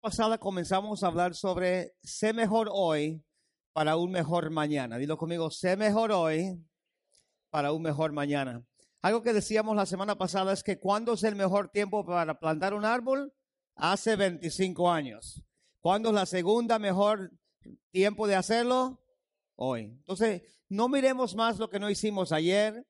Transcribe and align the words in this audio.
pasada 0.00 0.38
comenzamos 0.38 1.02
a 1.02 1.08
hablar 1.08 1.34
sobre 1.34 1.94
sé 2.02 2.32
mejor 2.32 2.70
hoy 2.72 3.22
para 3.72 3.96
un 3.96 4.10
mejor 4.10 4.50
mañana. 4.50 4.96
Dilo 4.96 5.18
conmigo, 5.18 5.50
sé 5.50 5.76
mejor 5.76 6.10
hoy 6.10 6.58
para 7.50 7.72
un 7.72 7.82
mejor 7.82 8.12
mañana. 8.12 8.64
Algo 9.02 9.22
que 9.22 9.32
decíamos 9.32 9.76
la 9.76 9.86
semana 9.86 10.16
pasada 10.16 10.52
es 10.52 10.62
que 10.62 10.78
¿cuándo 10.78 11.12
es 11.12 11.22
el 11.22 11.36
mejor 11.36 11.68
tiempo 11.68 12.04
para 12.04 12.38
plantar 12.38 12.74
un 12.74 12.84
árbol? 12.84 13.32
Hace 13.76 14.16
25 14.16 14.90
años. 14.90 15.42
¿Cuándo 15.80 16.08
es 16.08 16.14
la 16.14 16.26
segunda 16.26 16.78
mejor 16.78 17.32
tiempo 17.90 18.26
de 18.26 18.36
hacerlo? 18.36 19.02
Hoy. 19.54 19.82
Entonces, 19.82 20.42
no 20.68 20.88
miremos 20.88 21.34
más 21.34 21.58
lo 21.58 21.68
que 21.68 21.78
no 21.78 21.90
hicimos 21.90 22.32
ayer, 22.32 22.86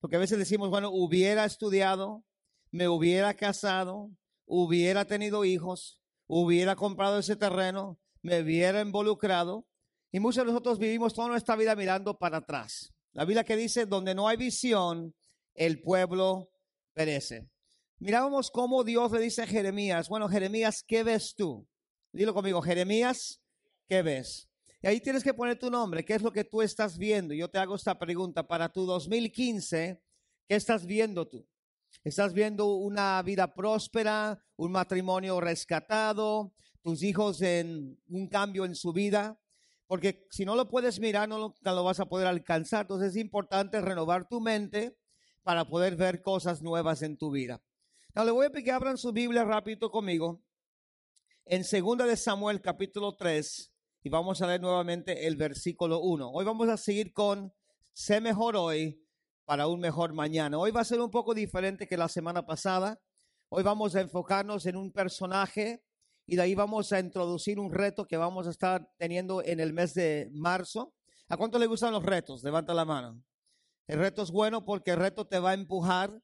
porque 0.00 0.16
a 0.16 0.20
veces 0.20 0.38
decimos, 0.38 0.70
bueno, 0.70 0.90
hubiera 0.90 1.44
estudiado, 1.44 2.24
me 2.70 2.88
hubiera 2.88 3.34
casado, 3.34 4.10
hubiera 4.46 5.04
tenido 5.04 5.44
hijos, 5.44 6.00
hubiera 6.26 6.76
comprado 6.76 7.18
ese 7.18 7.36
terreno, 7.36 7.98
me 8.22 8.40
hubiera 8.40 8.80
involucrado. 8.80 9.66
Y 10.12 10.20
muchos 10.20 10.44
de 10.44 10.52
nosotros 10.52 10.78
vivimos 10.78 11.14
toda 11.14 11.28
nuestra 11.28 11.56
vida 11.56 11.74
mirando 11.76 12.18
para 12.18 12.38
atrás. 12.38 12.92
La 13.12 13.24
Biblia 13.24 13.44
que 13.44 13.56
dice, 13.56 13.86
donde 13.86 14.14
no 14.14 14.28
hay 14.28 14.36
visión, 14.36 15.14
el 15.54 15.80
pueblo 15.82 16.50
perece. 16.92 17.48
Mirábamos 17.98 18.50
cómo 18.50 18.84
Dios 18.84 19.10
le 19.12 19.20
dice 19.20 19.42
a 19.42 19.46
Jeremías, 19.46 20.08
bueno, 20.08 20.28
Jeremías, 20.28 20.84
¿qué 20.86 21.02
ves 21.02 21.34
tú? 21.34 21.66
Dilo 22.12 22.34
conmigo, 22.34 22.60
Jeremías, 22.60 23.40
¿qué 23.88 24.02
ves? 24.02 24.48
Y 24.82 24.86
ahí 24.86 25.00
tienes 25.00 25.24
que 25.24 25.32
poner 25.32 25.58
tu 25.58 25.70
nombre, 25.70 26.04
¿qué 26.04 26.14
es 26.14 26.22
lo 26.22 26.30
que 26.30 26.44
tú 26.44 26.60
estás 26.60 26.98
viendo? 26.98 27.32
Yo 27.32 27.48
te 27.48 27.58
hago 27.58 27.74
esta 27.74 27.98
pregunta, 27.98 28.46
para 28.46 28.68
tu 28.68 28.84
2015, 28.84 30.00
¿qué 30.46 30.54
estás 30.54 30.84
viendo 30.84 31.26
tú? 31.26 31.46
¿Estás 32.06 32.34
viendo 32.34 32.66
una 32.66 33.20
vida 33.22 33.52
próspera, 33.52 34.40
un 34.54 34.70
matrimonio 34.70 35.40
rescatado, 35.40 36.54
tus 36.80 37.02
hijos 37.02 37.42
en 37.42 38.00
un 38.08 38.28
cambio 38.28 38.64
en 38.64 38.76
su 38.76 38.92
vida? 38.92 39.40
Porque 39.88 40.24
si 40.30 40.44
no 40.44 40.54
lo 40.54 40.68
puedes 40.68 41.00
mirar, 41.00 41.28
no 41.28 41.52
lo, 41.60 41.82
vas 41.82 41.98
a 41.98 42.06
poder 42.06 42.28
alcanzar. 42.28 42.82
Entonces 42.82 43.10
es 43.10 43.16
importante 43.16 43.80
renovar 43.80 44.28
tu 44.28 44.40
mente 44.40 44.96
para 45.42 45.64
poder 45.64 45.96
ver 45.96 46.22
cosas 46.22 46.62
nuevas 46.62 47.02
en 47.02 47.16
tu 47.16 47.32
vida. 47.32 47.60
Ahora 48.14 48.26
le 48.26 48.30
voy 48.30 48.46
a 48.46 48.50
pedir 48.50 48.66
que 48.66 48.70
abran 48.70 48.98
su 48.98 49.12
Biblia 49.12 49.42
rápido 49.42 49.90
conmigo 49.90 50.44
en 51.44 51.62
2 51.62 52.06
de 52.06 52.16
Samuel 52.16 52.60
capítulo 52.60 53.16
3 53.16 53.72
y 54.04 54.10
vamos 54.10 54.40
a 54.40 54.46
leer 54.46 54.60
nuevamente 54.60 55.26
el 55.26 55.34
versículo 55.34 55.98
1. 55.98 56.30
Hoy 56.30 56.44
vamos 56.44 56.68
a 56.68 56.76
seguir 56.76 57.12
con 57.12 57.52
sé 57.92 58.20
mejor 58.20 58.54
hoy 58.54 59.05
para 59.46 59.68
un 59.68 59.80
mejor 59.80 60.12
mañana. 60.12 60.58
Hoy 60.58 60.72
va 60.72 60.80
a 60.80 60.84
ser 60.84 61.00
un 61.00 61.10
poco 61.10 61.32
diferente 61.32 61.86
que 61.86 61.96
la 61.96 62.08
semana 62.08 62.44
pasada. 62.44 63.00
Hoy 63.48 63.62
vamos 63.62 63.94
a 63.94 64.00
enfocarnos 64.00 64.66
en 64.66 64.76
un 64.76 64.92
personaje 64.92 65.84
y 66.26 66.34
de 66.34 66.42
ahí 66.42 66.56
vamos 66.56 66.92
a 66.92 66.98
introducir 66.98 67.60
un 67.60 67.72
reto 67.72 68.06
que 68.06 68.16
vamos 68.16 68.48
a 68.48 68.50
estar 68.50 68.90
teniendo 68.98 69.42
en 69.44 69.60
el 69.60 69.72
mes 69.72 69.94
de 69.94 70.28
marzo. 70.32 70.94
¿A 71.28 71.36
cuánto 71.36 71.60
le 71.60 71.66
gustan 71.66 71.92
los 71.92 72.02
retos? 72.02 72.42
Levanta 72.42 72.74
la 72.74 72.84
mano. 72.84 73.22
El 73.86 74.00
reto 74.00 74.22
es 74.22 74.32
bueno 74.32 74.64
porque 74.64 74.90
el 74.90 74.96
reto 74.96 75.28
te 75.28 75.38
va 75.38 75.50
a 75.50 75.54
empujar, 75.54 76.20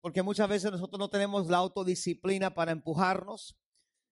porque 0.00 0.22
muchas 0.22 0.48
veces 0.48 0.70
nosotros 0.70 1.00
no 1.00 1.10
tenemos 1.10 1.48
la 1.48 1.56
autodisciplina 1.56 2.54
para 2.54 2.70
empujarnos. 2.70 3.58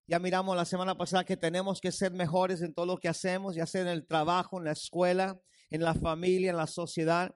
Ya 0.09 0.19
miramos 0.19 0.57
la 0.57 0.65
semana 0.65 0.99
pasada 0.99 1.25
que 1.25 1.37
tenemos 1.37 1.81
que 1.81 1.93
ser 1.93 2.13
mejores 2.13 2.63
en 2.63 2.75
todo 2.75 2.87
lo 2.87 2.99
que 2.99 3.09
hacemos, 3.09 3.55
ya 3.55 3.67
sea 3.67 3.83
en 3.83 3.89
el 3.89 4.09
trabajo, 4.09 4.59
en 4.59 4.65
la 4.65 4.73
escuela, 4.73 5.41
en 5.71 5.85
la 5.85 5.95
familia, 5.95 6.51
en 6.51 6.57
la 6.57 6.67
sociedad. 6.67 7.33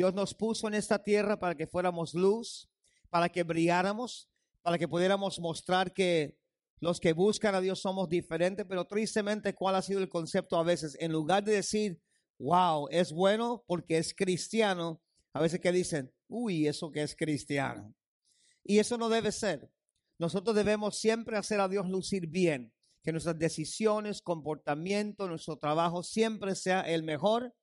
Dios 0.00 0.14
nos 0.14 0.32
puso 0.32 0.66
en 0.66 0.72
esta 0.72 1.04
tierra 1.04 1.38
para 1.38 1.54
que 1.54 1.66
fuéramos 1.66 2.14
luz, 2.14 2.70
para 3.10 3.28
que 3.28 3.42
brilláramos, 3.42 4.30
para 4.62 4.78
que 4.78 4.88
pudiéramos 4.88 5.38
mostrar 5.38 5.92
que 5.92 6.38
los 6.78 7.00
que 7.00 7.12
buscan 7.12 7.54
a 7.54 7.60
Dios 7.60 7.80
somos 7.80 8.08
diferentes, 8.08 8.64
pero 8.66 8.86
tristemente, 8.86 9.54
¿cuál 9.54 9.74
ha 9.74 9.82
sido 9.82 10.00
el 10.00 10.08
concepto 10.08 10.56
a 10.56 10.62
veces? 10.62 10.96
En 11.00 11.12
lugar 11.12 11.44
de 11.44 11.52
decir, 11.52 12.00
wow, 12.38 12.88
es 12.90 13.12
bueno 13.12 13.62
porque 13.66 13.98
es 13.98 14.14
cristiano, 14.14 15.02
a 15.34 15.42
veces 15.42 15.60
que 15.60 15.70
dicen, 15.70 16.10
uy, 16.28 16.66
eso 16.66 16.90
que 16.90 17.02
es 17.02 17.14
cristiano. 17.14 17.94
Y 18.64 18.78
eso 18.78 18.96
no 18.96 19.10
debe 19.10 19.32
ser. 19.32 19.70
Nosotros 20.18 20.56
debemos 20.56 20.96
siempre 20.96 21.36
hacer 21.36 21.60
a 21.60 21.68
Dios 21.68 21.86
lucir 21.90 22.26
bien, 22.26 22.72
que 23.02 23.12
nuestras 23.12 23.38
decisiones, 23.38 24.22
comportamiento, 24.22 25.28
nuestro 25.28 25.58
trabajo 25.58 26.02
siempre 26.02 26.54
sea 26.54 26.80
el 26.80 27.02
mejor 27.02 27.54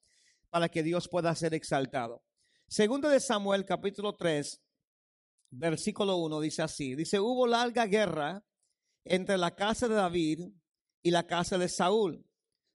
para 0.52 0.69
que 0.69 0.84
Dios 0.84 1.09
pueda 1.09 1.34
ser 1.34 1.56
exaltado. 1.56 2.27
Segundo 2.70 3.08
de 3.08 3.22
Samuel, 3.22 3.64
capítulo 3.64 4.14
3, 4.14 4.62
versículo 5.52 6.18
1, 6.18 6.42
dice 6.42 6.62
así, 6.64 6.96
dice, 6.96 7.18
hubo 7.18 7.48
larga 7.48 7.86
guerra 7.86 8.44
entre 9.06 9.38
la 9.38 9.56
casa 9.56 9.88
de 9.88 9.96
David 9.96 10.42
y 11.02 11.12
la 11.12 11.26
casa 11.26 11.58
de 11.58 11.70
Saúl. 11.70 12.26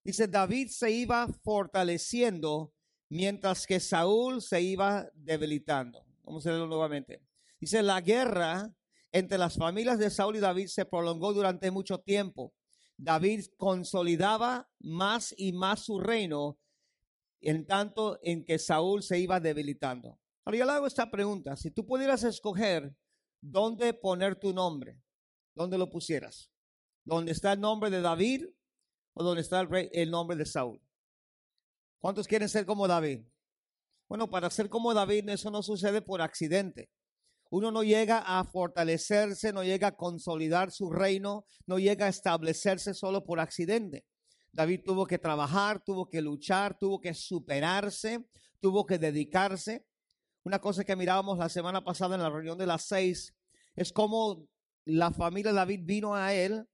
Dice, 0.02 0.28
David 0.28 0.68
se 0.70 0.90
iba 0.90 1.28
fortaleciendo 1.44 2.72
mientras 3.10 3.66
que 3.66 3.80
Saúl 3.80 4.40
se 4.40 4.62
iba 4.62 5.10
debilitando. 5.12 6.06
Vamos 6.22 6.46
a 6.46 6.50
leerlo 6.50 6.68
nuevamente. 6.68 7.20
Dice, 7.60 7.82
la 7.82 8.00
guerra 8.00 8.74
entre 9.12 9.36
las 9.36 9.58
familias 9.58 9.98
de 9.98 10.08
Saúl 10.08 10.36
y 10.36 10.40
David 10.40 10.68
se 10.68 10.86
prolongó 10.86 11.34
durante 11.34 11.70
mucho 11.70 11.98
tiempo. 11.98 12.54
David 12.96 13.44
consolidaba 13.58 14.70
más 14.78 15.34
y 15.36 15.52
más 15.52 15.80
su 15.84 16.00
reino 16.00 16.56
en 17.42 17.66
tanto 17.66 18.18
en 18.22 18.44
que 18.44 18.58
Saúl 18.58 19.02
se 19.02 19.18
iba 19.18 19.40
debilitando. 19.40 20.18
Ahora 20.44 20.74
hago 20.74 20.86
esta 20.86 21.10
pregunta, 21.10 21.56
si 21.56 21.70
tú 21.70 21.86
pudieras 21.86 22.24
escoger 22.24 22.96
dónde 23.40 23.92
poner 23.94 24.36
tu 24.36 24.52
nombre, 24.52 25.00
¿dónde 25.54 25.78
lo 25.78 25.90
pusieras? 25.90 26.50
¿Dónde 27.04 27.32
está 27.32 27.52
el 27.52 27.60
nombre 27.60 27.90
de 27.90 28.00
David 28.00 28.46
o 29.14 29.24
dónde 29.24 29.42
está 29.42 29.60
el, 29.60 29.68
rey, 29.68 29.90
el 29.92 30.10
nombre 30.10 30.36
de 30.36 30.46
Saúl? 30.46 30.80
¿Cuántos 32.00 32.26
quieren 32.26 32.48
ser 32.48 32.64
como 32.64 32.88
David? 32.88 33.24
Bueno, 34.08 34.30
para 34.30 34.50
ser 34.50 34.68
como 34.68 34.94
David 34.94 35.28
eso 35.28 35.50
no 35.50 35.62
sucede 35.62 36.02
por 36.02 36.22
accidente. 36.22 36.90
Uno 37.50 37.70
no 37.70 37.82
llega 37.82 38.18
a 38.18 38.44
fortalecerse, 38.44 39.52
no 39.52 39.62
llega 39.62 39.88
a 39.88 39.96
consolidar 39.96 40.70
su 40.70 40.90
reino, 40.90 41.44
no 41.66 41.78
llega 41.78 42.06
a 42.06 42.08
establecerse 42.08 42.94
solo 42.94 43.24
por 43.24 43.40
accidente. 43.40 44.04
David 44.52 44.82
tuvo 44.84 45.06
que 45.06 45.18
trabajar, 45.18 45.82
tuvo 45.82 46.08
que 46.08 46.20
luchar, 46.20 46.78
tuvo 46.78 47.00
que 47.00 47.14
superarse, 47.14 48.26
tuvo 48.60 48.84
que 48.84 48.98
dedicarse. 48.98 49.86
Una 50.44 50.58
cosa 50.58 50.84
que 50.84 50.94
mirábamos 50.94 51.38
la 51.38 51.48
semana 51.48 51.82
pasada 51.82 52.16
en 52.16 52.22
la 52.22 52.30
reunión 52.30 52.58
de 52.58 52.66
las 52.66 52.82
seis 52.84 53.34
es 53.74 53.92
cómo 53.92 54.46
la 54.84 55.10
familia 55.10 55.52
de 55.52 55.56
David 55.56 55.80
vino 55.84 56.14
a 56.14 56.34
él. 56.34 56.68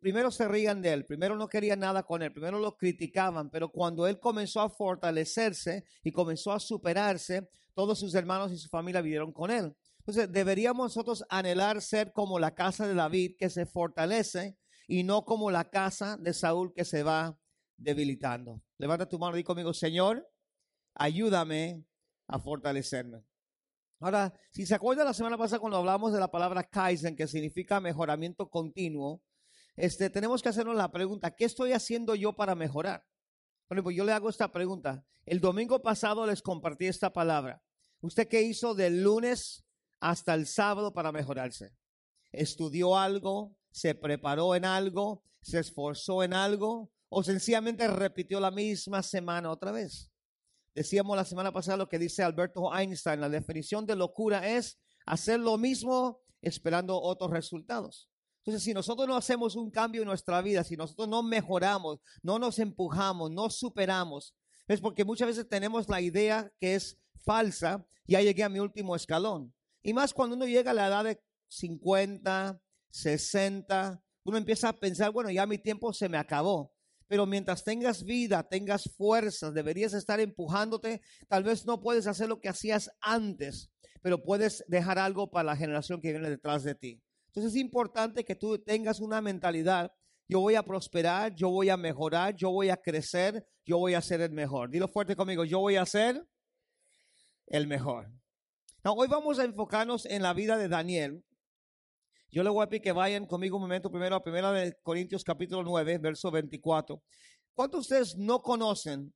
Primero 0.00 0.30
se 0.30 0.46
rían 0.46 0.82
de 0.82 0.92
él, 0.92 1.06
primero 1.06 1.36
no 1.36 1.48
querían 1.48 1.80
nada 1.80 2.02
con 2.02 2.20
él, 2.20 2.34
primero 2.34 2.58
lo 2.58 2.76
criticaban, 2.76 3.48
pero 3.48 3.70
cuando 3.70 4.06
él 4.06 4.20
comenzó 4.20 4.60
a 4.60 4.68
fortalecerse 4.68 5.84
y 6.04 6.12
comenzó 6.12 6.52
a 6.52 6.60
superarse, 6.60 7.48
todos 7.72 7.98
sus 7.98 8.14
hermanos 8.14 8.52
y 8.52 8.58
su 8.58 8.68
familia 8.68 9.00
vivieron 9.00 9.32
con 9.32 9.50
él. 9.50 9.74
Entonces, 10.00 10.30
deberíamos 10.30 10.84
nosotros 10.84 11.24
anhelar 11.30 11.80
ser 11.80 12.12
como 12.12 12.38
la 12.38 12.54
casa 12.54 12.86
de 12.86 12.94
David 12.94 13.36
que 13.38 13.48
se 13.48 13.64
fortalece 13.64 14.58
y 14.90 15.04
no 15.04 15.24
como 15.24 15.52
la 15.52 15.70
casa 15.70 16.16
de 16.16 16.34
Saúl 16.34 16.72
que 16.74 16.84
se 16.84 17.04
va 17.04 17.38
debilitando. 17.76 18.60
Levanta 18.76 19.08
tu 19.08 19.20
mano 19.20 19.36
y 19.36 19.38
di 19.38 19.44
conmigo, 19.44 19.72
Señor, 19.72 20.28
ayúdame 20.94 21.84
a 22.26 22.40
fortalecerme. 22.40 23.24
Ahora, 24.00 24.34
si 24.50 24.66
se 24.66 24.74
acuerda 24.74 25.04
la 25.04 25.14
semana 25.14 25.38
pasada 25.38 25.60
cuando 25.60 25.78
hablamos 25.78 26.12
de 26.12 26.18
la 26.18 26.32
palabra 26.32 26.64
Kaizen, 26.64 27.14
que 27.14 27.28
significa 27.28 27.78
mejoramiento 27.78 28.50
continuo, 28.50 29.22
este, 29.76 30.10
tenemos 30.10 30.42
que 30.42 30.48
hacernos 30.48 30.74
la 30.74 30.90
pregunta, 30.90 31.36
¿qué 31.36 31.44
estoy 31.44 31.72
haciendo 31.72 32.16
yo 32.16 32.32
para 32.32 32.56
mejorar? 32.56 33.06
Por 33.68 33.76
ejemplo, 33.76 33.92
yo 33.92 34.04
le 34.04 34.10
hago 34.10 34.28
esta 34.28 34.50
pregunta. 34.50 35.06
El 35.24 35.38
domingo 35.38 35.80
pasado 35.82 36.26
les 36.26 36.42
compartí 36.42 36.86
esta 36.86 37.12
palabra. 37.12 37.62
¿Usted 38.00 38.26
qué 38.26 38.42
hizo 38.42 38.74
del 38.74 39.04
lunes 39.04 39.64
hasta 40.00 40.34
el 40.34 40.48
sábado 40.48 40.92
para 40.92 41.12
mejorarse? 41.12 41.76
¿Estudió 42.32 42.98
algo? 42.98 43.56
Se 43.70 43.94
preparó 43.94 44.54
en 44.54 44.64
algo, 44.64 45.22
se 45.40 45.58
esforzó 45.58 46.22
en 46.22 46.34
algo 46.34 46.90
o 47.08 47.22
sencillamente 47.22 47.86
repitió 47.88 48.40
la 48.40 48.50
misma 48.50 49.02
semana 49.02 49.50
otra 49.50 49.72
vez. 49.72 50.10
Decíamos 50.74 51.16
la 51.16 51.24
semana 51.24 51.52
pasada 51.52 51.76
lo 51.76 51.88
que 51.88 51.98
dice 51.98 52.22
Alberto 52.22 52.74
Einstein, 52.74 53.20
la 53.20 53.28
definición 53.28 53.86
de 53.86 53.96
locura 53.96 54.48
es 54.48 54.78
hacer 55.06 55.40
lo 55.40 55.58
mismo 55.58 56.20
esperando 56.40 57.00
otros 57.00 57.30
resultados. 57.30 58.08
Entonces, 58.38 58.62
si 58.62 58.72
nosotros 58.72 59.06
no 59.06 59.16
hacemos 59.16 59.56
un 59.56 59.70
cambio 59.70 60.02
en 60.02 60.08
nuestra 60.08 60.40
vida, 60.40 60.64
si 60.64 60.76
nosotros 60.76 61.08
no 61.08 61.22
mejoramos, 61.22 61.98
no 62.22 62.38
nos 62.38 62.58
empujamos, 62.58 63.30
no 63.30 63.50
superamos, 63.50 64.34
es 64.66 64.80
porque 64.80 65.04
muchas 65.04 65.28
veces 65.28 65.48
tenemos 65.48 65.88
la 65.88 66.00
idea 66.00 66.50
que 66.58 66.74
es 66.76 66.98
falsa, 67.24 67.84
ya 68.06 68.22
llegué 68.22 68.44
a 68.44 68.48
mi 68.48 68.60
último 68.60 68.96
escalón. 68.96 69.52
Y 69.82 69.92
más 69.92 70.14
cuando 70.14 70.36
uno 70.36 70.46
llega 70.46 70.70
a 70.70 70.74
la 70.74 70.86
edad 70.86 71.04
de 71.04 71.20
50, 71.48 72.60
60, 72.90 74.02
uno 74.24 74.36
empieza 74.36 74.68
a 74.68 74.72
pensar, 74.72 75.10
bueno, 75.10 75.30
ya 75.30 75.46
mi 75.46 75.58
tiempo 75.58 75.92
se 75.92 76.08
me 76.08 76.18
acabó. 76.18 76.72
Pero 77.06 77.26
mientras 77.26 77.64
tengas 77.64 78.04
vida, 78.04 78.48
tengas 78.48 78.84
fuerzas, 78.96 79.52
deberías 79.52 79.94
estar 79.94 80.20
empujándote. 80.20 81.00
Tal 81.26 81.42
vez 81.42 81.66
no 81.66 81.80
puedes 81.80 82.06
hacer 82.06 82.28
lo 82.28 82.40
que 82.40 82.48
hacías 82.48 82.90
antes, 83.00 83.72
pero 84.00 84.22
puedes 84.22 84.64
dejar 84.68 84.98
algo 84.98 85.30
para 85.30 85.44
la 85.44 85.56
generación 85.56 86.00
que 86.00 86.12
viene 86.12 86.30
detrás 86.30 86.62
de 86.62 86.76
ti. 86.76 87.02
Entonces 87.26 87.52
es 87.52 87.60
importante 87.60 88.24
que 88.24 88.36
tú 88.36 88.58
tengas 88.58 89.00
una 89.00 89.20
mentalidad, 89.20 89.92
yo 90.28 90.38
voy 90.38 90.54
a 90.54 90.62
prosperar, 90.62 91.34
yo 91.34 91.48
voy 91.50 91.70
a 91.70 91.76
mejorar, 91.76 92.36
yo 92.36 92.52
voy 92.52 92.70
a 92.70 92.76
crecer, 92.76 93.44
yo 93.64 93.78
voy 93.78 93.94
a 93.94 94.00
ser 94.00 94.20
el 94.20 94.30
mejor. 94.30 94.70
Dilo 94.70 94.86
fuerte 94.86 95.16
conmigo, 95.16 95.44
yo 95.44 95.58
voy 95.58 95.76
a 95.76 95.86
ser 95.86 96.24
el 97.48 97.66
mejor. 97.66 98.08
hoy 98.84 99.08
vamos 99.08 99.40
a 99.40 99.44
enfocarnos 99.44 100.06
en 100.06 100.22
la 100.22 100.32
vida 100.32 100.56
de 100.56 100.68
Daniel. 100.68 101.24
Yo 102.32 102.44
le 102.44 102.50
voy 102.50 102.62
a 102.62 102.68
pedir 102.68 102.82
que 102.82 102.92
vayan 102.92 103.26
conmigo 103.26 103.56
un 103.56 103.62
momento 103.62 103.90
primero 103.90 104.14
a 104.14 104.22
primera 104.22 104.52
de 104.52 104.80
Corintios 104.82 105.24
capítulo 105.24 105.64
9, 105.64 105.98
verso 105.98 106.30
24. 106.30 107.02
¿Cuántos 107.54 107.88
de 107.88 108.00
ustedes 108.00 108.16
no 108.16 108.40
conocen 108.40 109.12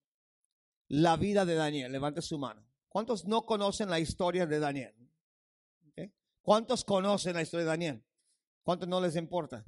la 0.88 1.16
vida 1.16 1.44
de 1.44 1.54
Daniel? 1.54 1.92
Levante 1.92 2.20
su 2.22 2.38
mano. 2.38 2.66
¿Cuántos 2.88 3.24
no 3.24 3.42
conocen 3.42 3.88
la 3.88 4.00
historia 4.00 4.46
de 4.46 4.58
Daniel? 4.58 4.94
¿Cuántos 6.42 6.84
conocen 6.84 7.34
la 7.34 7.42
historia 7.42 7.64
de 7.64 7.70
Daniel? 7.70 8.04
¿Cuántos 8.64 8.88
no 8.88 9.00
les 9.00 9.14
importa? 9.14 9.64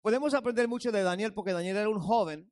Podemos 0.00 0.32
aprender 0.32 0.68
mucho 0.68 0.90
de 0.90 1.02
Daniel 1.02 1.34
porque 1.34 1.52
Daniel 1.52 1.76
era 1.76 1.88
un 1.88 2.00
joven 2.00 2.50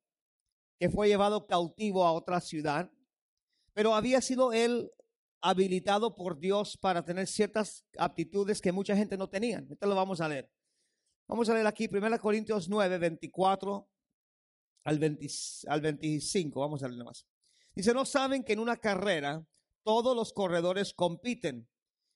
que 0.77 0.89
fue 0.89 1.07
llevado 1.07 1.47
cautivo 1.47 2.05
a 2.05 2.11
otra 2.11 2.39
ciudad, 2.39 2.91
pero 3.73 3.95
había 3.95 4.21
sido 4.21 4.53
él 4.53 4.91
habilitado 5.45 6.15
por 6.15 6.39
Dios 6.39 6.75
para 6.75 7.05
tener 7.05 7.27
ciertas 7.27 7.85
aptitudes 7.99 8.59
que 8.59 8.71
mucha 8.71 8.95
gente 8.95 9.15
no 9.15 9.29
tenía. 9.29 9.63
Esto 9.69 9.85
lo 9.85 9.93
vamos 9.93 10.19
a 10.19 10.27
leer. 10.27 10.49
Vamos 11.27 11.47
a 11.49 11.53
leer 11.53 11.67
aquí 11.67 11.87
1 11.87 12.19
Corintios 12.19 12.67
9, 12.67 12.97
24 12.97 13.87
al, 14.85 14.99
25. 14.99 16.59
Vamos 16.59 16.81
a 16.81 16.87
leer 16.87 17.03
más. 17.03 17.27
Dice, 17.75 17.93
no 17.93 18.05
saben 18.05 18.43
que 18.43 18.53
en 18.53 18.59
una 18.59 18.77
carrera 18.77 19.45
todos 19.83 20.15
los 20.15 20.33
corredores 20.33 20.95
compiten, 20.95 21.69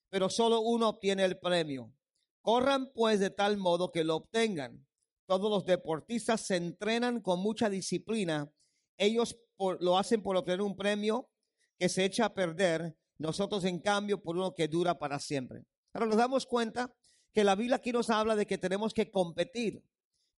pero 0.09 0.27
solo 0.29 0.61
uno 0.61 0.89
obtiene 0.89 1.23
el 1.23 1.37
premio. 1.37 1.93
Corran 2.41 2.91
pues 2.93 3.19
de 3.19 3.29
tal 3.29 3.57
modo 3.57 3.91
que 3.91 4.03
lo 4.03 4.15
obtengan. 4.15 4.87
Todos 5.27 5.51
los 5.51 5.65
deportistas 5.65 6.41
se 6.41 6.55
entrenan 6.55 7.21
con 7.21 7.41
mucha 7.41 7.69
disciplina. 7.69 8.51
Ellos 8.97 9.37
lo 9.79 9.99
hacen 9.99 10.23
por 10.23 10.35
obtener 10.35 10.61
un 10.61 10.75
premio 10.75 11.29
que 11.77 11.89
se 11.89 12.05
echa 12.05 12.25
a 12.25 12.33
perder. 12.33 12.95
Nosotros, 13.19 13.65
en 13.65 13.79
cambio, 13.79 14.21
por 14.23 14.35
uno 14.37 14.55
que 14.55 14.67
dura 14.67 14.97
para 14.97 15.19
siempre. 15.19 15.65
Ahora 15.93 16.07
nos 16.07 16.15
damos 16.15 16.45
cuenta 16.45 16.93
que 17.33 17.43
la 17.43 17.55
Biblia 17.55 17.75
aquí 17.75 17.91
nos 17.91 18.09
habla 18.09 18.35
de 18.35 18.47
que 18.47 18.57
tenemos 18.57 18.93
que 18.93 19.11
competir, 19.11 19.83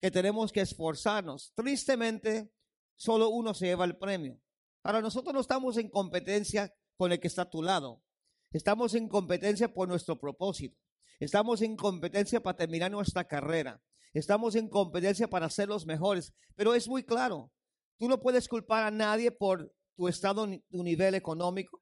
que 0.00 0.10
tenemos 0.10 0.52
que 0.52 0.60
esforzarnos. 0.60 1.52
Tristemente, 1.54 2.52
solo 2.96 3.30
uno 3.30 3.54
se 3.54 3.66
lleva 3.66 3.84
el 3.84 3.96
premio. 3.96 4.40
Ahora, 4.82 5.00
nosotros 5.00 5.32
no 5.32 5.40
estamos 5.40 5.76
en 5.76 5.88
competencia 5.88 6.74
con 6.96 7.12
el 7.12 7.20
que 7.20 7.28
está 7.28 7.42
a 7.42 7.50
tu 7.50 7.62
lado. 7.62 8.02
Estamos 8.50 8.94
en 8.94 9.08
competencia 9.08 9.72
por 9.72 9.88
nuestro 9.88 10.18
propósito. 10.18 10.76
Estamos 11.20 11.62
en 11.62 11.76
competencia 11.76 12.42
para 12.42 12.56
terminar 12.56 12.90
nuestra 12.90 13.24
carrera. 13.28 13.80
Estamos 14.12 14.56
en 14.56 14.68
competencia 14.68 15.28
para 15.28 15.48
ser 15.48 15.68
los 15.68 15.86
mejores. 15.86 16.34
Pero 16.56 16.74
es 16.74 16.88
muy 16.88 17.04
claro, 17.04 17.52
tú 17.98 18.08
no 18.08 18.20
puedes 18.20 18.48
culpar 18.48 18.82
a 18.82 18.90
nadie 18.90 19.30
por 19.30 19.72
tu 19.96 20.08
estado, 20.08 20.46
tu 20.68 20.82
nivel 20.82 21.14
económico. 21.14 21.81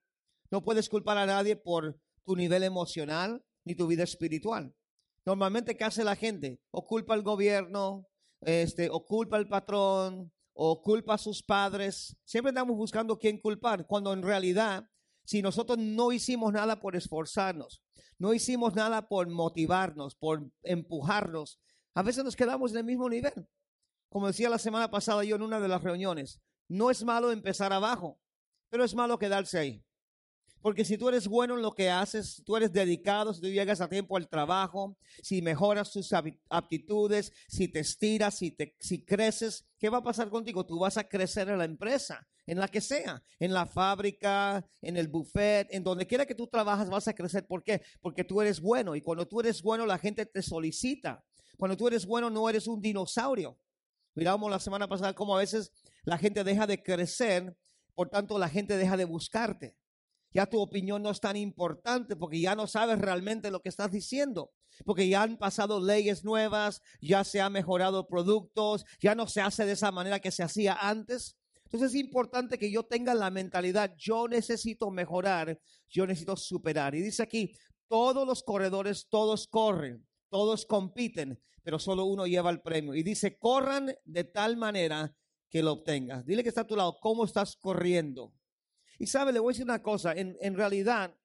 No 0.50 0.62
puedes 0.62 0.88
culpar 0.88 1.18
a 1.18 1.26
nadie 1.26 1.56
por 1.56 1.98
tu 2.24 2.36
nivel 2.36 2.62
emocional 2.62 3.44
ni 3.64 3.74
tu 3.74 3.86
vida 3.86 4.02
espiritual. 4.02 4.74
Normalmente, 5.24 5.76
¿qué 5.76 5.84
hace 5.84 6.02
la 6.02 6.16
gente? 6.16 6.60
O 6.70 6.86
culpa 6.86 7.14
al 7.14 7.22
gobierno, 7.22 8.06
este, 8.40 8.88
o 8.90 9.04
culpa 9.04 9.36
al 9.36 9.48
patrón, 9.48 10.32
o 10.52 10.82
culpa 10.82 11.14
a 11.14 11.18
sus 11.18 11.42
padres. 11.42 12.16
Siempre 12.24 12.50
estamos 12.50 12.76
buscando 12.76 13.18
quién 13.18 13.38
culpar, 13.38 13.86
cuando 13.86 14.12
en 14.12 14.22
realidad, 14.22 14.88
si 15.24 15.42
nosotros 15.42 15.78
no 15.78 16.12
hicimos 16.12 16.52
nada 16.52 16.80
por 16.80 16.96
esforzarnos, 16.96 17.82
no 18.18 18.34
hicimos 18.34 18.74
nada 18.74 19.08
por 19.08 19.28
motivarnos, 19.28 20.14
por 20.16 20.50
empujarnos, 20.62 21.60
a 21.94 22.02
veces 22.02 22.24
nos 22.24 22.36
quedamos 22.36 22.72
en 22.72 22.78
el 22.78 22.84
mismo 22.84 23.08
nivel. 23.08 23.48
Como 24.08 24.26
decía 24.26 24.48
la 24.48 24.58
semana 24.58 24.90
pasada 24.90 25.24
yo 25.24 25.36
en 25.36 25.42
una 25.42 25.60
de 25.60 25.68
las 25.68 25.82
reuniones, 25.82 26.40
no 26.68 26.90
es 26.90 27.04
malo 27.04 27.30
empezar 27.30 27.72
abajo, 27.72 28.18
pero 28.68 28.84
es 28.84 28.94
malo 28.94 29.18
quedarse 29.18 29.58
ahí. 29.58 29.84
Porque 30.62 30.84
si 30.84 30.98
tú 30.98 31.08
eres 31.08 31.26
bueno 31.26 31.54
en 31.54 31.62
lo 31.62 31.72
que 31.72 31.88
haces, 31.88 32.42
tú 32.44 32.54
eres 32.56 32.70
dedicado, 32.70 33.32
si 33.32 33.40
tú 33.40 33.48
llegas 33.48 33.80
a 33.80 33.88
tiempo 33.88 34.16
al 34.16 34.28
trabajo, 34.28 34.98
si 35.22 35.40
mejoras 35.40 35.90
tus 35.90 36.12
aptitudes, 36.50 37.32
si 37.48 37.68
te 37.68 37.80
estiras, 37.80 38.34
si, 38.34 38.50
te, 38.50 38.76
si 38.78 39.02
creces, 39.02 39.66
¿qué 39.78 39.88
va 39.88 39.98
a 39.98 40.02
pasar 40.02 40.28
contigo? 40.28 40.66
Tú 40.66 40.78
vas 40.78 40.98
a 40.98 41.04
crecer 41.04 41.48
en 41.48 41.56
la 41.56 41.64
empresa, 41.64 42.28
en 42.46 42.58
la 42.58 42.68
que 42.68 42.82
sea, 42.82 43.22
en 43.38 43.54
la 43.54 43.64
fábrica, 43.64 44.66
en 44.82 44.98
el 44.98 45.08
buffet, 45.08 45.68
en 45.70 45.82
donde 45.82 46.06
quiera 46.06 46.26
que 46.26 46.34
tú 46.34 46.46
trabajas, 46.46 46.90
vas 46.90 47.08
a 47.08 47.14
crecer. 47.14 47.46
¿Por 47.46 47.62
qué? 47.62 47.80
Porque 48.02 48.24
tú 48.24 48.42
eres 48.42 48.60
bueno 48.60 48.94
y 48.94 49.00
cuando 49.00 49.26
tú 49.26 49.40
eres 49.40 49.62
bueno, 49.62 49.86
la 49.86 49.98
gente 49.98 50.26
te 50.26 50.42
solicita. 50.42 51.24
Cuando 51.56 51.76
tú 51.76 51.88
eres 51.88 52.04
bueno, 52.04 52.28
no 52.28 52.48
eres 52.50 52.66
un 52.66 52.82
dinosaurio. 52.82 53.58
Miramos 54.14 54.50
la 54.50 54.58
semana 54.58 54.86
pasada 54.86 55.14
cómo 55.14 55.36
a 55.36 55.38
veces 55.38 55.72
la 56.02 56.18
gente 56.18 56.44
deja 56.44 56.66
de 56.66 56.82
crecer, 56.82 57.56
por 57.94 58.10
tanto 58.10 58.38
la 58.38 58.48
gente 58.50 58.76
deja 58.76 58.98
de 58.98 59.04
buscarte 59.04 59.79
ya 60.32 60.46
tu 60.46 60.60
opinión 60.60 61.02
no 61.02 61.10
es 61.10 61.20
tan 61.20 61.36
importante 61.36 62.16
porque 62.16 62.40
ya 62.40 62.54
no 62.54 62.66
sabes 62.66 62.98
realmente 62.98 63.50
lo 63.50 63.60
que 63.60 63.68
estás 63.68 63.90
diciendo, 63.90 64.52
porque 64.84 65.08
ya 65.08 65.22
han 65.22 65.36
pasado 65.36 65.80
leyes 65.80 66.24
nuevas, 66.24 66.82
ya 67.00 67.24
se 67.24 67.40
han 67.40 67.52
mejorado 67.52 68.06
productos, 68.06 68.84
ya 69.00 69.14
no 69.14 69.26
se 69.26 69.40
hace 69.40 69.66
de 69.66 69.72
esa 69.72 69.92
manera 69.92 70.20
que 70.20 70.30
se 70.30 70.42
hacía 70.42 70.74
antes. 70.74 71.36
Entonces 71.64 71.94
es 71.94 72.00
importante 72.00 72.58
que 72.58 72.70
yo 72.70 72.84
tenga 72.84 73.14
la 73.14 73.30
mentalidad, 73.30 73.94
yo 73.96 74.26
necesito 74.26 74.90
mejorar, 74.90 75.60
yo 75.88 76.06
necesito 76.06 76.36
superar. 76.36 76.94
Y 76.94 77.00
dice 77.00 77.22
aquí, 77.22 77.54
todos 77.88 78.26
los 78.26 78.42
corredores, 78.42 79.08
todos 79.08 79.46
corren, 79.46 80.06
todos 80.30 80.64
compiten, 80.66 81.40
pero 81.62 81.78
solo 81.78 82.04
uno 82.04 82.26
lleva 82.26 82.50
el 82.50 82.60
premio. 82.60 82.94
Y 82.94 83.02
dice, 83.02 83.38
corran 83.38 83.94
de 84.04 84.24
tal 84.24 84.56
manera 84.56 85.14
que 85.48 85.62
lo 85.62 85.72
obtengas. 85.72 86.24
Dile 86.24 86.42
que 86.42 86.48
está 86.48 86.62
a 86.62 86.66
tu 86.66 86.76
lado, 86.76 86.98
¿cómo 87.00 87.24
estás 87.24 87.56
corriendo? 87.56 88.32
Y 89.00 89.06
sabe, 89.06 89.32
le 89.32 89.40
voy 89.40 89.52
a 89.52 89.54
decir 89.54 89.64
una 89.64 89.82
cosa, 89.82 90.12
en, 90.14 90.54
realidad, 90.54 91.16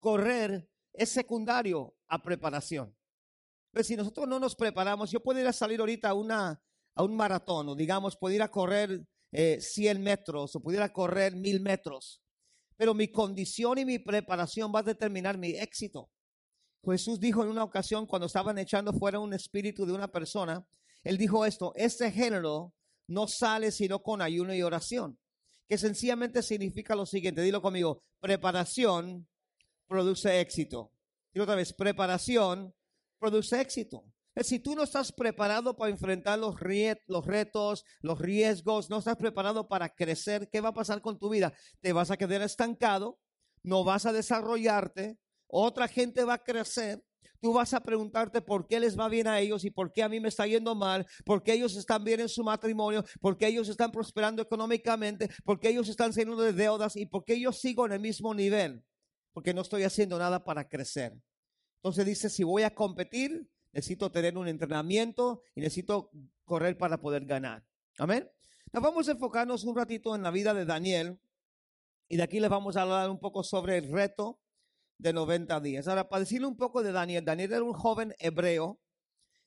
correr 0.00 0.70
es 0.94 1.10
secundario 1.10 1.94
a 2.06 2.22
preparación. 2.22 2.96
Pero 3.70 3.84
si 3.84 3.94
nosotros 3.94 4.26
no 4.26 4.40
nos 4.40 4.56
preparamos, 4.56 5.10
yo 5.10 5.22
puedo 5.22 5.38
ir 5.38 5.46
a 5.46 5.52
salir 5.52 5.80
ahorita 5.80 6.08
a, 6.08 6.14
una, 6.14 6.62
a 6.94 7.02
un 7.02 7.14
maratón, 7.14 7.68
o 7.68 7.74
digamos, 7.74 8.16
puedo 8.16 8.34
ir 8.34 8.40
a 8.40 8.50
correr 8.50 9.06
100 9.32 9.96
eh, 9.96 10.00
metros, 10.00 10.56
o 10.56 10.60
pudiera 10.60 10.90
correr 10.90 11.36
1000 11.36 11.60
metros. 11.60 12.22
Pero 12.78 12.94
mi 12.94 13.08
condición 13.08 13.76
y 13.76 13.84
mi 13.84 13.98
preparación 13.98 14.72
va 14.74 14.78
a 14.78 14.84
determinar 14.84 15.36
mi 15.36 15.50
éxito. 15.50 16.10
Jesús 16.82 17.20
dijo 17.20 17.42
en 17.42 17.50
una 17.50 17.64
ocasión 17.64 18.06
cuando 18.06 18.28
estaban 18.28 18.56
echando 18.56 18.94
fuera 18.94 19.18
un 19.18 19.34
espíritu 19.34 19.84
de 19.84 19.92
una 19.92 20.08
persona, 20.08 20.66
él 21.04 21.18
dijo 21.18 21.44
esto, 21.44 21.74
este 21.76 22.10
género 22.10 22.72
no 23.08 23.28
sale 23.28 23.72
sino 23.72 24.02
con 24.02 24.22
ayuno 24.22 24.54
y 24.54 24.62
oración 24.62 25.18
que 25.68 25.78
sencillamente 25.78 26.42
significa 26.42 26.96
lo 26.96 27.06
siguiente, 27.06 27.42
dilo 27.42 27.60
conmigo, 27.60 28.02
preparación 28.20 29.28
produce 29.86 30.40
éxito. 30.40 30.92
Y 31.32 31.40
otra 31.40 31.54
vez, 31.54 31.72
preparación 31.72 32.74
produce 33.18 33.60
éxito. 33.60 34.04
Si 34.42 34.60
tú 34.60 34.74
no 34.74 34.84
estás 34.84 35.12
preparado 35.12 35.76
para 35.76 35.90
enfrentar 35.90 36.38
los, 36.38 36.54
los 37.06 37.26
retos, 37.26 37.84
los 38.00 38.20
riesgos, 38.20 38.88
no 38.88 38.98
estás 38.98 39.16
preparado 39.16 39.68
para 39.68 39.88
crecer, 39.88 40.48
¿qué 40.50 40.60
va 40.60 40.68
a 40.68 40.74
pasar 40.74 41.02
con 41.02 41.18
tu 41.18 41.28
vida? 41.28 41.52
Te 41.80 41.92
vas 41.92 42.10
a 42.10 42.16
quedar 42.16 42.42
estancado, 42.42 43.18
no 43.62 43.82
vas 43.82 44.06
a 44.06 44.12
desarrollarte, 44.12 45.18
otra 45.48 45.88
gente 45.88 46.24
va 46.24 46.34
a 46.34 46.44
crecer 46.44 47.02
Tú 47.40 47.52
vas 47.52 47.72
a 47.72 47.80
preguntarte 47.80 48.42
por 48.42 48.66
qué 48.66 48.80
les 48.80 48.98
va 48.98 49.08
bien 49.08 49.28
a 49.28 49.38
ellos 49.38 49.64
y 49.64 49.70
por 49.70 49.92
qué 49.92 50.02
a 50.02 50.08
mí 50.08 50.18
me 50.18 50.28
está 50.28 50.46
yendo 50.46 50.74
mal, 50.74 51.06
por 51.24 51.42
qué 51.42 51.52
ellos 51.52 51.76
están 51.76 52.02
bien 52.02 52.20
en 52.20 52.28
su 52.28 52.42
matrimonio, 52.42 53.04
por 53.20 53.38
qué 53.38 53.46
ellos 53.46 53.68
están 53.68 53.92
prosperando 53.92 54.42
económicamente, 54.42 55.30
por 55.44 55.60
qué 55.60 55.68
ellos 55.68 55.88
están 55.88 56.12
saliendo 56.12 56.42
de 56.42 56.52
deudas 56.52 56.96
y 56.96 57.06
por 57.06 57.24
qué 57.24 57.40
yo 57.40 57.52
sigo 57.52 57.86
en 57.86 57.92
el 57.92 58.00
mismo 58.00 58.34
nivel, 58.34 58.84
porque 59.32 59.54
no 59.54 59.62
estoy 59.62 59.84
haciendo 59.84 60.18
nada 60.18 60.42
para 60.42 60.68
crecer. 60.68 61.14
Entonces 61.76 62.06
dice, 62.06 62.28
si 62.28 62.42
voy 62.42 62.64
a 62.64 62.74
competir, 62.74 63.48
necesito 63.72 64.10
tener 64.10 64.36
un 64.36 64.48
entrenamiento 64.48 65.42
y 65.54 65.60
necesito 65.60 66.10
correr 66.44 66.76
para 66.76 67.00
poder 67.00 67.24
ganar. 67.24 67.64
Amén. 67.98 68.28
Nos 68.72 68.82
vamos 68.82 69.08
a 69.08 69.12
enfocarnos 69.12 69.62
un 69.62 69.76
ratito 69.76 70.16
en 70.16 70.22
la 70.22 70.32
vida 70.32 70.54
de 70.54 70.64
Daniel 70.64 71.20
y 72.08 72.16
de 72.16 72.22
aquí 72.24 72.40
les 72.40 72.50
vamos 72.50 72.76
a 72.76 72.82
hablar 72.82 73.10
un 73.10 73.20
poco 73.20 73.44
sobre 73.44 73.78
el 73.78 73.92
reto 73.92 74.40
de 74.98 75.12
90 75.12 75.60
días. 75.60 75.88
Ahora, 75.88 76.08
para 76.08 76.20
decirle 76.20 76.46
un 76.46 76.56
poco 76.56 76.82
de 76.82 76.92
Daniel, 76.92 77.24
Daniel 77.24 77.52
era 77.52 77.62
un 77.62 77.72
joven 77.72 78.14
hebreo. 78.18 78.80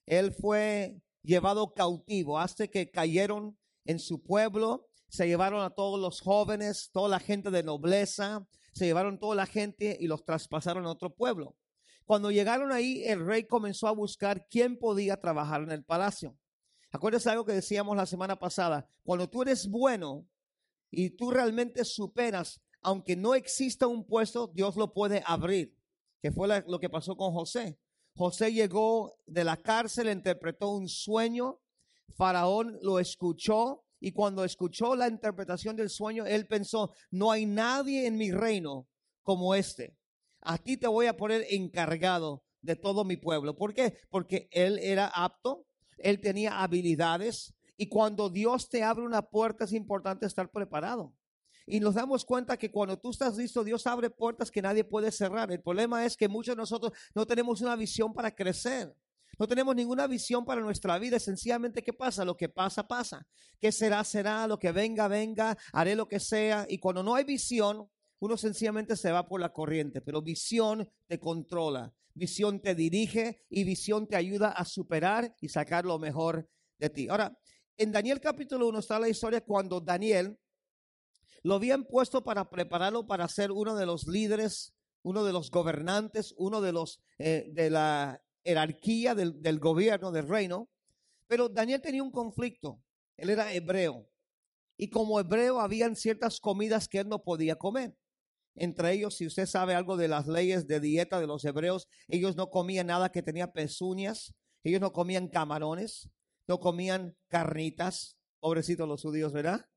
Él 0.06 0.34
fue 0.34 1.02
llevado 1.22 1.74
cautivo 1.74 2.40
hasta 2.40 2.68
que 2.68 2.90
cayeron 2.90 3.58
en 3.86 4.00
su 4.00 4.24
pueblo. 4.24 4.88
Se 5.10 5.28
llevaron 5.28 5.62
a 5.62 5.72
todos 5.72 6.00
los 6.00 6.22
jóvenes, 6.22 6.90
toda 6.92 7.10
la 7.10 7.20
gente 7.20 7.52
de 7.52 7.64
nobleza, 7.64 8.48
se 8.74 8.86
llevaron 8.86 9.20
toda 9.20 9.36
la 9.36 9.46
gente 9.46 9.98
y 10.00 10.08
los 10.08 10.24
traspasaron 10.24 10.86
a 10.86 10.92
otro 10.92 11.14
pueblo. 11.14 11.58
Cuando 12.06 12.32
llegaron 12.32 12.72
ahí, 12.72 13.04
el 13.04 13.26
rey 13.26 13.46
comenzó 13.46 13.88
a 13.88 13.92
buscar 13.92 14.48
quién 14.50 14.78
podía 14.78 15.18
trabajar 15.18 15.62
en 15.62 15.72
el 15.72 15.84
palacio. 15.84 16.38
Acuérdense 16.92 17.30
algo 17.30 17.46
que 17.46 17.54
decíamos 17.54 17.96
la 17.96 18.06
semana 18.06 18.38
pasada. 18.38 18.90
Cuando 19.04 19.30
tú 19.30 19.42
eres 19.44 19.68
bueno 19.70 20.26
y 20.90 21.12
tú 21.12 21.32
realmente 21.32 21.86
superas 21.86 22.62
aunque 22.82 23.16
no 23.16 23.36
exista 23.36 23.88
un 23.88 24.06
puesto, 24.06 24.48
Dios 24.48 24.76
lo 24.76 24.94
puede 24.94 25.24
abrir. 25.26 25.76
que 26.22 26.32
fue 26.32 26.48
lo 26.68 26.80
que 26.80 26.90
pasó 26.90 27.18
con 27.18 27.34
José. 27.34 27.80
José 28.16 28.54
llegó 28.54 29.16
de 29.26 29.44
la 29.44 29.58
cárcel, 29.58 30.08
interpretó 30.08 30.70
un 30.70 30.88
sueño, 30.88 31.60
Faraón 32.10 32.78
lo 32.84 33.00
escuchó 33.00 33.84
y 34.00 34.12
cuando 34.12 34.44
escuchó 34.44 34.96
la 34.96 35.08
interpretación 35.08 35.76
del 35.76 35.90
sueño, 35.90 36.26
él 36.26 36.46
pensó, 36.48 36.92
no 37.10 37.32
hay 37.32 37.46
nadie 37.46 38.06
en 38.06 38.18
mi 38.18 38.32
reino 38.32 38.88
como 39.24 39.56
este. 39.56 39.98
A 40.42 40.58
ti 40.58 40.78
te 40.78 40.88
voy 40.88 41.06
a 41.06 41.18
poner 41.18 41.46
encargado 41.50 42.44
de 42.62 42.76
todo 42.76 43.04
mi 43.04 43.18
pueblo. 43.18 43.56
¿Por 43.56 43.74
qué? 43.74 43.98
Porque 44.10 44.48
él 44.52 44.80
era 44.80 45.08
apto, 45.08 45.66
él 45.98 46.20
tenía 46.20 46.62
habilidades 46.62 47.54
y 47.78 47.88
cuando 47.88 48.30
Dios 48.30 48.70
te 48.70 48.84
abre 48.84 49.06
una 49.06 49.24
puerta 49.24 49.66
es 49.66 49.74
importante 49.74 50.26
estar 50.26 50.50
preparado. 50.50 51.16
Y 51.66 51.80
nos 51.80 51.96
damos 51.96 52.26
cuenta 52.26 52.58
que 52.58 52.72
cuando 52.72 52.98
tú 52.98 53.12
estás 53.12 53.38
listo, 53.38 53.64
Dios 53.64 53.86
abre 53.88 54.10
puertas 54.10 54.52
que 54.52 54.62
nadie 54.62 54.84
puede 54.84 55.12
cerrar. 55.12 55.52
El 55.52 55.62
problema 55.62 56.06
es 56.06 56.18
que 56.18 56.28
muchos 56.28 56.56
de 56.56 56.58
nosotros 56.62 56.92
no 57.14 57.26
tenemos 57.26 57.62
una 57.62 57.76
visión 57.76 58.14
para 58.14 58.34
crecer. 58.34 58.96
No 59.40 59.48
tenemos 59.48 59.76
ninguna 59.76 60.08
visión 60.08 60.46
para 60.46 60.62
nuestra 60.62 61.00
vida. 61.00 61.20
Sencillamente, 61.20 61.82
¿qué 61.82 61.94
pasa? 61.94 62.26
Lo 62.26 62.38
que 62.38 62.50
pasa, 62.50 62.88
pasa. 62.88 63.26
¿Qué 63.60 63.72
será, 63.72 64.04
será? 64.04 64.48
Lo 64.48 64.60
que 64.60 64.72
venga, 64.72 65.08
venga. 65.08 65.58
Haré 65.72 65.96
lo 65.96 66.08
que 66.08 66.20
sea. 66.20 66.66
Y 66.70 66.78
cuando 66.78 67.02
no 67.02 67.16
hay 67.16 67.24
visión, 67.24 67.90
uno 68.20 68.38
sencillamente 68.38 68.96
se 68.96 69.12
va 69.12 69.28
por 69.28 69.42
la 69.42 69.52
corriente. 69.52 70.02
Pero 70.02 70.22
visión 70.22 70.88
te 71.08 71.20
controla. 71.20 71.94
Visión 72.14 72.60
te 72.60 72.76
dirige 72.76 73.44
y 73.50 73.64
visión 73.64 74.06
te 74.08 74.16
ayuda 74.16 74.50
a 74.50 74.66
superar 74.66 75.34
y 75.40 75.50
sacar 75.50 75.86
lo 75.86 75.98
mejor 75.98 76.48
de 76.78 76.90
ti. 76.90 77.08
Ahora, 77.08 77.36
en 77.78 77.92
Daniel 77.92 78.20
capítulo 78.20 78.68
1 78.68 78.80
está 78.80 79.00
la 79.00 79.10
historia 79.10 79.42
cuando 79.42 79.80
Daniel 79.80 80.38
lo 81.44 81.56
habían 81.56 81.86
puesto 81.86 82.24
para 82.24 82.50
prepararlo 82.50 83.08
para 83.08 83.28
ser 83.28 83.52
uno 83.52 83.76
de 83.76 83.86
los 83.86 84.08
líderes, 84.08 84.74
uno 85.04 85.24
de 85.24 85.34
los 85.34 85.50
gobernantes, 85.50 86.34
uno 86.38 86.62
de 86.62 86.72
los 86.72 87.02
eh, 87.18 87.50
de 87.52 87.70
la 87.70 88.22
jerarquía 88.44 89.16
del, 89.16 89.60
gobierno, 89.60 90.12
del 90.12 90.28
reino. 90.28 90.70
Pero 91.28 91.50
Daniel 91.50 91.82
tenía 91.82 92.04
un 92.04 92.12
conflicto. 92.12 92.82
Él 93.18 93.30
era 93.30 93.54
hebreo. 93.54 94.08
Y 94.78 94.90
como 94.90 95.20
hebreo 95.20 95.60
habían 95.60 95.96
ciertas 95.96 96.40
comidas 96.40 96.88
que 96.88 97.00
él 97.00 97.10
no 97.10 97.24
podía 97.24 97.56
comer. 97.56 97.96
Entre 98.56 98.92
ellos, 98.94 99.16
si 99.16 99.26
usted 99.26 99.46
sabe 99.46 99.76
algo 99.76 99.96
de 99.96 100.08
las 100.08 100.28
leyes 100.28 100.68
de 100.68 100.80
dieta 100.80 101.20
de 101.20 101.28
los 101.28 101.46
hebreos, 101.46 101.88
ellos 102.08 102.36
no 102.36 102.50
comían 102.50 102.88
nada 102.88 103.12
que 103.12 103.24
tenía 103.24 103.54
pezuñas, 103.54 104.34
ellos 104.64 104.82
no 104.82 104.92
comían 104.92 105.30
camarones, 105.30 106.10
no 106.48 106.60
comían 106.60 107.16
carnitas, 107.30 108.18
pobrecitos 108.40 108.88
los 108.88 109.02
judíos, 109.02 109.32
¿verdad? 109.32 109.68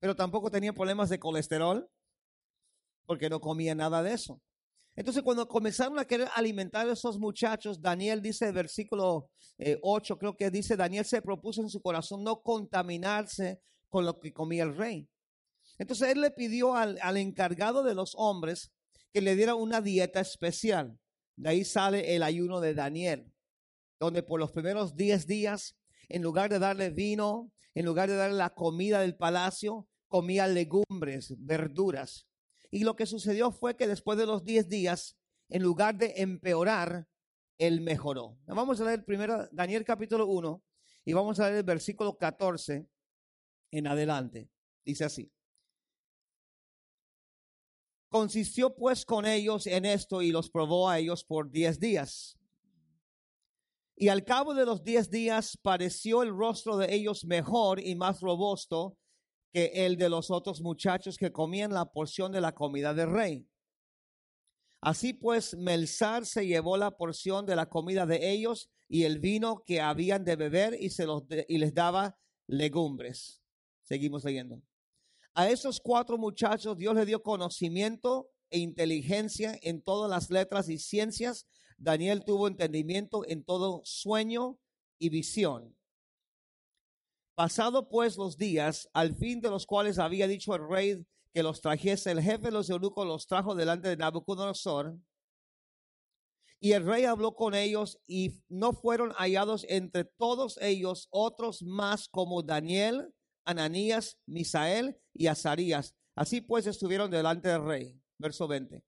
Pero 0.00 0.16
tampoco 0.16 0.50
tenía 0.50 0.72
problemas 0.72 1.10
de 1.10 1.20
colesterol 1.20 1.88
porque 3.06 3.28
no 3.28 3.40
comía 3.40 3.74
nada 3.74 4.02
de 4.02 4.14
eso. 4.14 4.40
Entonces, 4.96 5.22
cuando 5.22 5.46
comenzaron 5.46 5.98
a 5.98 6.04
querer 6.04 6.28
alimentar 6.34 6.88
a 6.88 6.92
esos 6.92 7.18
muchachos, 7.18 7.80
Daniel 7.80 8.20
dice, 8.20 8.50
versículo 8.50 9.30
8, 9.82 10.14
eh, 10.14 10.16
creo 10.18 10.36
que 10.36 10.50
dice, 10.50 10.76
Daniel 10.76 11.04
se 11.04 11.22
propuso 11.22 11.62
en 11.62 11.68
su 11.68 11.80
corazón 11.80 12.24
no 12.24 12.42
contaminarse 12.42 13.60
con 13.88 14.04
lo 14.04 14.18
que 14.18 14.32
comía 14.32 14.64
el 14.64 14.76
rey. 14.76 15.08
Entonces, 15.78 16.08
él 16.08 16.20
le 16.20 16.30
pidió 16.30 16.74
al, 16.74 16.98
al 17.02 17.16
encargado 17.16 17.82
de 17.82 17.94
los 17.94 18.14
hombres 18.16 18.72
que 19.12 19.20
le 19.20 19.36
diera 19.36 19.54
una 19.54 19.80
dieta 19.80 20.20
especial. 20.20 20.98
De 21.36 21.50
ahí 21.50 21.64
sale 21.64 22.14
el 22.14 22.22
ayuno 22.22 22.60
de 22.60 22.74
Daniel, 22.74 23.32
donde 23.98 24.22
por 24.22 24.40
los 24.40 24.52
primeros 24.52 24.96
10 24.96 25.26
días, 25.26 25.76
en 26.08 26.22
lugar 26.22 26.50
de 26.50 26.58
darle 26.58 26.90
vino, 26.90 27.50
en 27.74 27.86
lugar 27.86 28.08
de 28.08 28.16
darle 28.16 28.36
la 28.36 28.50
comida 28.50 29.00
del 29.00 29.16
palacio, 29.16 29.88
comía 30.08 30.46
legumbres, 30.46 31.34
verduras. 31.38 32.26
Y 32.70 32.84
lo 32.84 32.96
que 32.96 33.06
sucedió 33.06 33.52
fue 33.52 33.76
que 33.76 33.86
después 33.86 34.18
de 34.18 34.26
los 34.26 34.44
10 34.44 34.68
días, 34.68 35.16
en 35.48 35.62
lugar 35.62 35.96
de 35.96 36.14
empeorar, 36.16 37.08
él 37.58 37.80
mejoró. 37.80 38.38
Vamos 38.46 38.80
a 38.80 38.84
leer 38.84 39.04
primero 39.04 39.48
Daniel 39.52 39.84
capítulo 39.84 40.26
1 40.26 40.62
y 41.04 41.12
vamos 41.12 41.38
a 41.38 41.44
leer 41.44 41.58
el 41.58 41.62
versículo 41.62 42.16
14 42.16 42.88
en 43.70 43.86
adelante. 43.86 44.50
Dice 44.84 45.04
así. 45.04 45.30
Consistió 48.08 48.74
pues 48.74 49.04
con 49.04 49.26
ellos 49.26 49.66
en 49.66 49.84
esto 49.84 50.22
y 50.22 50.32
los 50.32 50.50
probó 50.50 50.88
a 50.88 50.98
ellos 50.98 51.22
por 51.22 51.50
diez 51.50 51.78
días. 51.78 52.39
Y 54.02 54.08
al 54.08 54.24
cabo 54.24 54.54
de 54.54 54.64
los 54.64 54.82
diez 54.82 55.10
días 55.10 55.58
pareció 55.60 56.22
el 56.22 56.30
rostro 56.30 56.78
de 56.78 56.94
ellos 56.94 57.26
mejor 57.26 57.86
y 57.86 57.94
más 57.94 58.22
robusto 58.22 58.96
que 59.52 59.72
el 59.84 59.98
de 59.98 60.08
los 60.08 60.30
otros 60.30 60.62
muchachos 60.62 61.18
que 61.18 61.30
comían 61.30 61.74
la 61.74 61.84
porción 61.84 62.32
de 62.32 62.40
la 62.40 62.52
comida 62.52 62.94
del 62.94 63.10
rey. 63.10 63.46
Así 64.80 65.12
pues, 65.12 65.54
Melzar 65.54 66.24
se 66.24 66.46
llevó 66.46 66.78
la 66.78 66.96
porción 66.96 67.44
de 67.44 67.54
la 67.54 67.66
comida 67.66 68.06
de 68.06 68.30
ellos 68.30 68.70
y 68.88 69.02
el 69.02 69.18
vino 69.18 69.64
que 69.66 69.82
habían 69.82 70.24
de 70.24 70.36
beber 70.36 70.78
y, 70.80 70.88
se 70.88 71.04
los 71.04 71.24
y 71.46 71.58
les 71.58 71.74
daba 71.74 72.16
legumbres. 72.46 73.42
Seguimos 73.82 74.24
leyendo. 74.24 74.62
A 75.34 75.50
esos 75.50 75.78
cuatro 75.78 76.16
muchachos 76.16 76.78
Dios 76.78 76.94
les 76.94 77.06
dio 77.06 77.22
conocimiento 77.22 78.30
e 78.48 78.60
inteligencia 78.60 79.58
en 79.60 79.82
todas 79.82 80.08
las 80.08 80.30
letras 80.30 80.70
y 80.70 80.78
ciencias. 80.78 81.46
Daniel 81.80 82.24
tuvo 82.24 82.46
entendimiento 82.46 83.26
en 83.26 83.42
todo 83.42 83.80
sueño 83.84 84.58
y 84.98 85.08
visión. 85.08 85.74
Pasado 87.34 87.88
pues 87.88 88.18
los 88.18 88.36
días, 88.36 88.90
al 88.92 89.16
fin 89.16 89.40
de 89.40 89.48
los 89.48 89.64
cuales 89.64 89.98
había 89.98 90.28
dicho 90.28 90.54
el 90.54 90.68
rey 90.68 91.06
que 91.32 91.42
los 91.42 91.62
trajese, 91.62 92.10
el 92.10 92.20
jefe 92.20 92.46
de 92.46 92.50
los 92.50 92.68
eunucos 92.68 93.06
los 93.06 93.26
trajo 93.26 93.54
delante 93.54 93.88
de 93.88 93.96
Nabucodonosor. 93.96 94.98
Y 96.60 96.72
el 96.72 96.84
rey 96.84 97.06
habló 97.06 97.34
con 97.34 97.54
ellos 97.54 97.98
y 98.06 98.42
no 98.50 98.74
fueron 98.74 99.12
hallados 99.12 99.64
entre 99.70 100.04
todos 100.04 100.58
ellos 100.60 101.08
otros 101.10 101.62
más 101.62 102.08
como 102.08 102.42
Daniel, 102.42 103.14
Ananías, 103.46 104.18
Misael 104.26 105.00
y 105.14 105.28
Azarías. 105.28 105.94
Así 106.14 106.42
pues 106.42 106.66
estuvieron 106.66 107.10
delante 107.10 107.48
del 107.48 107.64
rey. 107.64 107.98
Verso 108.18 108.46
20. 108.46 108.84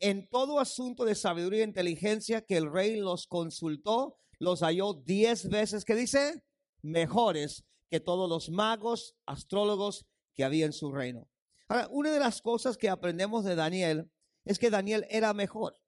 En 0.00 0.28
todo 0.28 0.60
asunto 0.60 1.04
de 1.04 1.14
sabiduría 1.14 1.60
e 1.60 1.68
inteligencia 1.68 2.42
que 2.42 2.56
el 2.56 2.70
rey 2.70 2.96
los 2.96 3.26
consultó, 3.26 4.18
los 4.38 4.60
halló 4.60 4.94
diez 4.94 5.48
veces. 5.48 5.84
¿Qué 5.84 5.94
dice? 5.94 6.42
mejores 6.84 7.64
que 7.90 7.98
todos 7.98 8.28
los 8.28 8.50
magos, 8.50 9.16
astrólogos 9.26 10.06
que 10.34 10.44
había 10.44 10.66
en 10.66 10.72
su 10.72 10.92
reino. 10.92 11.28
Ahora, 11.68 11.88
una 11.90 12.12
de 12.12 12.20
las 12.20 12.42
cosas 12.42 12.76
que 12.76 12.88
aprendemos 12.88 13.44
de 13.44 13.56
Daniel 13.56 14.10
es 14.44 14.58
que 14.58 14.70
Daniel 14.70 15.06
era 15.08 15.32
mejor. 15.32 15.78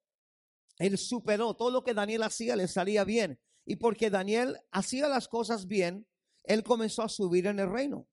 Él 0.79 0.97
superó 0.97 1.55
todo 1.55 1.69
lo 1.69 1.83
que 1.83 1.93
Daniel 1.93 2.23
hacía, 2.23 2.55
le 2.55 2.67
salía 2.67 3.03
bien. 3.03 3.39
Y 3.65 3.75
porque 3.75 4.09
Daniel 4.09 4.57
hacía 4.71 5.07
las 5.07 5.27
cosas 5.27 5.67
bien, 5.67 6.07
él 6.43 6.63
comenzó 6.63 7.03
a 7.03 7.09
subir 7.09 7.45
en 7.45 7.59
el 7.59 7.69
reino. 7.69 8.07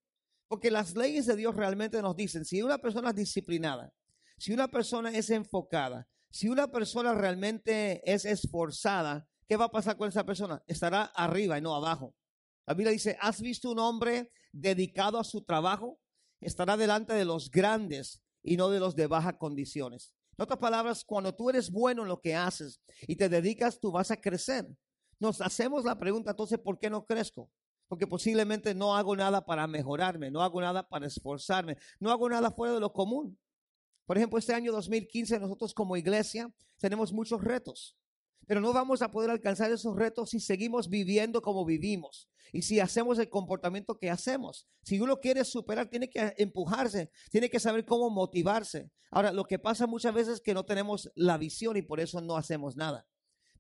Porque 0.49 0.71
las 0.71 0.95
leyes 0.95 1.27
de 1.27 1.37
Dios 1.37 1.57
realmente 1.57 2.03
nos 2.03 2.17
dicen, 2.17 2.45
si 2.45 2.63
una 2.63 2.79
persona 2.79 3.11
es 3.11 3.17
disciplinada, 3.17 3.93
si 4.39 4.53
una 4.53 4.69
persona 4.69 5.11
es 5.11 5.31
enfocada, 5.31 6.09
si 6.31 6.49
una 6.49 6.69
persona 6.69 7.15
realmente 7.15 8.03
es 8.11 8.25
esforzada, 8.25 9.29
¿qué 9.49 9.57
va 9.57 9.67
a 9.67 9.71
pasar 9.71 9.97
con 9.97 10.09
esa 10.09 10.27
persona? 10.27 10.63
Estará 10.67 11.05
arriba 11.05 11.59
y 11.59 11.61
no 11.61 11.75
abajo. 11.75 12.15
La 12.67 12.75
Biblia 12.75 12.93
dice, 12.93 13.17
¿has 13.21 13.41
visto 13.41 13.71
un 13.71 13.79
hombre 13.79 14.33
dedicado 14.53 15.19
a 15.19 15.25
su 15.25 15.43
trabajo? 15.43 16.01
Estará 16.41 16.77
delante 16.77 17.13
de 17.15 17.25
los 17.25 17.51
grandes 17.51 18.23
y 18.43 18.57
no 18.57 18.69
de 18.69 18.81
los 18.81 18.97
de 18.97 19.07
baja 19.07 19.39
condiciones. 19.39 20.13
En 20.37 20.43
otras 20.43 20.59
palabras, 20.59 21.05
cuando 21.05 21.35
tú 21.35 21.51
eres 21.51 21.71
bueno 21.71 22.03
en 22.03 22.09
lo 22.09 22.21
que 22.21 22.35
haces 22.35 22.81
y 23.07 23.17
te 23.17 23.29
dedicas, 23.29 23.79
tú 23.79 23.93
vas 23.93 24.11
a 24.11 24.21
crecer. 24.21 24.67
Nos 25.21 25.41
hacemos 25.41 25.85
la 25.85 25.99
pregunta 25.99 26.33
entonces, 26.33 26.59
¿por 26.59 26.79
qué 26.79 26.91
no 26.91 27.07
crezco? 27.07 27.51
Porque 27.87 28.07
posiblemente 28.07 28.75
no 28.75 28.97
hago 28.97 29.15
nada 29.15 29.45
para 29.45 29.67
mejorarme, 29.67 30.31
no 30.31 30.43
hago 30.43 30.61
nada 30.61 30.89
para 30.89 31.07
esforzarme, 31.07 31.77
no 32.01 32.11
hago 32.11 32.29
nada 32.29 32.51
fuera 32.51 32.75
de 32.75 32.81
lo 32.81 32.93
común. 32.93 33.39
Por 34.07 34.17
ejemplo, 34.17 34.39
este 34.39 34.55
año 34.55 34.73
2015 34.73 35.41
nosotros 35.41 35.73
como 35.75 35.97
iglesia 35.97 36.53
tenemos 36.79 37.13
muchos 37.13 37.43
retos. 37.43 37.97
Pero 38.47 38.61
no 38.61 38.73
vamos 38.73 39.01
a 39.01 39.11
poder 39.11 39.31
alcanzar 39.31 39.73
esos 39.73 39.97
retos 39.97 40.31
si 40.31 40.41
seguimos 40.41 40.91
viviendo 40.91 41.41
como 41.41 41.65
vivimos 41.65 42.29
y 42.53 42.63
si 42.63 42.79
hacemos 42.79 43.19
el 43.19 43.31
comportamiento 43.31 43.99
que 43.99 44.11
hacemos. 44.11 44.69
Si 44.83 45.01
uno 45.01 45.19
quiere 45.19 45.45
superar, 45.45 45.89
tiene 45.89 46.11
que 46.11 46.35
empujarse, 46.37 47.11
tiene 47.31 47.49
que 47.49 47.59
saber 47.59 47.87
cómo 47.87 48.11
motivarse. 48.11 48.91
Ahora, 49.11 49.33
lo 49.33 49.45
que 49.45 49.59
pasa 49.59 49.87
muchas 49.87 50.13
veces 50.13 50.35
es 50.35 50.41
que 50.41 50.55
no 50.55 50.65
tenemos 50.65 51.11
la 51.15 51.39
visión 51.39 51.77
y 51.77 51.83
por 51.83 52.01
eso 52.01 52.21
no 52.21 52.37
hacemos 52.37 52.77
nada. 52.77 53.07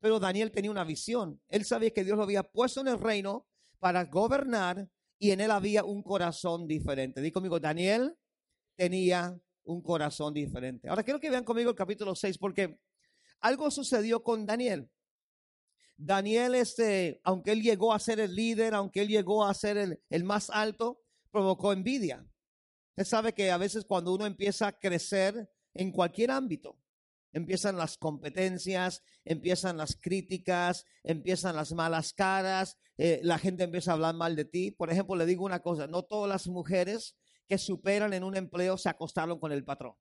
Pero 0.01 0.21
Daniel 0.21 0.53
tenía 0.53 0.71
una 0.71 0.85
visión. 0.85 1.41
Él 1.49 1.65
sabía 1.65 1.91
que 1.91 2.05
Dios 2.05 2.19
lo 2.19 2.25
había 2.25 2.43
puesto 2.43 2.83
en 2.83 2.89
el 2.89 3.01
reino 3.01 3.47
para 3.79 4.05
gobernar 4.05 4.89
y 5.19 5.31
en 5.31 5.41
él 5.41 5.51
había 5.51 5.85
un 5.85 6.03
corazón 6.03 6.67
diferente. 6.67 7.23
Digo 7.23 7.35
conmigo, 7.35 7.59
Daniel 7.59 8.17
tenía 8.77 9.41
un 9.65 9.83
corazón 9.83 10.35
diferente. 10.35 10.89
Ahora 10.89 11.03
quiero 11.03 11.21
que 11.21 11.31
vean 11.31 11.45
conmigo 11.45 11.71
el 11.71 11.77
capítulo 11.77 12.15
6 12.15 12.39
porque 12.39 12.79
algo 13.41 13.71
sucedió 13.71 14.23
con 14.23 14.47
Daniel. 14.47 14.91
Daniel, 15.97 16.55
este, 16.55 17.21
aunque 17.25 17.53
él 17.53 17.63
llegó 17.63 17.93
a 17.93 17.99
ser 17.99 18.21
el 18.21 18.35
líder, 18.35 18.75
aunque 18.75 19.03
él 19.03 19.09
llegó 19.09 19.45
a 19.45 19.55
ser 19.55 20.01
el, 20.09 20.25
más 20.25 20.51
alto, 20.51 21.01
provocó 21.31 21.73
envidia. 21.73 22.27
Usted 22.91 23.05
sabe 23.05 23.33
que 23.33 23.51
a 23.51 23.59
veces 23.59 23.85
cuando 23.85 24.15
uno 24.15 24.27
empieza 24.27 24.67
a 24.67 24.79
crecer 24.79 25.49
en 25.73 25.93
cualquier 25.93 26.31
ámbito, 26.31 26.79
empiezan 27.33 27.77
las 27.77 27.97
competencias, 27.97 29.03
empiezan 29.25 29.77
las 29.77 29.97
críticas, 29.97 30.85
empiezan 31.03 31.57
las 31.57 31.73
malas 31.73 32.13
caras, 32.13 32.79
eh, 32.97 33.21
la 33.23 33.39
gente 33.39 33.65
empieza 33.65 33.91
a 33.91 33.95
hablar 33.95 34.15
mal 34.15 34.37
de 34.37 34.45
ti. 34.45 34.71
Por 34.71 34.91
ejemplo, 34.91 35.17
le 35.17 35.27
digo 35.27 35.45
una 35.45 35.61
cosa, 35.61 35.87
no 35.87 36.05
todas 36.05 36.29
las 36.29 36.47
mujeres 36.47 37.17
que 37.49 37.59
superan 37.59 38.13
en 38.13 38.25
un 38.25 38.37
empleo 38.37 38.77
se 38.77 38.89
acostaron 38.89 39.39
con 39.39 39.53
el 39.53 39.65
patrón. 39.65 39.95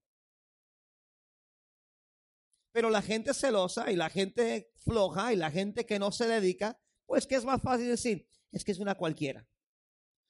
Pero 2.71 2.89
la 2.89 3.01
gente 3.01 3.33
celosa 3.33 3.91
y 3.91 3.95
la 3.95 4.09
gente 4.09 4.71
floja 4.77 5.31
y 5.31 5.35
la 5.35 5.51
gente 5.51 5.85
que 5.85 5.99
no 5.99 6.11
se 6.11 6.27
dedica, 6.27 6.79
pues 7.05 7.27
que 7.27 7.35
es 7.35 7.45
más 7.45 7.61
fácil 7.61 7.87
decir, 7.87 8.27
es 8.51 8.63
que 8.63 8.71
es 8.71 8.79
una 8.79 8.95
cualquiera. 8.95 9.47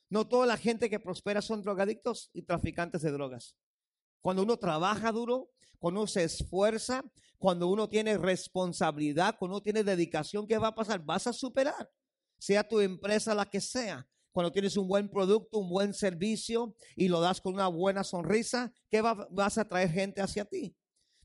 No 0.09 0.27
toda 0.27 0.45
la 0.45 0.57
gente 0.57 0.89
que 0.89 0.99
prospera 0.99 1.41
son 1.41 1.61
drogadictos 1.61 2.29
y 2.33 2.43
traficantes 2.43 3.01
de 3.01 3.11
drogas. 3.11 3.55
Cuando 4.21 4.43
uno 4.43 4.57
trabaja 4.57 5.11
duro, 5.11 5.51
cuando 5.79 6.01
uno 6.01 6.07
se 6.07 6.23
esfuerza, 6.23 7.03
cuando 7.37 7.67
uno 7.67 7.89
tiene 7.89 8.17
responsabilidad, 8.17 9.35
cuando 9.37 9.57
uno 9.57 9.63
tiene 9.63 9.83
dedicación, 9.83 10.47
¿qué 10.47 10.57
va 10.57 10.69
a 10.69 10.75
pasar? 10.75 11.03
Vas 11.03 11.27
a 11.27 11.33
superar, 11.33 11.89
sea 12.37 12.67
tu 12.67 12.79
empresa 12.79 13.33
la 13.33 13.45
que 13.45 13.59
sea. 13.59 14.07
Cuando 14.33 14.51
tienes 14.51 14.75
un 14.75 14.87
buen 14.87 15.09
producto, 15.09 15.59
un 15.59 15.69
buen 15.69 15.93
servicio 15.93 16.75
y 16.97 17.07
lo 17.07 17.21
das 17.21 17.39
con 17.39 17.53
una 17.53 17.69
buena 17.69 18.03
sonrisa, 18.03 18.73
¿qué 18.89 19.01
vas 19.01 19.57
a 19.57 19.67
traer 19.67 19.91
gente 19.91 20.21
hacia 20.21 20.43
ti? 20.43 20.75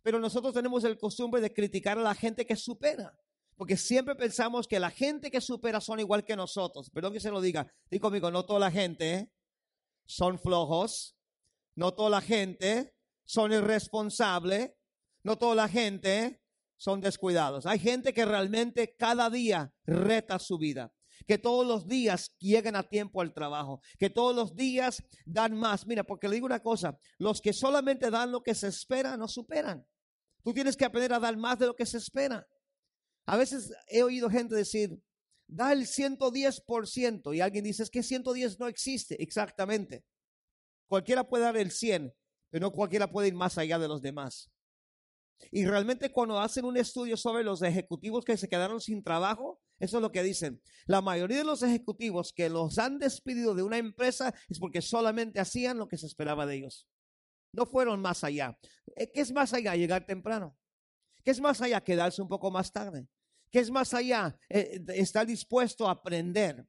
Pero 0.02 0.20
nosotros 0.20 0.54
tenemos 0.54 0.84
el 0.84 0.96
costumbre 0.96 1.40
de 1.40 1.52
criticar 1.52 1.98
a 1.98 2.02
la 2.02 2.14
gente 2.14 2.46
que 2.46 2.54
supera. 2.54 3.18
Porque 3.56 3.76
siempre 3.76 4.14
pensamos 4.14 4.68
que 4.68 4.78
la 4.78 4.90
gente 4.90 5.32
que 5.32 5.40
supera 5.40 5.80
son 5.80 5.98
igual 5.98 6.24
que 6.24 6.36
nosotros. 6.36 6.90
Perdón 6.90 7.12
que 7.12 7.20
se 7.20 7.30
lo 7.30 7.40
diga. 7.40 7.66
Digo 7.90 8.02
conmigo, 8.02 8.30
no 8.30 8.44
toda 8.44 8.60
la 8.60 8.70
gente 8.70 9.32
son 10.06 10.38
flojos, 10.38 11.16
no 11.74 11.92
toda 11.92 12.10
la 12.10 12.20
gente 12.20 12.94
son 13.24 13.52
irresponsables. 13.52 14.70
No 15.22 15.36
toda 15.36 15.54
la 15.54 15.68
gente 15.68 16.40
son 16.76 17.00
descuidados. 17.00 17.66
Hay 17.66 17.78
gente 17.78 18.14
que 18.14 18.24
realmente 18.24 18.96
cada 18.96 19.28
día 19.30 19.74
reta 19.84 20.38
su 20.38 20.58
vida. 20.58 20.92
Que 21.26 21.38
todos 21.38 21.66
los 21.66 21.86
días 21.86 22.34
lleguen 22.38 22.76
a 22.76 22.82
tiempo 22.82 23.20
al 23.20 23.32
trabajo. 23.32 23.80
Que 23.98 24.10
todos 24.10 24.34
los 24.34 24.54
días 24.54 25.02
dan 25.24 25.56
más. 25.56 25.86
Mira, 25.86 26.04
porque 26.04 26.28
le 26.28 26.34
digo 26.34 26.46
una 26.46 26.62
cosa. 26.62 26.98
Los 27.18 27.40
que 27.40 27.52
solamente 27.52 28.10
dan 28.10 28.32
lo 28.32 28.42
que 28.42 28.54
se 28.54 28.68
espera 28.68 29.16
no 29.16 29.28
superan. 29.28 29.86
Tú 30.42 30.54
tienes 30.54 30.76
que 30.76 30.84
aprender 30.84 31.12
a 31.12 31.18
dar 31.18 31.36
más 31.36 31.58
de 31.58 31.66
lo 31.66 31.76
que 31.76 31.86
se 31.86 31.98
espera. 31.98 32.46
A 33.26 33.36
veces 33.36 33.72
he 33.88 34.02
oído 34.02 34.30
gente 34.30 34.54
decir, 34.54 35.02
da 35.46 35.72
el 35.72 35.86
110% 35.86 37.34
y 37.34 37.40
alguien 37.40 37.64
dice, 37.64 37.82
es 37.82 37.90
que 37.90 38.02
110 38.02 38.58
no 38.58 38.68
existe. 38.68 39.22
Exactamente. 39.22 40.04
Cualquiera 40.86 41.28
puede 41.28 41.44
dar 41.44 41.56
el 41.56 41.70
100, 41.70 42.14
pero 42.50 42.66
no 42.66 42.72
cualquiera 42.72 43.10
puede 43.10 43.28
ir 43.28 43.34
más 43.34 43.58
allá 43.58 43.78
de 43.78 43.88
los 43.88 44.00
demás. 44.00 44.50
Y 45.50 45.66
realmente 45.66 46.10
cuando 46.10 46.38
hacen 46.40 46.64
un 46.64 46.76
estudio 46.76 47.16
sobre 47.16 47.44
los 47.44 47.62
ejecutivos 47.62 48.24
que 48.24 48.36
se 48.36 48.48
quedaron 48.48 48.80
sin 48.80 49.02
trabajo, 49.02 49.60
eso 49.78 49.98
es 49.98 50.02
lo 50.02 50.12
que 50.12 50.22
dicen. 50.22 50.60
La 50.86 51.00
mayoría 51.00 51.38
de 51.38 51.44
los 51.44 51.62
ejecutivos 51.62 52.32
que 52.32 52.48
los 52.48 52.78
han 52.78 52.98
despedido 52.98 53.54
de 53.54 53.62
una 53.62 53.78
empresa 53.78 54.34
es 54.48 54.58
porque 54.58 54.82
solamente 54.82 55.40
hacían 55.40 55.78
lo 55.78 55.88
que 55.88 55.98
se 55.98 56.06
esperaba 56.06 56.46
de 56.46 56.56
ellos. 56.56 56.88
No 57.52 57.66
fueron 57.66 58.00
más 58.00 58.24
allá. 58.24 58.58
Eh, 58.96 59.10
¿Qué 59.12 59.20
es 59.20 59.32
más 59.32 59.52
allá? 59.52 59.74
Llegar 59.74 60.06
temprano. 60.06 60.56
¿Qué 61.24 61.30
es 61.30 61.40
más 61.40 61.60
allá? 61.60 61.80
Quedarse 61.82 62.20
un 62.20 62.28
poco 62.28 62.50
más 62.50 62.72
tarde. 62.72 63.08
¿Qué 63.50 63.60
es 63.60 63.70
más 63.70 63.94
allá? 63.94 64.38
Eh, 64.48 64.84
estar 64.88 65.26
dispuesto 65.26 65.88
a 65.88 65.92
aprender. 65.92 66.66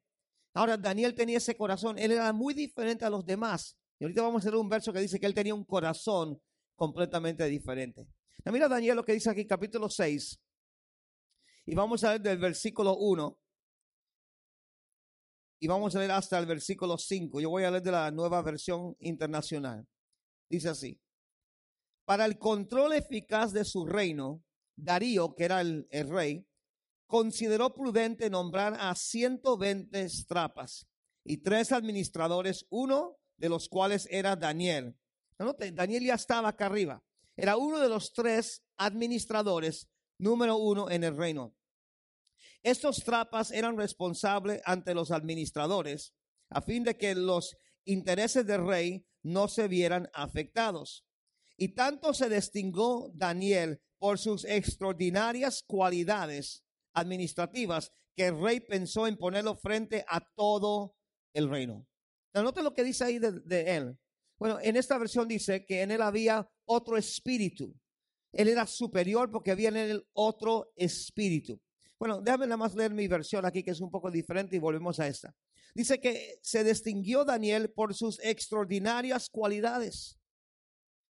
Ahora, 0.54 0.78
Daniel 0.78 1.14
tenía 1.16 1.38
ese 1.38 1.56
corazón. 1.56 1.98
Él 1.98 2.12
era 2.12 2.32
muy 2.32 2.54
diferente 2.54 3.06
a 3.06 3.10
los 3.10 3.26
demás. 3.26 3.78
Y 4.00 4.06
ahorita 4.06 4.22
vamos 4.22 4.42
a 4.42 4.48
hacer 4.48 4.56
un 4.56 4.70
verso 4.70 4.94
que 4.94 5.00
dice 5.00 5.20
que 5.20 5.26
él 5.26 5.34
tenía 5.34 5.54
un 5.54 5.66
corazón 5.66 6.42
completamente 6.76 7.46
diferente. 7.46 8.08
mira 8.46 8.70
Daniel 8.70 8.96
lo 8.96 9.04
que 9.04 9.14
dice 9.14 9.30
aquí, 9.30 9.46
capítulo 9.46 9.90
6. 9.90 10.40
Y 11.66 11.76
vamos 11.76 12.04
a 12.04 12.12
ver 12.12 12.22
del 12.22 12.38
versículo 12.38 12.98
1. 12.98 13.40
Y 15.62 15.68
vamos 15.68 15.96
a 15.96 16.00
ver 16.00 16.12
hasta 16.12 16.40
el 16.40 16.46
versículo 16.46 16.98
5. 16.98 17.42
Yo 17.42 17.50
voy 17.50 17.64
a 17.64 17.72
leer 17.72 17.84
de 17.84 17.92
la 17.92 18.12
nueva 18.12 18.42
versión 18.42 18.96
internacional. 19.00 19.88
Dice 20.50 20.70
así. 20.70 21.00
Para 22.06 22.26
el 22.26 22.40
control 22.40 22.94
eficaz 22.94 23.54
de 23.54 23.64
su 23.66 23.86
reino, 23.86 24.44
Darío, 24.76 25.36
que 25.36 25.44
era 25.44 25.62
el, 25.62 25.88
rey, 25.92 26.48
consideró 27.06 27.74
prudente 27.74 28.30
nombrar 28.30 28.76
a 28.80 28.96
120 28.96 30.02
estrapas 30.02 30.88
y 31.24 31.38
tres 31.38 31.72
administradores, 31.72 32.66
uno 32.70 33.18
de 33.38 33.50
los 33.50 33.70
cuales 33.70 34.08
era 34.10 34.36
Daniel. 34.36 34.98
Daniel 35.74 36.04
ya 36.04 36.16
estaba 36.16 36.50
acá 36.50 36.66
arriba. 36.66 37.04
Era 37.36 37.58
uno 37.58 37.80
de 37.80 37.90
los 37.90 38.12
tres 38.14 38.64
administradores, 38.78 39.88
número 40.20 40.58
uno 40.58 40.90
en 40.92 41.04
el 41.04 41.18
reino. 41.18 41.56
Estos 42.62 43.04
trapas 43.04 43.52
eran 43.52 43.78
responsables 43.78 44.62
ante 44.66 44.94
los 44.94 45.12
administradores 45.12 46.14
a 46.50 46.62
fin 46.62 46.84
de 46.84 46.98
que 46.98 47.16
los 47.16 47.58
intereses 47.86 48.46
del 48.46 48.66
rey 48.66 49.06
no 49.24 49.48
se 49.48 49.68
vieran 49.68 50.10
afectados. 50.14 51.06
Y 51.58 51.70
tanto 51.70 52.14
se 52.14 52.30
distinguió 52.30 53.12
Daniel 53.14 53.82
por 53.98 54.18
sus 54.18 54.46
extraordinarias 54.46 55.64
cualidades 55.66 56.64
administrativas 56.94 57.92
que 58.16 58.28
el 58.28 58.42
rey 58.42 58.60
pensó 58.60 59.08
en 59.08 59.18
ponerlo 59.18 59.56
frente 59.56 60.06
a 60.08 60.22
todo 60.36 60.96
el 61.34 61.50
reino. 61.50 61.88
Note 62.34 62.64
lo 62.64 62.74
que 62.74 62.84
dice 62.84 63.04
ahí 63.04 63.20
de, 63.20 63.76
él. 63.76 63.98
Bueno, 64.38 64.60
en 64.62 64.78
esta 64.78 64.98
versión 64.98 65.28
dice 65.28 65.66
que 65.66 65.82
en 65.82 65.92
él 65.92 66.02
había 66.02 66.50
otro 66.66 66.96
espíritu. 66.98 67.76
Él 68.32 68.48
era 68.48 68.66
superior 68.68 69.32
porque 69.32 69.52
había 69.52 69.70
en 69.70 69.78
él 69.78 70.08
otro 70.14 70.72
espíritu. 70.76 71.60
Bueno, 71.98 72.22
déjame 72.22 72.46
nada 72.46 72.58
más 72.58 72.76
leer 72.76 72.94
mi 72.94 73.08
versión 73.08 73.46
aquí 73.46 73.64
que 73.64 73.72
es 73.72 73.82
un 73.82 73.92
poco 73.92 74.10
diferente 74.10 74.56
y 74.56 74.60
volvemos 74.60 75.00
a 75.00 75.08
esta. 75.08 75.36
Dice 75.74 76.00
que 76.00 76.40
se 76.42 76.64
distinguió 76.64 77.26
Daniel 77.26 77.72
por 77.72 77.94
sus 77.94 78.20
extraordinarias 78.24 79.30
cualidades. 79.30 80.18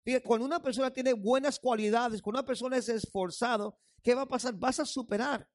Fíjate, 0.03 0.25
cuando 0.25 0.45
una 0.45 0.61
persona 0.61 0.91
tiene 0.91 1.13
buenas 1.13 1.59
cualidades, 1.59 2.21
cuando 2.21 2.39
una 2.39 2.47
persona 2.47 2.77
es 2.77 2.89
esforzado, 2.89 3.77
¿qué 4.01 4.15
va 4.15 4.23
a 4.23 4.27
pasar? 4.27 4.55
Vas 4.55 4.79
a 4.79 4.85
superar. 4.85 5.47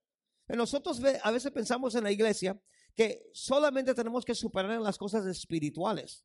Nosotros 0.48 1.00
a 1.22 1.31
veces 1.31 1.50
pensamos 1.50 1.94
en 1.94 2.05
la 2.05 2.12
iglesia 2.12 2.59
que 2.94 3.22
solamente 3.33 3.94
tenemos 3.94 4.24
que 4.24 4.35
superar 4.35 4.72
en 4.72 4.83
las 4.83 4.98
cosas 4.98 5.27
espirituales. 5.27 6.24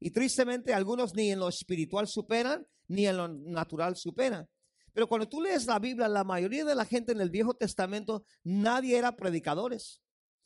Y 0.00 0.10
tristemente 0.10 0.74
algunos 0.74 1.14
ni 1.14 1.30
en 1.30 1.38
lo 1.38 1.48
espiritual 1.48 2.06
superan, 2.06 2.66
ni 2.88 3.06
en 3.06 3.16
lo 3.16 3.28
natural 3.28 3.96
superan. 3.96 4.48
Pero 4.94 5.08
cuando 5.08 5.28
tú 5.28 5.42
lees 5.42 5.66
la 5.66 5.80
Biblia, 5.80 6.08
la 6.08 6.24
mayoría 6.24 6.64
de 6.64 6.74
la 6.74 6.84
gente 6.84 7.12
en 7.12 7.20
el 7.20 7.28
Viejo 7.28 7.54
Testamento, 7.54 8.24
nadie 8.44 8.96
era 8.96 9.16
predicadores. 9.16 10.00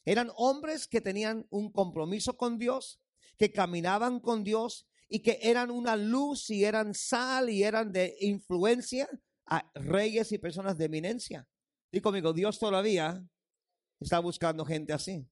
Eran 0.07 0.33
hombres 0.37 0.89
que 0.89 1.03
tenían 1.03 1.47
un 1.51 1.71
compromiso 1.71 2.37
con 2.37 2.59
Dios, 2.59 2.99
que 3.37 3.53
caminaban 3.53 4.21
con 4.21 4.43
Dios 4.43 4.89
y 5.07 5.21
que 5.21 5.39
eran 5.43 5.71
una 5.71 5.97
luz 5.97 6.49
y 6.49 6.65
eran 6.65 6.95
sal 6.95 7.51
y 7.51 7.63
eran 7.63 7.93
de 7.93 8.17
influencia 8.21 9.09
a 9.47 9.71
reyes 9.75 10.33
y 10.33 10.39
personas 10.39 10.79
de 10.79 10.87
eminencia. 10.87 11.47
Y 11.93 12.01
conmigo, 12.01 12.33
Dios 12.33 12.59
todavía 12.59 13.23
está 14.01 14.19
buscando 14.19 14.65
gente 14.65 14.95
así. 14.95 15.29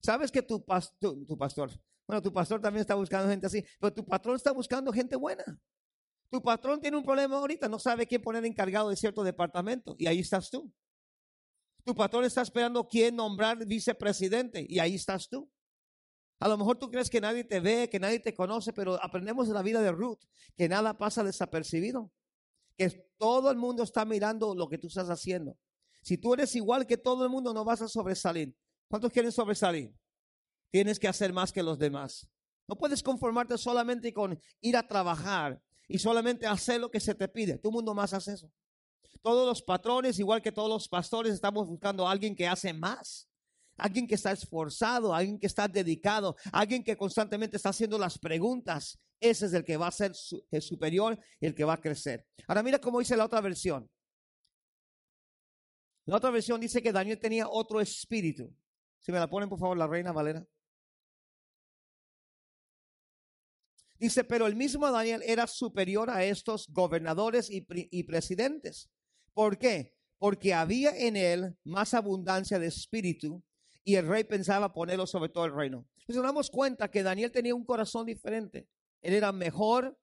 ¿Sabes 0.00 0.30
que 0.30 0.42
tu, 0.42 0.64
tu, 1.00 1.36
pastor, 1.36 1.70
bueno, 2.06 2.22
tu 2.22 2.32
pastor 2.32 2.60
también 2.60 2.82
está 2.82 2.94
buscando 2.94 3.28
gente 3.28 3.48
así, 3.48 3.64
pero 3.80 3.92
tu 3.92 4.06
patrón 4.06 4.36
está 4.36 4.52
buscando 4.52 4.92
gente 4.92 5.16
buena? 5.16 5.60
Tu 6.30 6.42
patrón 6.42 6.80
tiene 6.80 6.96
un 6.96 7.04
problema 7.04 7.36
ahorita, 7.36 7.68
no 7.68 7.78
sabe 7.78 8.06
quién 8.06 8.20
poner 8.20 8.44
encargado 8.44 8.90
de 8.90 8.96
cierto 8.96 9.22
departamento 9.24 9.96
y 9.98 10.06
ahí 10.06 10.20
estás 10.20 10.50
tú. 10.50 10.70
Tu 11.84 11.94
patrón 11.94 12.24
está 12.24 12.42
esperando 12.42 12.86
quién 12.86 13.16
nombrar 13.16 13.64
vicepresidente 13.64 14.66
y 14.68 14.78
ahí 14.78 14.96
estás 14.96 15.28
tú. 15.28 15.50
A 16.40 16.48
lo 16.48 16.58
mejor 16.58 16.78
tú 16.78 16.90
crees 16.90 17.08
que 17.08 17.20
nadie 17.20 17.44
te 17.44 17.60
ve, 17.60 17.88
que 17.90 17.98
nadie 17.98 18.20
te 18.20 18.34
conoce, 18.34 18.72
pero 18.72 19.02
aprendemos 19.02 19.48
de 19.48 19.54
la 19.54 19.62
vida 19.62 19.80
de 19.80 19.90
Ruth, 19.90 20.20
que 20.54 20.68
nada 20.68 20.96
pasa 20.98 21.24
desapercibido, 21.24 22.12
que 22.76 22.90
todo 23.16 23.50
el 23.50 23.56
mundo 23.56 23.82
está 23.82 24.04
mirando 24.04 24.54
lo 24.54 24.68
que 24.68 24.78
tú 24.78 24.88
estás 24.88 25.08
haciendo. 25.08 25.58
Si 26.02 26.16
tú 26.18 26.34
eres 26.34 26.54
igual 26.54 26.86
que 26.86 26.96
todo 26.96 27.24
el 27.24 27.30
mundo, 27.30 27.52
no 27.52 27.64
vas 27.64 27.82
a 27.82 27.88
sobresalir. 27.88 28.54
¿Cuántos 28.88 29.10
quieren 29.10 29.32
sobresalir? 29.32 29.92
Tienes 30.70 30.98
que 30.98 31.08
hacer 31.08 31.32
más 31.32 31.52
que 31.52 31.62
los 31.62 31.78
demás. 31.78 32.28
No 32.68 32.76
puedes 32.76 33.02
conformarte 33.02 33.58
solamente 33.58 34.12
con 34.12 34.38
ir 34.60 34.76
a 34.76 34.86
trabajar 34.86 35.60
y 35.88 35.98
solamente 35.98 36.46
hacer 36.46 36.80
lo 36.80 36.90
que 36.90 37.00
se 37.00 37.14
te 37.14 37.28
pide. 37.28 37.58
Todo 37.58 37.72
mundo 37.72 37.94
más 37.94 38.12
hace 38.12 38.34
eso. 38.34 38.52
Todos 39.22 39.46
los 39.46 39.62
patrones, 39.62 40.18
igual 40.18 40.42
que 40.42 40.52
todos 40.52 40.68
los 40.68 40.88
pastores, 40.88 41.32
estamos 41.32 41.66
buscando 41.66 42.06
a 42.06 42.12
alguien 42.12 42.36
que 42.36 42.46
hace 42.46 42.72
más. 42.72 43.28
Alguien 43.76 44.06
que 44.06 44.16
está 44.16 44.32
esforzado, 44.32 45.14
alguien 45.14 45.38
que 45.38 45.46
está 45.46 45.66
dedicado, 45.66 46.36
alguien 46.52 46.84
que 46.84 46.96
constantemente 46.96 47.56
está 47.56 47.70
haciendo 47.70 47.96
las 47.96 48.18
preguntas. 48.18 48.98
Ese 49.20 49.46
es 49.46 49.52
el 49.54 49.64
que 49.64 49.76
va 49.76 49.88
a 49.88 49.92
ser 49.92 50.14
superior 50.14 51.18
y 51.40 51.46
el 51.46 51.54
que 51.54 51.64
va 51.64 51.74
a 51.74 51.80
crecer. 51.80 52.26
Ahora 52.46 52.62
mira 52.62 52.80
cómo 52.80 52.98
dice 52.98 53.16
la 53.16 53.24
otra 53.24 53.40
versión. 53.40 53.88
La 56.06 56.16
otra 56.16 56.30
versión 56.30 56.60
dice 56.60 56.82
que 56.82 56.92
Daniel 56.92 57.18
tenía 57.18 57.48
otro 57.48 57.80
espíritu. 57.80 58.52
Si 58.98 59.12
me 59.12 59.18
la 59.18 59.28
ponen, 59.28 59.48
por 59.48 59.58
favor, 59.58 59.76
la 59.76 59.86
reina 59.86 60.12
Valera. 60.12 60.44
Dice, 63.98 64.22
pero 64.22 64.46
el 64.46 64.54
mismo 64.54 64.90
Daniel 64.90 65.22
era 65.24 65.46
superior 65.46 66.08
a 66.08 66.24
estos 66.24 66.68
gobernadores 66.68 67.48
y, 67.50 68.02
presidentes. 68.04 68.88
¿Por 69.34 69.58
qué? 69.58 69.94
Porque 70.18 70.54
había 70.54 70.96
en 70.96 71.16
él 71.16 71.56
más 71.64 71.94
abundancia 71.94 72.58
de 72.58 72.68
espíritu 72.68 73.42
y 73.82 73.96
el 73.96 74.06
rey 74.06 74.24
pensaba 74.24 74.72
ponerlo 74.72 75.06
sobre 75.06 75.30
todo 75.30 75.46
el 75.46 75.54
reino. 75.54 75.88
Entonces 75.98 76.16
nos 76.16 76.24
damos 76.24 76.50
cuenta 76.50 76.90
que 76.90 77.02
Daniel 77.02 77.32
tenía 77.32 77.54
un 77.54 77.64
corazón 77.64 78.06
diferente. 78.06 78.68
Él 79.02 79.14
era 79.14 79.32
mejor 79.32 79.98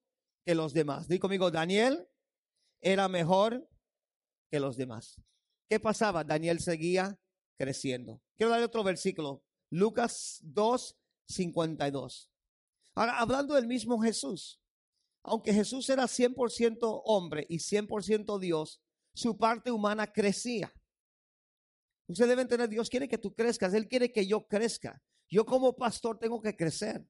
que 0.46 0.56
los 0.56 0.74
demás. 0.74 1.08
Dí 1.08 1.18
conmigo, 1.18 1.50
Daniel 1.50 2.08
era 2.82 3.08
mejor 3.08 3.68
que 4.52 4.60
los 4.60 4.76
demás. 4.78 5.22
¿Qué 5.70 5.80
pasaba? 5.80 6.24
Daniel 6.24 6.60
seguía 6.60 7.18
creciendo. 7.58 8.22
Quiero 8.36 8.52
darle 8.52 8.66
otro 8.66 8.84
versículo. 8.84 9.44
Lucas 9.70 10.40
2, 10.44 10.98
52. 11.28 12.32
Ahora, 12.96 13.20
hablando 13.20 13.56
del 13.56 13.68
mismo 13.68 14.00
Jesús, 14.02 14.62
aunque 15.24 15.54
Jesús 15.54 15.90
era 15.90 16.04
100% 16.04 17.02
hombre 17.06 17.46
y 17.50 17.58
100% 17.58 18.40
Dios, 18.40 18.82
su 19.14 19.38
parte 19.38 19.72
humana 19.72 20.08
crecía. 20.08 20.74
Usted 22.08 22.28
debe 22.28 22.44
entender, 22.44 22.70
Dios 22.70 22.90
quiere 22.90 23.08
que 23.08 23.18
tú 23.18 23.34
crezcas, 23.34 23.74
Él 23.74 23.88
quiere 23.88 24.12
que 24.12 24.26
yo 24.26 24.48
crezca. 24.48 25.02
Yo 25.30 25.46
como 25.46 25.76
pastor 25.76 26.20
tengo 26.20 26.42
que 26.42 26.56
crecer. 26.56 27.06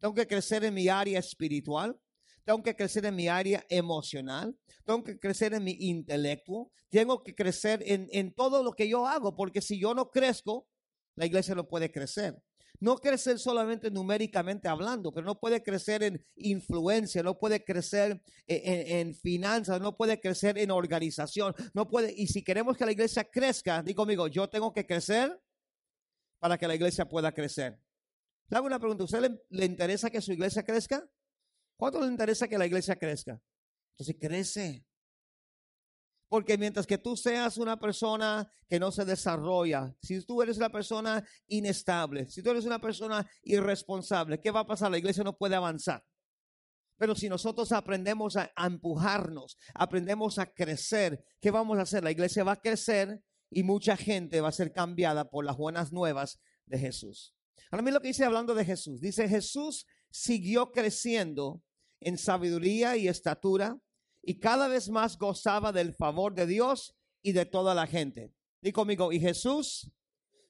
Tengo 0.00 0.14
que 0.14 0.26
crecer 0.26 0.64
en 0.64 0.74
mi 0.74 0.88
área 0.88 1.18
espiritual, 1.18 1.98
tengo 2.44 2.62
que 2.62 2.74
crecer 2.74 3.06
en 3.06 3.14
mi 3.14 3.28
área 3.28 3.64
emocional, 3.68 4.58
tengo 4.84 5.02
que 5.02 5.18
crecer 5.18 5.54
en 5.54 5.64
mi 5.64 5.76
intelecto, 5.78 6.72
tengo 6.90 7.22
que 7.22 7.34
crecer 7.34 7.82
en, 7.86 8.08
en 8.10 8.34
todo 8.34 8.62
lo 8.62 8.72
que 8.72 8.88
yo 8.88 9.06
hago, 9.06 9.34
porque 9.34 9.62
si 9.62 9.80
yo 9.80 9.94
no 9.94 10.10
crezco, 10.10 10.68
la 11.16 11.26
iglesia 11.26 11.54
no 11.54 11.68
puede 11.68 11.90
crecer. 11.90 12.36
No 12.80 12.96
crecer 12.96 13.38
solamente 13.38 13.90
numéricamente 13.90 14.68
hablando, 14.68 15.12
pero 15.12 15.26
no 15.26 15.38
puede 15.38 15.62
crecer 15.62 16.02
en 16.02 16.24
influencia, 16.36 17.22
no 17.22 17.38
puede 17.38 17.64
crecer 17.64 18.20
en, 18.46 19.14
finanzas, 19.14 19.80
no 19.80 19.96
puede 19.96 20.20
crecer 20.20 20.58
en 20.58 20.70
organización, 20.70 21.54
no 21.72 21.88
puede. 21.88 22.12
Y 22.16 22.26
si 22.26 22.42
queremos 22.42 22.76
que 22.76 22.84
la 22.84 22.92
iglesia 22.92 23.24
crezca, 23.24 23.82
digo 23.82 24.02
conmigo, 24.02 24.26
yo 24.26 24.48
tengo 24.48 24.72
que 24.72 24.86
crecer 24.86 25.40
para 26.38 26.58
que 26.58 26.68
la 26.68 26.74
iglesia 26.74 27.08
pueda 27.08 27.32
crecer. 27.32 27.78
Le 28.48 28.56
hago 28.56 28.66
una 28.66 28.78
pregunta, 28.78 29.04
¿usted 29.04 29.20
le, 29.20 29.40
le 29.50 29.64
interesa 29.64 30.10
que 30.10 30.20
su 30.20 30.32
iglesia 30.32 30.62
crezca? 30.62 31.08
¿Cuánto 31.76 32.00
le 32.00 32.08
interesa 32.08 32.48
que 32.48 32.58
la 32.58 32.66
iglesia 32.66 32.96
crezca? 32.96 33.40
Entonces 33.92 34.16
crece. 34.20 34.84
Porque 36.34 36.58
mientras 36.58 36.84
que 36.84 36.98
tú 36.98 37.16
seas 37.16 37.58
una 37.58 37.78
persona 37.78 38.50
que 38.68 38.80
no 38.80 38.90
se 38.90 39.04
desarrolla, 39.04 39.94
si 40.02 40.20
tú 40.22 40.42
eres 40.42 40.56
una 40.56 40.68
persona 40.68 41.24
inestable, 41.46 42.28
si 42.28 42.42
tú 42.42 42.50
eres 42.50 42.64
una 42.64 42.80
persona 42.80 43.24
irresponsable, 43.44 44.40
¿qué 44.40 44.50
va 44.50 44.58
a 44.58 44.66
pasar? 44.66 44.90
La 44.90 44.98
iglesia 44.98 45.22
no 45.22 45.38
puede 45.38 45.54
avanzar. 45.54 46.04
Pero 46.98 47.14
si 47.14 47.28
nosotros 47.28 47.70
aprendemos 47.70 48.36
a, 48.36 48.50
empujarnos, 48.56 49.56
aprendemos 49.74 50.40
a 50.40 50.52
crecer, 50.52 51.24
¿qué 51.40 51.52
vamos 51.52 51.78
a 51.78 51.82
hacer? 51.82 52.02
La 52.02 52.10
iglesia 52.10 52.42
va 52.42 52.54
a 52.54 52.60
crecer 52.60 53.22
y 53.48 53.62
mucha 53.62 53.96
gente 53.96 54.40
va 54.40 54.48
a 54.48 54.50
ser 54.50 54.72
cambiada 54.72 55.30
por 55.30 55.44
las 55.44 55.56
buenas 55.56 55.92
nuevas 55.92 56.40
de 56.66 56.80
Jesús. 56.80 57.32
Ahora 57.70 57.84
mí 57.84 57.92
lo 57.92 58.00
que 58.00 58.08
dice 58.08 58.24
hablando 58.24 58.56
de 58.56 58.64
Jesús. 58.64 59.00
Dice 59.00 59.28
Jesús 59.28 59.86
siguió 60.10 60.72
creciendo 60.72 61.62
en 62.00 62.18
sabiduría 62.18 62.96
y 62.96 63.06
estatura 63.06 63.78
y 64.26 64.38
cada 64.38 64.68
vez 64.68 64.88
más 64.88 65.18
gozaba 65.18 65.72
del 65.72 65.94
favor 65.94 66.34
de 66.34 66.46
Dios 66.46 66.94
y 67.22 67.32
de 67.32 67.46
toda 67.46 67.74
la 67.74 67.86
gente. 67.86 68.32
Y 68.62 68.72
conmigo, 68.72 69.12
y 69.12 69.20
Jesús 69.20 69.90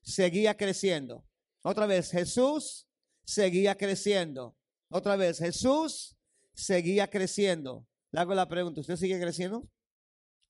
seguía 0.03 0.57
creciendo. 0.57 1.27
Otra 1.63 1.87
vez, 1.87 2.11
Jesús 2.11 2.87
seguía 3.25 3.77
creciendo. 3.77 4.57
Otra 4.89 5.17
vez, 5.17 5.39
Jesús 5.39 6.17
seguía 6.53 7.09
creciendo. 7.09 7.87
Le 8.11 8.21
hago 8.21 8.35
la 8.35 8.49
pregunta, 8.49 8.81
¿usted 8.81 8.97
sigue 8.97 9.21
creciendo? 9.21 9.69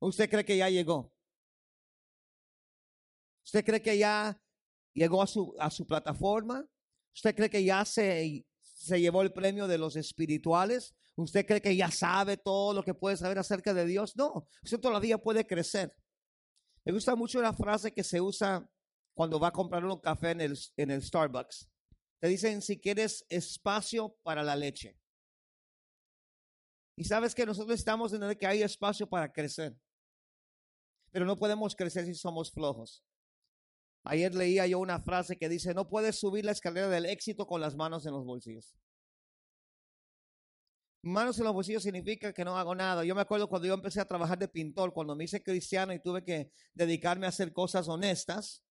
¿Usted 0.00 0.28
cree 0.28 0.44
que 0.44 0.56
ya 0.56 0.68
llegó? 0.68 1.14
¿Usted 3.44 3.64
cree 3.64 3.80
que 3.80 3.96
ya 3.96 4.38
llegó 4.92 5.22
a 5.22 5.26
su, 5.26 5.54
a 5.58 5.70
su 5.70 5.86
plataforma? 5.86 6.66
¿Usted 7.14 7.34
cree 7.34 7.48
que 7.48 7.64
ya 7.64 7.84
se, 7.84 8.44
se 8.60 9.00
llevó 9.00 9.22
el 9.22 9.32
premio 9.32 9.66
de 9.66 9.78
los 9.78 9.96
espirituales? 9.96 10.94
¿Usted 11.16 11.46
cree 11.46 11.62
que 11.62 11.76
ya 11.76 11.90
sabe 11.90 12.36
todo 12.36 12.74
lo 12.74 12.82
que 12.82 12.94
puede 12.94 13.16
saber 13.16 13.38
acerca 13.38 13.72
de 13.72 13.86
Dios? 13.86 14.16
No, 14.16 14.48
usted 14.62 14.80
todavía 14.80 15.18
puede 15.18 15.46
crecer. 15.46 15.94
Me 16.84 16.92
gusta 16.92 17.14
mucho 17.14 17.40
la 17.40 17.52
frase 17.52 17.92
que 17.92 18.02
se 18.02 18.20
usa 18.20 18.68
cuando 19.14 19.38
va 19.38 19.48
a 19.48 19.52
comprar 19.52 19.84
un 19.84 20.00
café 20.00 20.32
en 20.32 20.40
el, 20.40 20.58
en 20.76 20.90
el 20.90 21.02
Starbucks. 21.02 21.70
Te 22.20 22.28
dicen 22.28 22.62
si 22.62 22.80
quieres 22.80 23.24
espacio 23.28 24.16
para 24.22 24.42
la 24.42 24.56
leche. 24.56 24.98
Y 26.96 27.04
sabes 27.04 27.34
que 27.34 27.46
nosotros 27.46 27.78
estamos 27.78 28.12
en 28.12 28.36
que 28.36 28.46
hay 28.46 28.62
espacio 28.62 29.08
para 29.08 29.32
crecer. 29.32 29.76
Pero 31.10 31.24
no 31.26 31.36
podemos 31.36 31.76
crecer 31.76 32.06
si 32.06 32.14
somos 32.14 32.52
flojos. 32.52 33.04
Ayer 34.04 34.34
leía 34.34 34.66
yo 34.66 34.78
una 34.80 35.00
frase 35.00 35.38
que 35.38 35.48
dice, 35.48 35.74
no 35.74 35.88
puedes 35.88 36.18
subir 36.18 36.44
la 36.44 36.52
escalera 36.52 36.88
del 36.88 37.06
éxito 37.06 37.46
con 37.46 37.60
las 37.60 37.74
manos 37.74 38.04
en 38.04 38.12
los 38.12 38.24
bolsillos. 38.24 38.76
Manos 41.04 41.38
en 41.38 41.44
los 41.44 41.52
bolsillos 41.52 41.82
significa 41.82 42.32
que 42.32 42.46
no 42.46 42.56
hago 42.56 42.74
nada. 42.74 43.04
Yo 43.04 43.14
me 43.14 43.20
acuerdo 43.20 43.46
cuando 43.46 43.68
yo 43.68 43.74
empecé 43.74 44.00
a 44.00 44.06
trabajar 44.06 44.38
de 44.38 44.48
pintor, 44.48 44.94
cuando 44.94 45.14
me 45.14 45.24
hice 45.24 45.42
cristiano 45.42 45.92
y 45.92 46.00
tuve 46.00 46.24
que 46.24 46.50
dedicarme 46.72 47.26
a 47.26 47.28
hacer 47.28 47.52
cosas 47.52 47.88
honestas. 47.88 48.64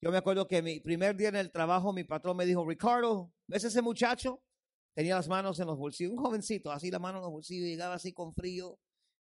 Yo 0.00 0.12
me 0.12 0.18
acuerdo 0.18 0.46
que 0.46 0.62
mi 0.62 0.78
primer 0.78 1.16
día 1.16 1.30
en 1.30 1.36
el 1.36 1.50
trabajo, 1.50 1.92
mi 1.92 2.04
patrón 2.04 2.36
me 2.36 2.46
dijo, 2.46 2.64
Ricardo, 2.64 3.32
¿ves 3.48 3.64
ese 3.64 3.82
muchacho? 3.82 4.40
Tenía 4.94 5.16
las 5.16 5.26
manos 5.26 5.58
en 5.58 5.66
los 5.66 5.76
bolsillos, 5.76 6.12
un 6.12 6.18
jovencito, 6.18 6.70
así 6.70 6.92
la 6.92 7.00
mano 7.00 7.18
en 7.18 7.24
los 7.24 7.32
bolsillos, 7.32 7.66
llegaba 7.66 7.94
así 7.94 8.12
con 8.12 8.32
frío 8.32 8.78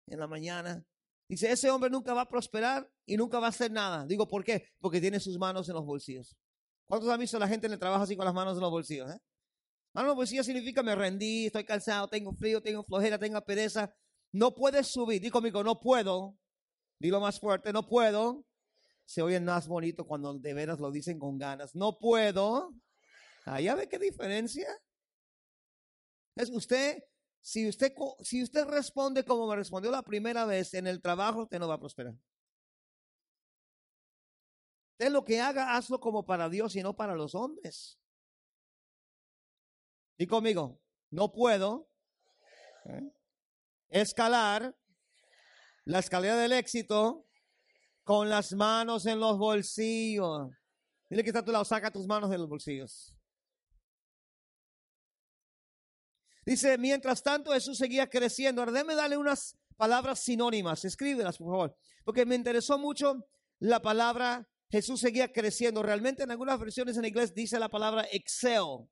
en 0.08 0.20
la 0.20 0.28
mañana. 0.28 0.86
Dice, 1.30 1.50
ese 1.50 1.72
hombre 1.72 1.90
nunca 1.90 2.14
va 2.14 2.22
a 2.24 2.30
prosperar 2.30 2.92
y 3.06 3.16
nunca 3.16 3.40
va 3.40 3.46
a 3.46 3.50
hacer 3.50 3.72
nada. 3.72 4.06
Digo, 4.06 4.28
¿por 4.28 4.44
qué? 4.44 4.66
Porque 4.80 5.00
tiene 5.00 5.22
sus 5.22 5.38
manos 5.38 5.70
en 5.70 5.76
los 5.76 5.86
bolsillos. 5.86 6.36
¿Cuántos 6.86 7.10
han 7.10 7.20
visto 7.20 7.38
a 7.38 7.40
la 7.40 7.48
gente 7.48 7.68
en 7.68 7.74
el 7.74 7.80
trabajo 7.80 8.04
así 8.04 8.18
con 8.18 8.26
las 8.26 8.34
manos 8.34 8.56
en 8.56 8.62
los 8.62 8.72
bolsillos? 8.72 9.10
Eh? 9.10 9.20
Mano, 9.98 10.14
pues 10.14 10.30
ya 10.30 10.44
significa 10.44 10.84
me 10.84 10.94
rendí, 10.94 11.48
estoy 11.48 11.64
cansado, 11.64 12.08
tengo 12.08 12.32
frío, 12.32 12.62
tengo 12.62 12.84
flojera, 12.84 13.18
tengo 13.18 13.44
pereza. 13.44 13.92
No 14.32 14.54
puedes 14.54 14.86
subir. 14.86 15.20
Di 15.20 15.32
conmigo, 15.32 15.64
no 15.64 15.80
puedo. 15.80 16.38
Dilo 17.00 17.20
más 17.20 17.40
fuerte, 17.40 17.74
no 17.74 17.88
puedo. 17.90 18.46
Se 19.06 19.24
oye 19.24 19.40
más 19.40 19.68
bonito 19.68 20.06
cuando 20.06 20.36
de 20.36 20.54
veras 20.54 20.80
lo 20.80 20.92
dicen 20.92 21.18
con 21.18 21.40
ganas. 21.40 21.74
No 21.74 21.98
puedo. 21.98 22.76
Ah, 23.48 23.60
¿Ya 23.60 23.74
ve 23.74 23.90
qué 23.90 23.98
diferencia? 23.98 24.68
Es 26.36 26.52
usted, 26.52 27.00
si 27.42 27.68
usted, 27.68 27.92
si 28.22 28.44
usted 28.44 28.66
responde 28.66 29.26
como 29.26 29.48
me 29.48 29.56
respondió 29.56 29.90
la 29.90 30.04
primera 30.04 30.46
vez 30.46 30.76
en 30.76 30.86
el 30.86 31.02
trabajo, 31.02 31.42
usted 31.42 31.58
no 31.58 31.68
va 31.68 31.74
a 31.74 31.80
prosperar. 31.80 32.14
Usted 34.92 35.12
lo 35.12 35.26
que 35.26 35.42
haga, 35.42 35.76
hazlo 35.76 36.00
como 36.00 36.24
para 36.24 36.50
Dios 36.50 36.76
y 36.76 36.84
no 36.84 36.96
para 36.96 37.16
los 37.16 37.34
hombres. 37.34 37.98
Di 40.18 40.26
conmigo, 40.26 40.82
no 41.12 41.32
puedo 41.32 41.90
¿eh? 42.86 43.12
escalar 43.90 44.76
la 45.86 46.00
escalera 46.00 46.36
del 46.38 46.54
éxito 46.54 47.26
con 48.04 48.30
las 48.30 48.54
manos 48.54 49.06
en 49.06 49.20
los 49.20 49.38
bolsillos. 49.38 50.50
Dile 51.10 51.24
que 51.24 51.30
está 51.30 51.46
tu 51.46 51.52
lado, 51.52 51.64
saca 51.66 51.92
tus 51.92 52.08
manos 52.08 52.30
de 52.30 52.38
los 52.38 52.50
bolsillos. 52.50 53.14
Dice, 56.46 56.78
mientras 56.78 57.22
tanto 57.22 57.52
Jesús 57.52 57.78
seguía 57.78 58.10
creciendo. 58.10 58.62
Ahora 58.62 58.72
déme 58.72 58.96
darle 58.96 59.18
unas 59.18 59.58
palabras 59.76 60.20
sinónimas. 60.20 60.84
Escríbelas, 60.86 61.38
por 61.38 61.52
favor. 61.52 61.78
Porque 62.04 62.26
me 62.26 62.36
interesó 62.36 62.80
mucho 62.80 63.28
la 63.60 63.82
palabra 63.82 64.48
Jesús 64.70 65.00
seguía 65.00 65.32
creciendo. 65.32 65.84
Realmente 65.84 66.24
en 66.24 66.32
algunas 66.32 66.60
versiones 66.60 66.98
en 66.98 67.06
inglés 67.06 67.34
dice 67.34 67.60
la 67.60 67.70
palabra 67.70 68.08
excel 68.12 68.88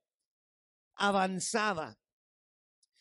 avanzaba. 0.95 1.97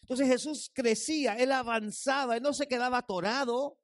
Entonces 0.02 0.28
Jesús 0.28 0.70
crecía, 0.74 1.36
él 1.36 1.50
avanzaba, 1.52 2.36
él 2.36 2.42
no 2.42 2.52
se 2.52 2.68
quedaba 2.68 2.98
atorado. 2.98 3.78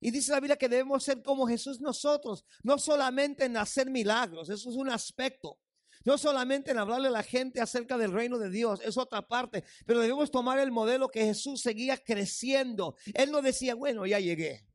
Y 0.00 0.10
dice 0.10 0.32
la 0.32 0.40
Biblia 0.40 0.56
que 0.56 0.68
debemos 0.68 1.04
ser 1.04 1.22
como 1.22 1.46
Jesús 1.46 1.80
nosotros, 1.80 2.44
no 2.62 2.78
solamente 2.78 3.44
en 3.44 3.56
hacer 3.56 3.88
milagros, 3.88 4.50
eso 4.50 4.68
es 4.68 4.76
un 4.76 4.90
aspecto. 4.90 5.58
No 6.04 6.18
solamente 6.18 6.72
en 6.72 6.78
hablarle 6.78 7.08
a 7.08 7.12
la 7.12 7.22
gente 7.22 7.60
acerca 7.60 7.96
del 7.96 8.12
reino 8.12 8.38
de 8.38 8.50
Dios, 8.50 8.80
es 8.84 8.98
otra 8.98 9.26
parte, 9.26 9.64
pero 9.86 10.00
debemos 10.00 10.30
tomar 10.30 10.58
el 10.58 10.70
modelo 10.70 11.08
que 11.08 11.24
Jesús 11.24 11.62
seguía 11.62 11.96
creciendo. 11.96 12.96
Él 13.14 13.30
no 13.30 13.40
decía, 13.40 13.74
bueno, 13.74 14.04
ya 14.04 14.18
llegué. 14.18 14.66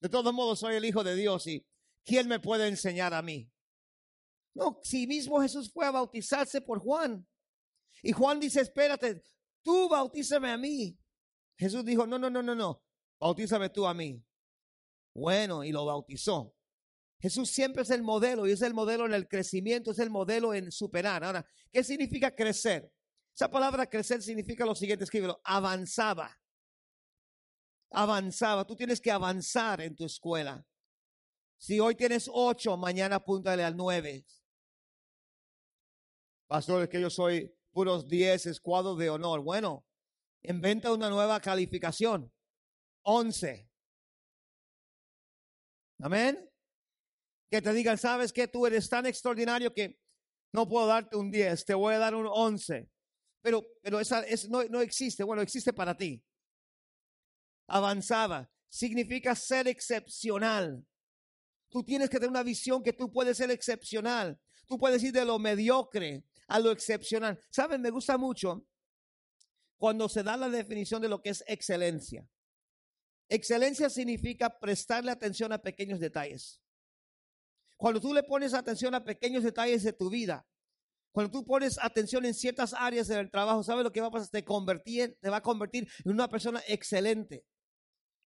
De 0.00 0.08
todos 0.10 0.34
modos, 0.34 0.58
soy 0.58 0.74
el 0.74 0.84
Hijo 0.84 1.02
de 1.02 1.16
Dios 1.16 1.46
y 1.46 1.66
¿quién 2.04 2.28
me 2.28 2.40
puede 2.40 2.68
enseñar 2.68 3.14
a 3.14 3.22
mí? 3.22 3.50
No, 4.52 4.80
si 4.82 5.06
mismo 5.06 5.40
Jesús 5.40 5.72
fue 5.72 5.86
a 5.86 5.90
bautizarse 5.90 6.60
por 6.60 6.78
Juan. 6.80 7.26
Y 8.04 8.12
Juan 8.12 8.38
dice, 8.38 8.60
espérate, 8.60 9.22
tú 9.62 9.88
bautízame 9.88 10.50
a 10.50 10.58
mí. 10.58 10.94
Jesús 11.56 11.82
dijo, 11.86 12.06
no, 12.06 12.18
no, 12.18 12.28
no, 12.28 12.42
no, 12.42 12.54
no, 12.54 12.82
bautízame 13.18 13.70
tú 13.70 13.86
a 13.86 13.94
mí. 13.94 14.22
Bueno, 15.14 15.64
y 15.64 15.72
lo 15.72 15.86
bautizó. 15.86 16.54
Jesús 17.18 17.48
siempre 17.48 17.82
es 17.82 17.88
el 17.88 18.02
modelo 18.02 18.46
y 18.46 18.52
es 18.52 18.60
el 18.60 18.74
modelo 18.74 19.06
en 19.06 19.14
el 19.14 19.26
crecimiento, 19.26 19.92
es 19.92 19.98
el 20.00 20.10
modelo 20.10 20.52
en 20.52 20.70
superar. 20.70 21.24
Ahora, 21.24 21.46
¿qué 21.72 21.82
significa 21.82 22.34
crecer? 22.34 22.92
Esa 23.34 23.50
palabra 23.50 23.86
crecer 23.86 24.20
significa 24.20 24.66
lo 24.66 24.74
siguiente, 24.74 25.04
escríbelo, 25.04 25.40
avanzaba. 25.42 26.38
Avanzaba. 27.90 28.66
Tú 28.66 28.76
tienes 28.76 29.00
que 29.00 29.10
avanzar 29.10 29.80
en 29.80 29.96
tu 29.96 30.04
escuela. 30.04 30.62
Si 31.56 31.80
hoy 31.80 31.94
tienes 31.94 32.28
ocho, 32.30 32.76
mañana 32.76 33.16
apúntale 33.16 33.64
al 33.64 33.74
nueve. 33.74 34.26
Pastor, 36.46 36.82
es 36.82 36.88
que 36.90 37.00
yo 37.00 37.08
soy 37.08 37.50
puros 37.74 38.08
diez, 38.08 38.46
escuadros 38.46 38.96
de 38.96 39.10
honor. 39.10 39.42
Bueno, 39.42 39.84
inventa 40.42 40.92
una 40.92 41.10
nueva 41.10 41.40
calificación. 41.40 42.32
Once. 43.02 43.68
Amén. 45.98 46.50
Que 47.50 47.60
te 47.60 47.72
digan, 47.72 47.98
sabes 47.98 48.32
que 48.32 48.48
tú 48.48 48.66
eres 48.66 48.88
tan 48.88 49.04
extraordinario 49.04 49.74
que 49.74 49.98
no 50.52 50.66
puedo 50.68 50.86
darte 50.86 51.16
un 51.16 51.30
10, 51.30 51.64
te 51.64 51.74
voy 51.74 51.94
a 51.94 51.98
dar 51.98 52.14
un 52.14 52.26
11. 52.30 52.88
Pero, 53.42 53.62
pero 53.82 54.00
esa 54.00 54.20
es, 54.20 54.48
no, 54.48 54.64
no 54.64 54.80
existe. 54.80 55.24
Bueno, 55.24 55.42
existe 55.42 55.72
para 55.72 55.96
ti. 55.96 56.24
Avanzaba. 57.66 58.48
Significa 58.68 59.34
ser 59.34 59.68
excepcional. 59.68 60.84
Tú 61.68 61.84
tienes 61.84 62.08
que 62.08 62.16
tener 62.16 62.30
una 62.30 62.42
visión 62.42 62.82
que 62.82 62.92
tú 62.92 63.10
puedes 63.10 63.36
ser 63.36 63.50
excepcional. 63.50 64.40
Tú 64.66 64.78
puedes 64.78 65.02
ir 65.02 65.12
de 65.12 65.24
lo 65.24 65.38
mediocre 65.38 66.24
a 66.54 66.60
lo 66.60 66.70
excepcional. 66.70 67.40
¿Saben? 67.50 67.80
Me 67.80 67.90
gusta 67.90 68.16
mucho 68.16 68.64
cuando 69.76 70.08
se 70.08 70.22
da 70.22 70.36
la 70.36 70.48
definición 70.48 71.02
de 71.02 71.08
lo 71.08 71.20
que 71.20 71.30
es 71.30 71.42
excelencia. 71.48 72.28
Excelencia 73.28 73.90
significa 73.90 74.60
prestarle 74.60 75.10
atención 75.10 75.52
a 75.52 75.60
pequeños 75.60 75.98
detalles. 75.98 76.62
Cuando 77.76 78.00
tú 78.00 78.14
le 78.14 78.22
pones 78.22 78.54
atención 78.54 78.94
a 78.94 79.04
pequeños 79.04 79.42
detalles 79.42 79.82
de 79.82 79.92
tu 79.92 80.08
vida, 80.08 80.46
cuando 81.12 81.32
tú 81.32 81.44
pones 81.44 81.76
atención 81.82 82.24
en 82.24 82.34
ciertas 82.34 82.72
áreas 82.72 83.08
del 83.08 83.32
trabajo, 83.32 83.64
¿sabes 83.64 83.82
lo 83.82 83.90
que 83.90 84.00
va 84.00 84.06
a 84.06 84.12
pasar? 84.12 84.28
Te, 84.28 84.44
convertir, 84.44 85.18
te 85.20 85.30
va 85.30 85.38
a 85.38 85.42
convertir 85.42 85.88
en 86.04 86.12
una 86.12 86.28
persona 86.28 86.62
excelente, 86.68 87.44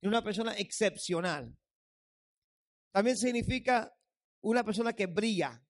en 0.03 0.11
una 0.11 0.23
persona 0.23 0.53
excepcional. 0.53 1.57
También 2.93 3.17
significa 3.17 3.91
una 4.43 4.63
persona 4.65 4.93
que 4.93 5.07
brilla, 5.07 5.63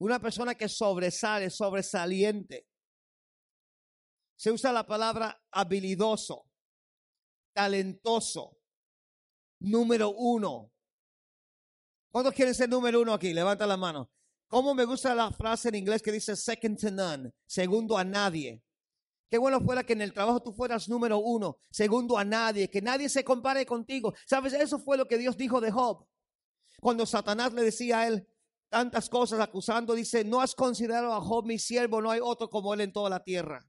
una 0.00 0.18
persona 0.18 0.54
que 0.54 0.68
sobresale, 0.68 1.50
sobresaliente. 1.50 2.66
Se 4.34 4.50
usa 4.50 4.72
la 4.72 4.86
palabra 4.86 5.42
habilidoso, 5.50 6.46
talentoso, 7.52 8.56
número 9.60 10.10
uno. 10.10 10.72
¿Cuántos 12.10 12.32
quieren 12.34 12.54
ser 12.54 12.70
número 12.70 13.02
uno 13.02 13.12
aquí? 13.12 13.34
Levanta 13.34 13.66
la 13.66 13.76
mano. 13.76 14.10
¿Cómo 14.48 14.74
me 14.74 14.84
gusta 14.84 15.14
la 15.14 15.30
frase 15.30 15.68
en 15.68 15.76
inglés 15.76 16.02
que 16.02 16.10
dice 16.10 16.34
second 16.34 16.80
to 16.80 16.90
none? 16.90 17.30
Segundo 17.46 17.98
a 17.98 18.02
nadie. 18.02 18.62
Qué 19.28 19.36
bueno 19.36 19.60
fuera 19.60 19.84
que 19.84 19.92
en 19.92 20.00
el 20.00 20.14
trabajo 20.14 20.42
tú 20.42 20.52
fueras 20.52 20.88
número 20.88 21.18
uno, 21.18 21.58
segundo 21.70 22.18
a 22.18 22.24
nadie, 22.24 22.68
que 22.68 22.82
nadie 22.82 23.08
se 23.08 23.22
compare 23.22 23.64
contigo. 23.66 24.14
¿Sabes? 24.26 24.54
Eso 24.54 24.78
fue 24.78 24.96
lo 24.96 25.06
que 25.06 25.18
Dios 25.18 25.36
dijo 25.36 25.60
de 25.60 25.70
Job. 25.70 26.04
Cuando 26.80 27.04
Satanás 27.04 27.52
le 27.52 27.62
decía 27.62 28.00
a 28.00 28.08
él 28.08 28.26
tantas 28.70 29.10
cosas 29.10 29.40
acusando, 29.40 29.94
dice, 29.94 30.24
no 30.24 30.40
has 30.40 30.54
considerado 30.54 31.12
a 31.12 31.20
Job 31.20 31.44
mi 31.44 31.58
siervo, 31.58 32.00
no 32.00 32.10
hay 32.10 32.20
otro 32.22 32.48
como 32.48 32.72
él 32.72 32.80
en 32.80 32.92
toda 32.92 33.10
la 33.10 33.22
tierra. 33.22 33.68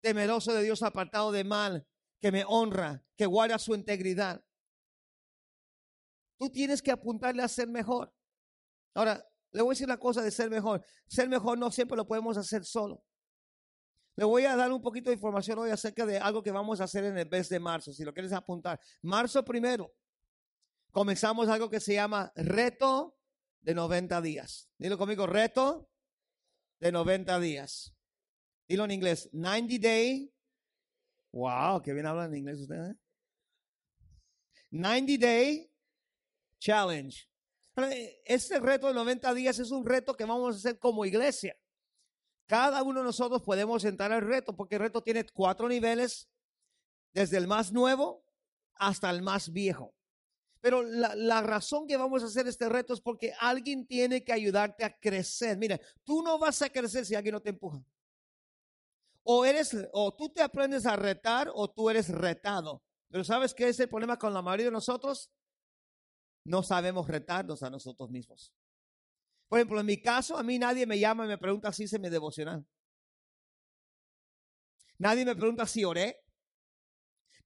Temeroso 0.00 0.52
de 0.52 0.62
Dios, 0.62 0.82
apartado 0.82 1.32
de 1.32 1.42
mal, 1.42 1.86
que 2.20 2.30
me 2.30 2.44
honra, 2.46 3.02
que 3.16 3.26
guarda 3.26 3.58
su 3.58 3.74
integridad. 3.74 4.44
Tú 6.38 6.50
tienes 6.50 6.82
que 6.82 6.90
apuntarle 6.90 7.42
a 7.42 7.48
ser 7.48 7.66
mejor. 7.68 8.12
Ahora, 8.94 9.26
le 9.52 9.62
voy 9.62 9.70
a 9.70 9.74
decir 9.74 9.86
una 9.86 9.98
cosa 9.98 10.20
de 10.20 10.30
ser 10.30 10.50
mejor. 10.50 10.84
Ser 11.08 11.28
mejor 11.28 11.56
no 11.56 11.70
siempre 11.70 11.96
lo 11.96 12.06
podemos 12.06 12.36
hacer 12.36 12.64
solo. 12.64 13.02
Le 14.16 14.24
voy 14.24 14.44
a 14.44 14.54
dar 14.54 14.70
un 14.70 14.82
poquito 14.82 15.10
de 15.10 15.14
información 15.14 15.58
hoy 15.58 15.70
acerca 15.70 16.04
de 16.04 16.18
algo 16.18 16.42
que 16.42 16.52
vamos 16.52 16.80
a 16.80 16.84
hacer 16.84 17.04
en 17.04 17.16
el 17.16 17.28
mes 17.28 17.48
de 17.48 17.58
marzo, 17.58 17.92
si 17.92 18.04
lo 18.04 18.12
quieres 18.12 18.32
apuntar. 18.32 18.78
Marzo 19.02 19.44
primero, 19.44 19.92
comenzamos 20.92 21.48
algo 21.48 21.70
que 21.70 21.80
se 21.80 21.94
llama 21.94 22.30
reto 22.36 23.16
de 23.64 23.74
90 23.74 24.20
días. 24.20 24.68
Dilo 24.78 24.98
conmigo, 24.98 25.26
reto 25.26 25.88
de 26.80 26.92
90 26.92 27.40
días. 27.40 27.94
Dilo 28.68 28.84
en 28.84 28.90
inglés, 28.92 29.28
90 29.32 29.78
day. 29.80 30.32
Wow, 31.32 31.82
qué 31.82 31.92
bien 31.92 32.06
hablan 32.06 32.30
en 32.30 32.38
inglés 32.38 32.60
ustedes. 32.60 32.96
90 34.70 35.12
¿eh? 35.12 35.18
day 35.18 35.72
challenge. 36.58 37.28
Este 38.24 38.60
reto 38.60 38.86
de 38.88 38.94
90 38.94 39.34
días 39.34 39.58
es 39.58 39.70
un 39.70 39.84
reto 39.84 40.14
que 40.14 40.24
vamos 40.24 40.54
a 40.54 40.58
hacer 40.58 40.78
como 40.78 41.04
iglesia. 41.04 41.56
Cada 42.46 42.82
uno 42.82 43.00
de 43.00 43.06
nosotros 43.06 43.42
podemos 43.42 43.84
entrar 43.84 44.12
al 44.12 44.22
reto 44.22 44.54
porque 44.54 44.76
el 44.76 44.82
reto 44.82 45.02
tiene 45.02 45.24
cuatro 45.24 45.68
niveles, 45.68 46.28
desde 47.12 47.38
el 47.38 47.46
más 47.46 47.72
nuevo 47.72 48.24
hasta 48.74 49.10
el 49.10 49.22
más 49.22 49.50
viejo. 49.50 49.94
Pero 50.64 50.82
la, 50.82 51.42
razón 51.42 51.86
que 51.86 51.98
vamos 51.98 52.22
a 52.22 52.26
hacer 52.26 52.48
este 52.48 52.70
reto 52.70 52.94
es 52.94 53.00
porque 53.02 53.34
alguien 53.38 53.86
tiene 53.86 54.24
que 54.24 54.32
ayudarte 54.32 54.82
a 54.82 54.98
crecer. 54.98 55.58
Mira, 55.58 55.78
tú 56.04 56.22
no 56.22 56.38
vas 56.38 56.62
a 56.62 56.70
crecer 56.70 57.04
si 57.04 57.14
alguien 57.14 57.34
no 57.34 57.42
te 57.42 57.50
empuja. 57.50 57.84
O 59.24 59.44
eres, 59.44 59.76
o 59.92 60.14
tú 60.14 60.30
te 60.30 60.40
aprendes 60.40 60.86
a 60.86 60.96
retar 60.96 61.50
o 61.52 61.70
tú 61.70 61.90
eres 61.90 62.08
retado. 62.08 62.82
Pero 63.10 63.24
¿sabes 63.24 63.52
qué 63.52 63.68
es 63.68 63.78
el 63.78 63.90
problema 63.90 64.18
con 64.18 64.32
la 64.32 64.40
mayoría 64.40 64.66
de 64.66 64.72
nosotros? 64.72 65.30
no 66.44 66.62
sabemos 66.62 67.08
retarnos 67.08 67.62
a 67.62 67.70
nosotros 67.70 68.10
mismos. 68.10 68.52
Por 69.48 69.58
ejemplo, 69.58 69.80
en 69.80 69.86
mi 69.86 70.00
caso, 70.00 70.36
a 70.36 70.42
mí 70.42 70.58
nadie 70.58 70.86
me 70.86 70.98
llama 70.98 71.24
y 71.24 71.28
me 71.28 71.38
pregunta 71.38 71.72
si 71.72 71.84
hice 71.84 71.98
mi 71.98 72.08
devocional. 72.08 72.66
Nadie 74.98 75.24
me 75.24 75.34
pregunta 75.34 75.66
si 75.66 75.84
oré. 75.84 76.23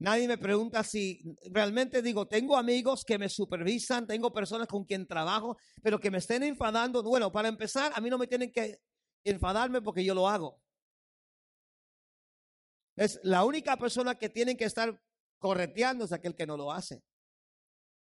Nadie 0.00 0.28
me 0.28 0.38
pregunta 0.38 0.84
si 0.84 1.20
realmente 1.50 2.02
digo, 2.02 2.28
tengo 2.28 2.56
amigos 2.56 3.04
que 3.04 3.18
me 3.18 3.28
supervisan, 3.28 4.06
tengo 4.06 4.32
personas 4.32 4.68
con 4.68 4.84
quien 4.84 5.08
trabajo, 5.08 5.56
pero 5.82 5.98
que 5.98 6.10
me 6.10 6.18
estén 6.18 6.44
enfadando. 6.44 7.02
Bueno, 7.02 7.32
para 7.32 7.48
empezar, 7.48 7.92
a 7.94 8.00
mí 8.00 8.08
no 8.08 8.16
me 8.16 8.28
tienen 8.28 8.52
que 8.52 8.80
enfadarme 9.24 9.82
porque 9.82 10.04
yo 10.04 10.14
lo 10.14 10.28
hago. 10.28 10.62
Es 12.94 13.18
la 13.24 13.44
única 13.44 13.76
persona 13.76 14.16
que 14.16 14.28
tienen 14.28 14.56
que 14.56 14.64
estar 14.64 15.00
correteando 15.38 16.04
es 16.04 16.12
aquel 16.12 16.34
que 16.36 16.46
no 16.46 16.56
lo 16.56 16.70
hace. 16.70 17.02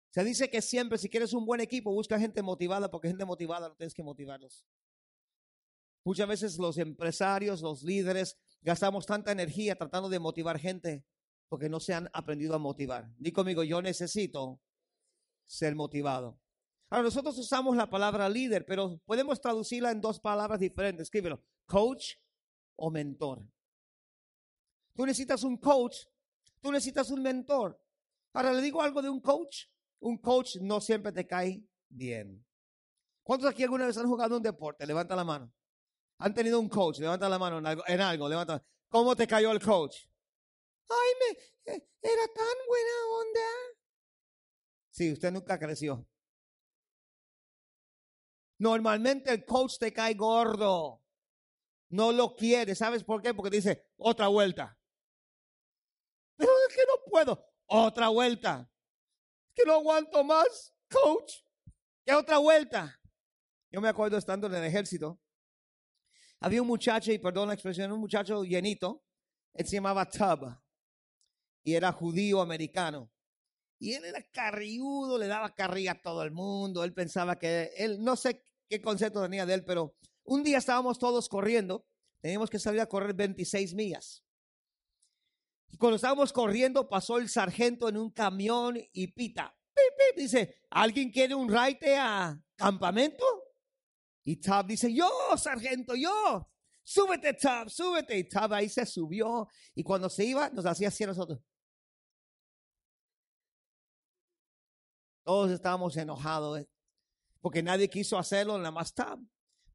Se 0.10 0.24
dice 0.24 0.50
que 0.50 0.62
siempre, 0.62 0.98
si 0.98 1.10
quieres 1.10 1.34
un 1.34 1.46
buen 1.46 1.60
equipo, 1.60 1.92
busca 1.92 2.20
gente 2.20 2.42
motivada, 2.42 2.90
porque 2.90 3.08
gente 3.10 3.26
motivada 3.26 3.70
no 3.70 3.76
tienes 3.76 3.94
que 3.94 4.04
motivarlos. 4.04 4.66
Muchas 6.06 6.28
veces 6.28 6.58
los 6.60 6.78
empresarios, 6.78 7.62
los 7.62 7.82
líderes, 7.84 8.38
gastamos 8.62 9.06
tanta 9.06 9.32
energía 9.32 9.76
tratando 9.76 10.10
de 10.10 10.20
motivar 10.20 10.60
gente 10.60 11.04
porque 11.54 11.70
no 11.70 11.80
se 11.80 11.94
han 11.94 12.10
aprendido 12.14 12.56
a 12.56 12.58
motivar. 12.58 13.14
Di 13.16 13.32
conmigo, 13.32 13.64
yo 13.64 13.80
necesito 13.80 14.60
ser 15.46 15.76
motivado. 15.76 16.42
Ahora, 16.90 17.04
nosotros 17.04 17.38
usamos 17.38 17.78
la 17.78 17.88
palabra 17.88 18.28
líder, 18.28 18.66
pero 18.66 19.00
podemos 19.06 19.40
traducirla 19.40 19.92
en 19.92 20.02
dos 20.02 20.20
palabras 20.20 20.60
diferentes. 20.60 21.04
Escríbelo, 21.04 21.44
coach 21.68 22.16
o 22.76 22.90
mentor. 22.90 23.48
Tú 24.96 25.06
necesitas 25.06 25.44
un 25.44 25.58
coach, 25.58 25.98
tú 26.60 26.72
necesitas 26.72 27.12
un 27.12 27.22
mentor. 27.22 27.80
Ahora, 28.34 28.52
le 28.52 28.62
digo 28.64 28.82
algo 28.82 29.04
de 29.04 29.12
un 29.12 29.22
coach 29.22 29.68
un 30.00 30.18
coach 30.18 30.56
no 30.60 30.82
siempre 30.82 31.12
te 31.12 31.28
cae 31.28 31.64
bien. 31.88 32.44
¿Cuántos 33.22 33.48
aquí 33.48 33.62
alguna 33.62 33.86
vez 33.86 33.96
han 33.96 34.08
jugado 34.08 34.38
un 34.38 34.42
deporte? 34.42 34.88
Levanta 34.88 35.16
la 35.16 35.24
mano. 35.24 35.54
¿Han 36.18 36.34
tenido 36.34 36.60
un 36.60 36.68
coach? 36.68 36.98
Levanta 36.98 37.30
la 37.30 37.38
mano 37.38 37.60
en 37.60 38.02
algo. 38.02 38.28
levanta. 38.28 38.66
¿Cómo 38.90 39.16
te 39.16 39.28
cayó 39.28 39.52
el 39.52 39.62
coach? 39.62 40.08
Ay, 40.90 41.12
me, 41.20 41.74
eh, 41.74 41.90
era 42.02 42.28
tan 42.28 42.58
buena 42.68 42.92
onda. 43.20 43.50
Sí, 44.92 45.12
usted 45.12 45.32
nunca 45.32 45.58
creció. 45.58 46.08
Normalmente 48.60 49.32
el 49.32 49.46
coach 49.46 49.78
te 49.80 49.92
cae 49.92 50.14
gordo. 50.14 51.04
No 51.90 52.12
lo 52.12 52.36
quiere. 52.36 52.76
¿Sabes 52.76 53.04
por 53.04 53.22
qué? 53.22 53.34
Porque 53.34 53.56
dice, 53.56 53.88
otra 53.98 54.28
vuelta. 54.28 54.78
Pero 56.36 56.52
es 56.68 56.76
que 56.76 56.84
no 56.88 57.12
puedo. 57.12 57.46
Otra 57.66 58.10
vuelta 58.10 58.70
que 59.54 59.64
no 59.66 59.74
aguanto 59.74 60.24
más, 60.24 60.74
coach. 60.90 61.42
¿Qué 62.06 62.14
otra 62.14 62.38
vuelta? 62.38 63.00
Yo 63.72 63.82
me 63.82 63.90
acuerdo 63.90 64.18
estando 64.18 64.48
en 64.48 64.56
el 64.56 64.64
ejército. 64.66 65.20
Había 66.40 66.62
un 66.62 66.68
muchacho, 66.68 67.12
y 67.12 67.20
perdón 67.20 67.48
la 67.48 67.54
expresión, 67.54 67.92
un 67.92 68.00
muchacho 68.00 68.44
llenito. 68.44 69.04
Él 69.54 69.66
se 69.66 69.76
llamaba 69.76 70.10
Tub. 70.10 70.63
Y 71.64 71.76
era 71.76 71.92
judío 71.92 72.42
americano. 72.42 73.12
Y 73.80 73.94
él 73.94 74.06
era 74.06 74.22
carriudo, 74.32 75.18
le 75.18 75.28
daba 75.28 75.54
carrilla 75.54 75.92
a 75.92 76.02
todo 76.02 76.24
el 76.24 76.32
mundo. 76.32 76.84
Él 76.84 76.94
pensaba 76.94 77.38
que 77.38 77.72
él, 77.78 78.02
no 78.02 78.16
sé 78.16 78.42
qué 78.70 78.82
concepto 78.82 79.22
tenía 79.22 79.46
de 79.46 79.56
él, 79.56 79.66
pero 79.66 79.96
un 80.24 80.44
día 80.44 80.58
estábamos 80.58 81.00
todos 81.00 81.28
corriendo. 81.28 81.86
Teníamos 82.22 82.50
que 82.50 82.60
salir 82.60 82.80
a 82.80 82.88
correr 82.88 83.14
26 83.14 83.74
millas. 83.74 84.24
Y 85.70 85.78
cuando 85.78 85.96
estábamos 85.96 86.32
corriendo, 86.32 86.88
pasó 86.88 87.18
el 87.18 87.28
sargento 87.28 87.90
en 87.90 87.98
un 87.98 88.12
camión 88.12 88.78
y 88.94 89.08
pita. 89.08 89.58
dice, 90.16 90.62
¿alguien 90.70 91.12
quiere 91.12 91.36
un 91.36 91.50
raite 91.50 91.98
a 91.98 92.40
campamento? 92.56 93.26
Y 94.24 94.38
Tab 94.38 94.68
dice, 94.68 94.94
yo, 94.94 95.10
sargento, 95.36 95.96
yo. 95.96 96.50
súbete, 96.84 97.34
Tab, 97.34 97.70
súbete. 97.70 98.18
Y 98.18 98.30
Tab 98.30 98.54
ahí 98.54 98.70
se 98.70 98.86
subió. 98.86 99.48
Y 99.76 99.84
cuando 99.84 100.10
se 100.10 100.24
iba, 100.24 100.50
nos 100.50 100.66
hacía 100.66 100.88
así 100.88 101.04
a 101.04 101.08
nosotros. 101.08 101.40
Todos 105.24 105.52
estábamos 105.52 105.96
enojados 105.98 106.60
eh, 106.60 106.70
porque 107.42 107.62
nadie 107.62 107.90
quiso 107.90 108.18
hacerlo, 108.18 108.58
nada 108.58 108.72
más 108.72 108.94
Tab. 108.94 109.20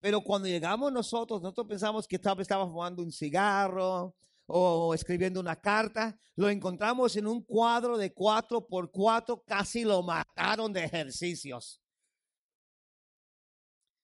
Pero 0.00 0.20
cuando 0.20 0.48
llegamos 0.48 0.92
nosotros, 0.92 1.42
nosotros 1.42 1.66
pensamos 1.66 2.06
que 2.06 2.18
Tab 2.18 2.40
estaba 2.40 2.66
fumando 2.66 3.02
un 3.02 3.12
cigarro 3.12 4.14
o 4.46 4.94
escribiendo 4.94 5.40
una 5.40 5.56
carta. 5.56 6.18
Lo 6.36 6.48
encontramos 6.48 7.16
en 7.16 7.26
un 7.26 7.42
cuadro 7.42 7.98
de 7.98 8.12
cuatro 8.14 8.66
por 8.66 8.90
cuatro, 8.90 9.42
casi 9.44 9.84
lo 9.84 10.02
mataron 10.02 10.72
de 10.72 10.84
ejercicios. 10.84 11.82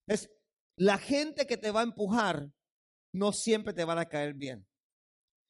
Es 0.07 0.31
la 0.77 0.99
gente 0.99 1.47
que 1.47 1.57
te 1.57 1.71
va 1.71 1.81
a 1.81 1.85
empujar 1.85 2.51
no 3.13 3.33
siempre 3.33 3.73
te 3.73 3.85
va 3.85 3.99
a 3.99 4.09
caer 4.09 4.35
bien. 4.35 4.67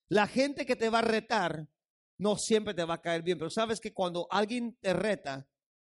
La 0.09 0.27
gente 0.27 0.67
que 0.67 0.77
te 0.77 0.91
va 0.91 0.99
a 0.99 1.03
retar 1.03 1.67
no 2.19 2.37
siempre 2.37 2.75
te 2.75 2.85
va 2.85 2.95
a 2.95 3.03
caer 3.03 3.23
bien, 3.23 3.39
pero 3.39 3.51
sabes 3.51 3.81
que 3.81 3.93
cuando 3.93 4.29
alguien 4.31 4.77
te 4.81 4.93
reta 4.93 5.49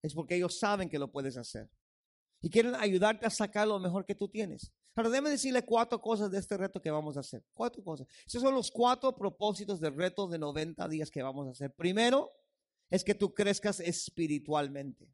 es 0.08 0.14
porque 0.14 0.36
ellos 0.36 0.58
saben 0.58 0.90
que 0.90 1.00
lo 1.00 1.12
puedes 1.12 1.38
hacer 1.38 1.70
y 2.42 2.50
quieren 2.50 2.76
ayudarte 2.76 3.26
a 3.26 3.30
sacar 3.30 3.68
lo 3.68 3.80
mejor 3.80 4.06
que 4.06 4.16
tú 4.16 4.28
tienes. 4.28 4.72
Ahora, 4.96 5.10
déjame 5.10 5.30
decirle 5.30 5.64
cuatro 5.64 6.02
cosas 6.02 6.32
de 6.32 6.40
este 6.40 6.58
reto 6.58 6.82
que 6.82 6.92
vamos 6.92 7.18
a 7.18 7.22
hacer. 7.22 7.44
Cuatro 7.54 7.84
cosas. 7.84 8.08
Esos 8.26 8.42
son 8.42 8.54
los 8.54 8.72
cuatro 8.72 9.16
propósitos 9.16 9.80
del 9.80 9.96
reto 9.96 10.28
de 10.28 10.40
90 10.40 10.88
días 10.88 11.12
que 11.12 11.22
vamos 11.22 11.48
a 11.48 11.52
hacer. 11.52 11.74
Primero, 11.74 12.32
es 12.90 13.04
que 13.04 13.16
tú 13.16 13.34
crezcas 13.34 13.80
espiritualmente. 13.80 15.08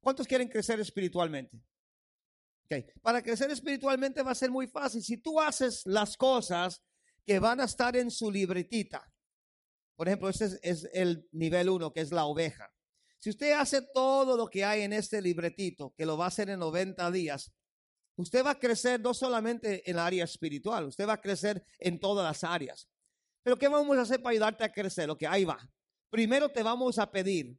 ¿Cuántos 0.00 0.26
quieren 0.26 0.48
crecer 0.48 0.80
espiritualmente? 0.80 1.62
Okay. 2.66 2.86
Para 3.02 3.22
crecer 3.22 3.50
espiritualmente 3.50 4.22
va 4.22 4.30
a 4.30 4.36
ser 4.36 4.50
muy 4.50 4.66
fácil. 4.66 5.02
Si 5.02 5.18
tú 5.18 5.40
haces 5.40 5.84
las 5.86 6.16
cosas 6.16 6.82
que 7.26 7.38
van 7.38 7.60
a 7.60 7.64
estar 7.64 7.96
en 7.96 8.10
su 8.10 8.30
libretita, 8.30 9.10
por 9.96 10.08
ejemplo, 10.08 10.28
este 10.28 10.46
es, 10.46 10.60
es 10.62 10.88
el 10.92 11.28
nivel 11.32 11.68
uno, 11.68 11.92
que 11.92 12.00
es 12.00 12.12
la 12.12 12.24
oveja. 12.24 12.74
Si 13.24 13.30
usted 13.30 13.52
hace 13.52 13.80
todo 13.80 14.36
lo 14.36 14.48
que 14.48 14.66
hay 14.66 14.82
en 14.82 14.92
este 14.92 15.22
libretito, 15.22 15.94
que 15.96 16.04
lo 16.04 16.18
va 16.18 16.26
a 16.26 16.28
hacer 16.28 16.50
en 16.50 16.58
90 16.58 17.10
días, 17.10 17.54
usted 18.16 18.44
va 18.44 18.50
a 18.50 18.58
crecer 18.58 19.00
no 19.00 19.14
solamente 19.14 19.88
en 19.88 19.96
el 19.96 19.98
área 19.98 20.24
espiritual, 20.24 20.84
usted 20.84 21.08
va 21.08 21.14
a 21.14 21.20
crecer 21.22 21.64
en 21.78 21.98
todas 21.98 22.22
las 22.22 22.44
áreas. 22.44 22.86
Pero 23.42 23.56
¿qué 23.56 23.68
vamos 23.68 23.96
a 23.96 24.02
hacer 24.02 24.20
para 24.20 24.32
ayudarte 24.32 24.62
a 24.62 24.70
crecer? 24.70 25.08
Lo 25.08 25.16
que 25.16 25.26
ahí 25.26 25.46
va. 25.46 25.58
Primero 26.10 26.50
te 26.50 26.62
vamos 26.62 26.98
a 26.98 27.10
pedir 27.10 27.58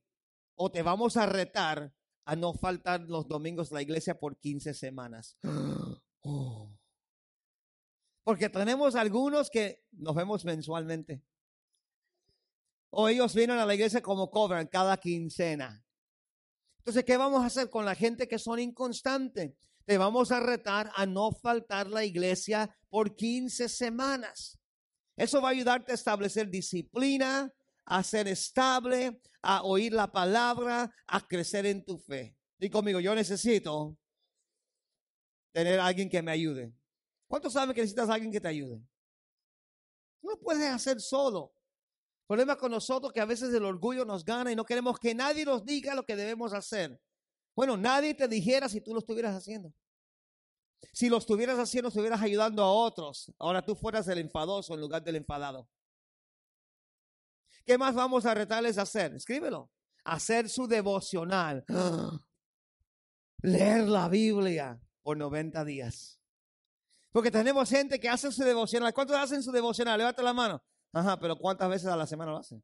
o 0.54 0.72
te 0.72 0.84
vamos 0.84 1.18
a 1.18 1.26
retar 1.26 1.92
a 2.26 2.36
no 2.36 2.54
faltar 2.54 3.02
los 3.10 3.28
domingos 3.28 3.72
a 3.72 3.76
la 3.76 3.82
iglesia 3.82 4.20
por 4.20 4.38
15 4.38 4.72
semanas. 4.72 5.36
Oh. 6.28 6.76
Porque 8.24 8.50
tenemos 8.50 8.96
algunos 8.96 9.52
que 9.52 9.84
nos 9.92 10.16
vemos 10.16 10.44
mensualmente. 10.44 11.24
O 12.98 13.10
ellos 13.10 13.36
vienen 13.36 13.60
a 13.60 13.66
la 13.66 13.76
iglesia 13.76 14.02
como 14.02 14.32
cobran 14.32 14.68
cada 14.68 14.96
quincena. 14.96 15.84
Entonces, 16.78 17.04
¿qué 17.04 17.18
vamos 17.18 17.44
a 17.44 17.48
hacer 17.48 17.70
con 17.70 17.84
la 17.84 17.94
gente 17.94 18.26
que 18.26 18.40
son 18.40 18.58
inconstantes? 18.58 19.52
Te 19.84 19.98
vamos 19.98 20.32
a 20.32 20.40
retar 20.40 20.90
a 20.96 21.06
no 21.06 21.34
faltar 21.34 21.88
la 21.90 22.06
iglesia 22.06 22.74
por 22.90 23.18
15 23.18 23.68
semanas. 23.68 24.58
Eso 25.18 25.42
va 25.42 25.50
a 25.50 25.52
ayudarte 25.52 25.92
a 25.92 25.96
establecer 25.96 26.50
disciplina, 26.50 27.52
a 27.84 28.02
ser 28.02 28.30
estable, 28.30 29.20
a 29.42 29.64
oír 29.64 29.92
la 29.92 30.10
palabra, 30.10 30.90
a 31.06 31.28
crecer 31.28 31.66
en 31.66 31.84
tu 31.84 31.98
fe. 31.98 32.38
Y 32.60 32.70
conmigo, 32.70 33.02
yo 33.02 33.14
necesito 33.14 33.98
tener 35.52 35.82
a 35.82 35.88
alguien 35.88 36.10
que 36.10 36.22
me 36.22 36.32
ayude. 36.32 36.74
¿Cuántos 37.28 37.52
saben 37.52 37.76
que 37.76 37.82
necesitas 37.82 38.10
a 38.10 38.14
alguien 38.14 38.32
que 38.32 38.40
te 38.40 38.48
ayude? 38.48 38.80
No 40.22 40.32
lo 40.32 40.40
puedes 40.40 40.72
hacer 40.72 41.02
solo. 41.02 41.54
Problema 42.28 42.58
con 42.58 42.72
nosotros 42.72 43.14
que 43.14 43.22
a 43.22 43.26
veces 43.26 43.54
el 43.54 43.66
orgullo 43.66 44.04
nos 44.04 44.26
gana 44.26 44.52
y 44.52 44.56
no 44.56 44.66
queremos 44.66 44.98
que 45.00 45.14
nadie 45.14 45.46
nos 45.46 45.64
diga 45.64 45.94
lo 45.94 46.04
que 46.04 46.16
debemos 46.16 46.54
hacer. 46.54 47.00
Bueno, 47.56 47.78
nadie 47.78 48.14
te 48.14 48.28
dijera 48.28 48.68
si 48.68 48.82
tú 48.82 48.94
lo 48.94 49.00
estuvieras 49.00 49.36
haciendo. 49.36 49.74
Si 50.92 51.10
lo 51.10 51.18
estuvieras 51.18 51.60
haciendo, 51.60 51.90
estuvieras 51.90 52.22
ayudando 52.22 52.64
a 52.64 52.72
otros. 52.72 53.32
Ahora 53.38 53.64
tú 53.64 53.76
fueras 53.76 54.08
el 54.08 54.18
enfadoso 54.18 54.74
en 54.74 54.82
lugar 54.82 55.04
del 55.04 55.18
enfadado. 55.18 55.70
¿Qué 57.66 57.78
más 57.78 57.96
vamos 57.96 58.26
a 58.26 58.34
retarles 58.34 58.78
a 58.78 58.84
hacer? 58.84 59.14
Escríbelo. 59.14 59.72
Hacer 60.04 60.50
su 60.50 60.68
devocional. 60.68 61.64
Leer 63.42 63.88
la 63.88 64.10
Biblia 64.10 64.80
por 65.02 65.18
90 65.18 65.64
días. 65.66 66.20
Porque 67.12 67.32
tenemos 67.32 67.70
gente 67.70 68.00
que 68.00 68.10
hace 68.10 68.32
su 68.32 68.44
devocional. 68.44 68.94
¿Cuántos 68.94 69.16
hacen 69.16 69.42
su 69.42 69.52
devocional? 69.52 69.98
Levanta 69.98 70.22
la 70.22 70.34
mano. 70.34 70.64
Ajá, 70.96 71.20
pero 71.20 71.36
¿cuántas 71.36 71.70
veces 71.70 71.88
a 71.90 71.98
la 71.98 72.08
semana 72.08 72.32
lo 72.32 72.38
hacen? 72.38 72.64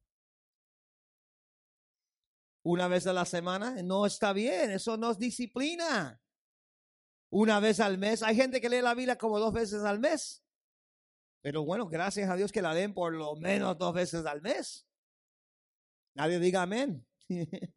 Una 2.63 2.87
vez 2.87 3.05
a 3.05 3.11
la 3.11 3.25
semana 3.25 3.75
no 3.83 4.05
está 4.05 4.31
bien, 4.31 4.71
eso 4.71 4.95
no 4.95 5.11
es 5.11 5.19
disciplina. 5.19 6.21
Una 7.29 7.59
vez 7.59 7.81
al 7.81 7.97
mes, 7.97 8.23
hay 8.23 8.37
gente 8.37 8.61
que 8.61 8.69
lee 8.69 8.81
la 8.81 8.93
Biblia 8.93 9.17
como 9.17 9.37
dos 9.37 9.51
veces 9.51 9.83
al 9.83 9.99
mes. 9.99 10.45
Pero 11.41 11.65
bueno, 11.65 11.89
gracias 11.89 12.29
a 12.29 12.37
Dios 12.37 12.53
que 12.53 12.61
la 12.61 12.73
den 12.73 12.93
por 12.93 13.13
lo 13.13 13.35
menos 13.35 13.77
dos 13.77 13.93
veces 13.93 14.25
al 14.25 14.41
mes. 14.41 14.87
Nadie 16.13 16.39
diga 16.39 16.61
amén. 16.61 17.05
Entonces 17.27 17.67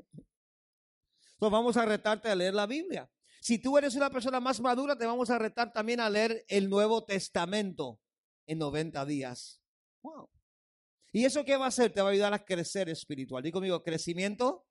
vamos 1.41 1.77
a 1.77 1.85
retarte 1.85 2.31
a 2.31 2.37
leer 2.37 2.55
la 2.55 2.67
Biblia. 2.67 3.11
Si 3.41 3.59
tú 3.59 3.77
eres 3.77 3.97
una 3.97 4.09
persona 4.09 4.39
más 4.39 4.61
madura, 4.61 4.97
te 4.97 5.05
vamos 5.05 5.31
a 5.31 5.39
retar 5.39 5.73
también 5.73 5.99
a 5.99 6.09
leer 6.09 6.45
el 6.47 6.71
Nuevo 6.71 7.05
Testamento 7.05 8.01
en 8.47 8.59
90 8.59 9.05
días. 9.05 9.61
Wow. 10.03 10.34
¿Y 11.15 11.25
eso 11.25 11.45
qué 11.47 11.57
va 11.57 11.65
a 11.65 11.69
hacer? 11.69 11.93
Te 11.93 12.03
va 12.03 12.09
a 12.09 12.13
ayudar 12.13 12.35
a 12.35 12.45
crecer 12.45 12.91
espiritual. 12.91 13.43
Digo 13.43 13.55
conmigo, 13.55 13.83
crecimiento 13.83 14.67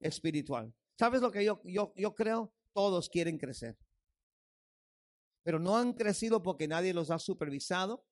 espiritual. 0.00 0.74
¿Sabes 0.98 1.20
lo 1.20 1.30
que 1.30 1.44
yo, 1.44 1.60
yo, 1.62 1.92
yo 1.94 2.14
creo? 2.16 2.52
Todos 2.72 3.08
quieren 3.08 3.38
crecer. 3.38 3.78
Pero 5.44 5.60
no 5.60 5.76
han 5.76 5.92
crecido 5.92 6.42
porque 6.42 6.66
nadie 6.66 6.92
los 6.92 7.12
ha 7.12 7.20
supervisado, 7.20 8.04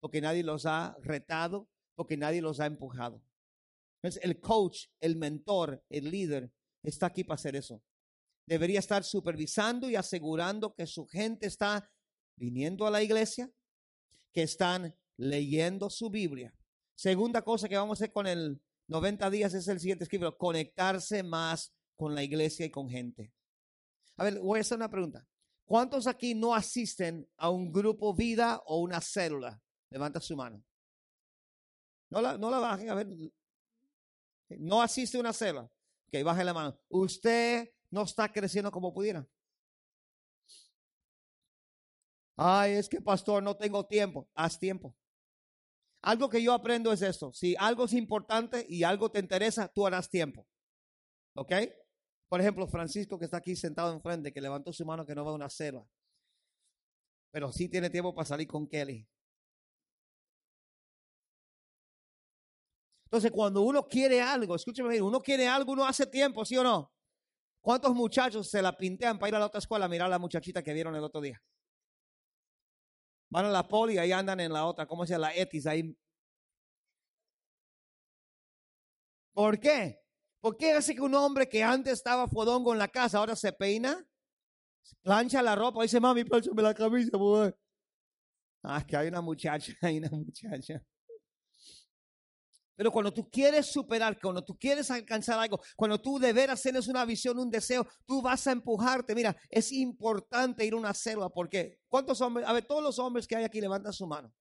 porque 0.00 0.20
nadie 0.20 0.42
los 0.42 0.66
ha 0.66 0.98
retado, 1.00 1.70
porque 1.94 2.18
nadie 2.18 2.42
los 2.42 2.60
ha 2.60 2.66
empujado 2.66 3.22
el 4.02 4.40
coach, 4.40 4.86
el 5.00 5.16
mentor, 5.16 5.84
el 5.88 6.10
líder 6.10 6.52
está 6.82 7.06
aquí 7.06 7.24
para 7.24 7.36
hacer 7.36 7.56
eso. 7.56 7.82
Debería 8.46 8.80
estar 8.80 9.04
supervisando 9.04 9.88
y 9.88 9.96
asegurando 9.96 10.74
que 10.74 10.86
su 10.86 11.06
gente 11.06 11.46
está 11.46 11.88
viniendo 12.36 12.86
a 12.86 12.90
la 12.90 13.02
iglesia, 13.02 13.50
que 14.32 14.42
están 14.42 14.96
leyendo 15.16 15.88
su 15.88 16.10
Biblia. 16.10 16.52
Segunda 17.02 17.42
cosa 17.42 17.68
que 17.68 17.76
vamos 17.76 17.98
a 18.00 18.04
hacer 18.04 18.12
con 18.12 18.28
el 18.28 18.62
90 18.86 19.28
días 19.28 19.52
es 19.54 19.66
el 19.66 19.80
siguiente 19.80 20.04
escrito, 20.04 20.38
conectarse 20.38 21.24
más 21.24 21.74
con 21.96 22.14
la 22.14 22.22
iglesia 22.22 22.64
y 22.64 22.70
con 22.70 22.88
gente. 22.88 23.32
A 24.16 24.22
ver, 24.22 24.38
voy 24.38 24.58
a 24.58 24.60
hacer 24.60 24.76
una 24.76 24.88
pregunta. 24.88 25.26
¿Cuántos 25.64 26.06
aquí 26.06 26.32
no 26.36 26.54
asisten 26.54 27.28
a 27.38 27.50
un 27.50 27.72
grupo 27.72 28.14
vida 28.14 28.62
o 28.66 28.78
una 28.78 29.00
célula? 29.00 29.60
Levanta 29.90 30.20
su 30.20 30.36
mano. 30.36 30.62
No 32.08 32.20
la, 32.20 32.38
no 32.38 32.52
la 32.52 32.60
bajen, 32.60 32.88
a 32.88 32.94
ver, 32.94 33.08
no 34.50 34.80
asiste 34.80 35.16
a 35.16 35.22
una 35.22 35.32
célula. 35.32 35.68
Que 36.08 36.22
baje 36.22 36.44
la 36.44 36.54
mano. 36.54 36.78
Usted 36.88 37.68
no 37.90 38.02
está 38.02 38.30
creciendo 38.30 38.70
como 38.70 38.94
pudiera. 38.94 39.26
Ay, 42.36 42.74
es 42.74 42.88
que 42.88 43.00
pastor, 43.00 43.42
no 43.42 43.56
tengo 43.56 43.84
tiempo. 43.84 44.28
Haz 44.34 44.56
tiempo. 44.56 44.94
Algo 46.02 46.28
que 46.28 46.42
yo 46.42 46.52
aprendo 46.52 46.92
es 46.92 47.00
esto. 47.02 47.32
Si 47.32 47.54
algo 47.56 47.84
es 47.84 47.92
importante 47.92 48.66
y 48.68 48.82
algo 48.82 49.10
te 49.10 49.20
interesa, 49.20 49.68
tú 49.68 49.86
harás 49.86 50.10
tiempo. 50.10 50.46
¿Ok? 51.34 51.52
Por 52.28 52.40
ejemplo, 52.40 52.66
Francisco 52.66 53.18
que 53.18 53.26
está 53.26 53.36
aquí 53.36 53.54
sentado 53.54 53.92
enfrente, 53.92 54.32
que 54.32 54.40
levantó 54.40 54.72
su 54.72 54.84
mano 54.84 55.06
que 55.06 55.14
no 55.14 55.24
va 55.24 55.30
a 55.30 55.34
una 55.34 55.48
célula. 55.48 55.86
Pero 57.30 57.52
sí 57.52 57.68
tiene 57.68 57.88
tiempo 57.88 58.14
para 58.14 58.26
salir 58.26 58.48
con 58.48 58.66
Kelly. 58.66 59.06
Entonces, 63.04 63.30
cuando 63.30 63.62
uno 63.62 63.86
quiere 63.86 64.22
algo, 64.22 64.56
escúcheme 64.56 65.00
uno 65.02 65.20
quiere 65.20 65.46
algo, 65.46 65.72
uno 65.72 65.84
hace 65.84 66.06
tiempo, 66.06 66.44
¿sí 66.44 66.56
o 66.56 66.64
no? 66.64 66.90
¿Cuántos 67.60 67.94
muchachos 67.94 68.48
se 68.50 68.60
la 68.60 68.76
pintean 68.76 69.18
para 69.18 69.28
ir 69.28 69.34
a 69.36 69.38
la 69.38 69.46
otra 69.46 69.58
escuela 69.58 69.84
a 69.84 69.88
mirar 69.88 70.06
a 70.06 70.10
la 70.10 70.18
muchachita 70.18 70.62
que 70.62 70.72
vieron 70.72 70.96
el 70.96 71.04
otro 71.04 71.20
día? 71.20 71.40
Van 73.32 73.46
a 73.46 73.48
la 73.48 73.66
poli 73.66 73.94
y 73.94 73.98
ahí 73.98 74.12
andan 74.12 74.40
en 74.40 74.52
la 74.52 74.66
otra, 74.66 74.84
¿cómo 74.86 75.06
se 75.06 75.14
llama? 75.14 75.28
La 75.28 75.34
etis 75.34 75.66
ahí. 75.66 75.96
¿Por 79.32 79.58
qué? 79.58 79.98
¿Por 80.42 80.58
qué 80.58 80.72
hace 80.72 80.94
que 80.94 81.00
un 81.00 81.14
hombre 81.14 81.48
que 81.48 81.62
antes 81.62 81.94
estaba 81.94 82.28
fodongo 82.28 82.74
en 82.74 82.78
la 82.78 82.88
casa 82.88 83.16
ahora 83.16 83.34
se 83.34 83.50
peina? 83.54 84.06
Plancha 85.00 85.40
la 85.40 85.56
ropa, 85.56 85.80
dice, 85.82 85.98
mami, 85.98 86.24
planchame 86.24 86.60
la 86.60 86.74
camisa, 86.74 87.16
mujer. 87.16 87.58
Ah, 88.62 88.84
que 88.86 88.98
hay 88.98 89.08
una 89.08 89.22
muchacha, 89.22 89.72
hay 89.80 89.96
una 89.96 90.10
muchacha 90.10 90.84
Pero 92.74 92.90
cuando 92.90 93.12
tú 93.12 93.28
quieres 93.30 93.66
superar, 93.66 94.18
cuando 94.20 94.42
tú 94.42 94.58
quieres 94.58 94.90
alcanzar 94.90 95.38
algo, 95.38 95.60
cuando 95.76 96.00
tú 96.00 96.18
de 96.18 96.32
veras 96.32 96.62
tienes 96.62 96.88
una 96.88 97.04
visión, 97.04 97.38
un 97.38 97.50
deseo, 97.50 97.86
tú 98.06 98.22
vas 98.22 98.46
a 98.46 98.52
empujarte. 98.52 99.14
Mira, 99.14 99.36
es 99.50 99.72
importante 99.72 100.64
ir 100.64 100.72
a 100.72 100.76
una 100.76 100.94
selva 100.94 101.28
porque 101.28 101.80
¿cuántos 101.88 102.20
hombres? 102.20 102.46
A 102.48 102.52
ver, 102.52 102.64
todos 102.64 102.82
los 102.82 102.98
hombres 102.98 103.26
que 103.26 103.36
hay 103.36 103.44
aquí 103.44 103.60
levantan 103.60 103.92
su 103.92 104.06
mano. 104.06 104.32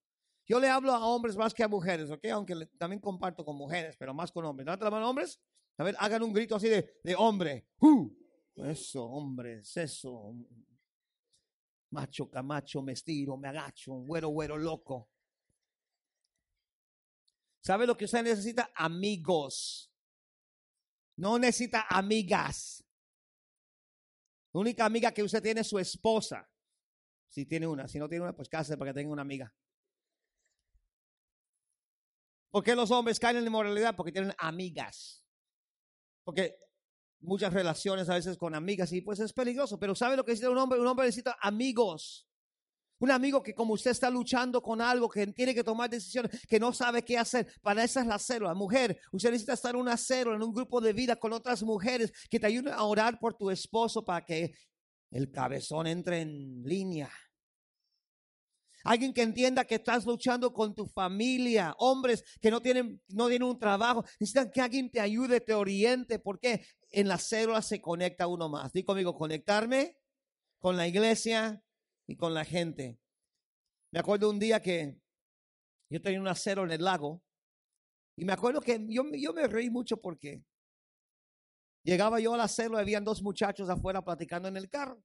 Yo 0.47 0.59
le 0.59 0.69
hablo 0.69 0.91
a 0.91 1.05
hombres 1.05 1.38
más 1.38 1.53
que 1.53 1.63
a 1.63 1.67
mujeres, 1.67 2.09
¿ok? 2.09 2.25
Aunque 2.34 2.65
también 2.77 2.99
comparto 2.99 3.45
con 3.45 3.55
mujeres, 3.55 3.95
pero 3.97 4.13
más 4.13 4.32
con 4.32 4.43
hombres. 4.45 4.65
Levanta 4.65 4.86
la 4.86 4.91
mano, 4.91 5.09
hombres. 5.09 5.39
A 5.77 5.84
ver, 5.84 5.95
hagan 5.99 6.23
un 6.23 6.34
grito 6.34 6.55
así 6.55 6.67
de, 6.67 6.99
de 7.03 7.15
hombre. 7.15 7.67
¡Uh! 7.79 8.09
Eso, 8.55 9.05
hombres, 9.05 9.75
eso. 9.77 10.36
Macho, 11.91 12.29
camacho, 12.29 12.82
me 12.82 12.93
estiro, 12.93 13.38
me 13.38 13.47
agacho, 13.47 13.93
güero, 13.93 14.29
güero, 14.29 14.57
loco. 14.57 15.11
¿Sabe 17.62 17.86
lo 17.86 17.95
que 17.95 18.05
usted 18.05 18.24
necesita? 18.24 18.72
Amigos. 18.76 19.91
No 21.18 21.38
necesita 21.38 21.86
amigas. 21.89 22.84
La 24.53 24.62
única 24.62 24.86
amiga 24.86 25.12
que 25.12 25.24
usted 25.24 25.41
tiene 25.41 25.62
es 25.62 25.68
su 25.68 25.80
esposa. 25.80 26.49
Si 27.30 27.45
tiene 27.45 27.68
una, 27.68 27.88
si 27.88 27.99
no 27.99 28.09
tiene 28.09 28.24
una, 28.24 28.36
pues 28.36 28.49
cásese 28.49 28.78
para 28.78 28.91
que 28.91 28.99
tenga 28.99 29.14
una 29.14 29.22
amiga. 29.22 29.53
¿Por 32.49 32.64
qué 32.64 32.76
los 32.76 32.91
hombres 32.91 33.20
caen 33.20 33.38
en 33.38 33.43
la 33.43 33.47
inmoralidad? 33.47 33.95
Porque 33.95 34.12
tienen 34.12 34.34
amigas. 34.38 35.24
Porque 36.26 36.57
muchas 37.22 37.53
relaciones 37.53 38.09
a 38.09 38.16
veces 38.16 38.38
con 38.38 38.53
amigas 38.55 38.91
y 38.91 39.01
pues 39.01 39.20
es 39.20 39.32
peligroso. 39.32 39.80
Pero 39.80 39.95
¿sabe 39.95 40.18
lo 40.18 40.26
que 40.26 40.32
necesita 40.32 40.49
un 40.49 40.57
hombre? 40.57 40.80
Un 40.80 40.88
hombre 40.88 41.05
necesita 41.05 41.38
amigos. 41.39 42.28
Un 43.02 43.10
amigo 43.10 43.41
que 43.41 43.56
como 43.56 43.74
usted 43.74 43.89
está 43.89 44.12
luchando 44.12 44.62
con 44.62 44.80
algo, 44.80 45.10
que 45.10 45.26
tiene 45.28 45.56
que 45.56 45.64
tomar 45.64 45.89
decisiones, 45.89 46.39
que 46.47 46.60
no 46.60 46.72
sabe 46.72 47.04
qué 47.04 47.18
hacer. 47.18 47.52
Para 47.64 47.84
esa 47.84 48.02
es 48.02 48.08
la 48.08 48.20
célula. 48.20 48.54
Mujer, 48.54 49.02
usted 49.12 49.32
necesita 49.32 49.54
estar 49.54 49.74
en 49.74 49.82
una 49.82 49.97
célula, 49.97 50.36
en 50.36 50.43
un 50.43 50.54
grupo 50.54 50.80
de 50.80 50.93
vida 50.93 51.16
con 51.16 51.34
otras 51.34 51.64
mujeres 51.64 52.14
que 52.30 52.39
te 52.39 52.45
ayuden 52.45 52.74
a 52.74 52.84
orar 52.84 53.18
por 53.20 53.34
tu 53.34 53.49
esposo 53.49 54.06
para 54.06 54.24
que 54.24 54.54
el 55.10 55.32
cabezón 55.32 55.88
entre 55.88 56.22
en 56.22 56.62
línea. 56.64 57.12
Alguien 58.84 59.14
que 59.14 59.24
entienda 59.24 59.66
que 59.66 59.76
estás 59.76 60.06
luchando 60.06 60.54
con 60.54 60.76
tu 60.76 60.86
familia. 60.86 61.74
Hombres 61.80 62.24
que 62.39 62.52
no 62.52 62.62
tienen, 62.62 63.02
no 63.08 63.30
tienen 63.30 63.47
un 63.47 63.58
trabajo. 63.58 64.04
Necesitan 64.20 64.52
que 64.52 64.62
alguien 64.62 64.91
te 64.91 64.99
ayude, 64.99 65.41
te 65.41 65.56
oriente. 65.56 66.20
Porque 66.20 66.68
en 66.91 67.08
la 67.08 67.18
célula 67.18 67.64
se 67.64 67.82
conecta 67.82 68.28
uno 68.28 68.47
más. 68.47 68.72
Dí 68.74 68.84
conmigo, 68.84 69.16
conectarme 69.16 69.97
con 70.60 70.78
la 70.78 70.88
iglesia, 70.88 71.64
y 72.08 72.16
con 72.16 72.34
la 72.34 72.45
gente. 72.45 72.99
Me 73.91 73.99
acuerdo 73.99 74.30
un 74.30 74.39
día 74.39 74.62
que 74.62 74.99
yo 75.89 76.02
tenía 76.02 76.22
un 76.22 76.28
acero 76.28 76.64
en 76.64 76.72
el 76.72 76.84
lago 76.84 77.22
y 78.16 78.26
me 78.26 78.34
acuerdo 78.34 78.62
que 78.62 78.86
yo, 78.88 79.04
yo 79.14 79.34
me 79.34 79.47
reí 79.47 79.70
mucho 79.70 79.97
porque 79.97 80.43
llegaba 81.84 82.20
yo 82.20 82.34
al 82.34 82.41
acero 82.41 82.78
y 82.78 82.82
habían 82.82 83.04
dos 83.04 83.22
muchachos 83.22 83.70
afuera 83.70 84.04
platicando 84.04 84.47
en 84.47 84.58
el 84.58 84.70
carro. 84.70 85.04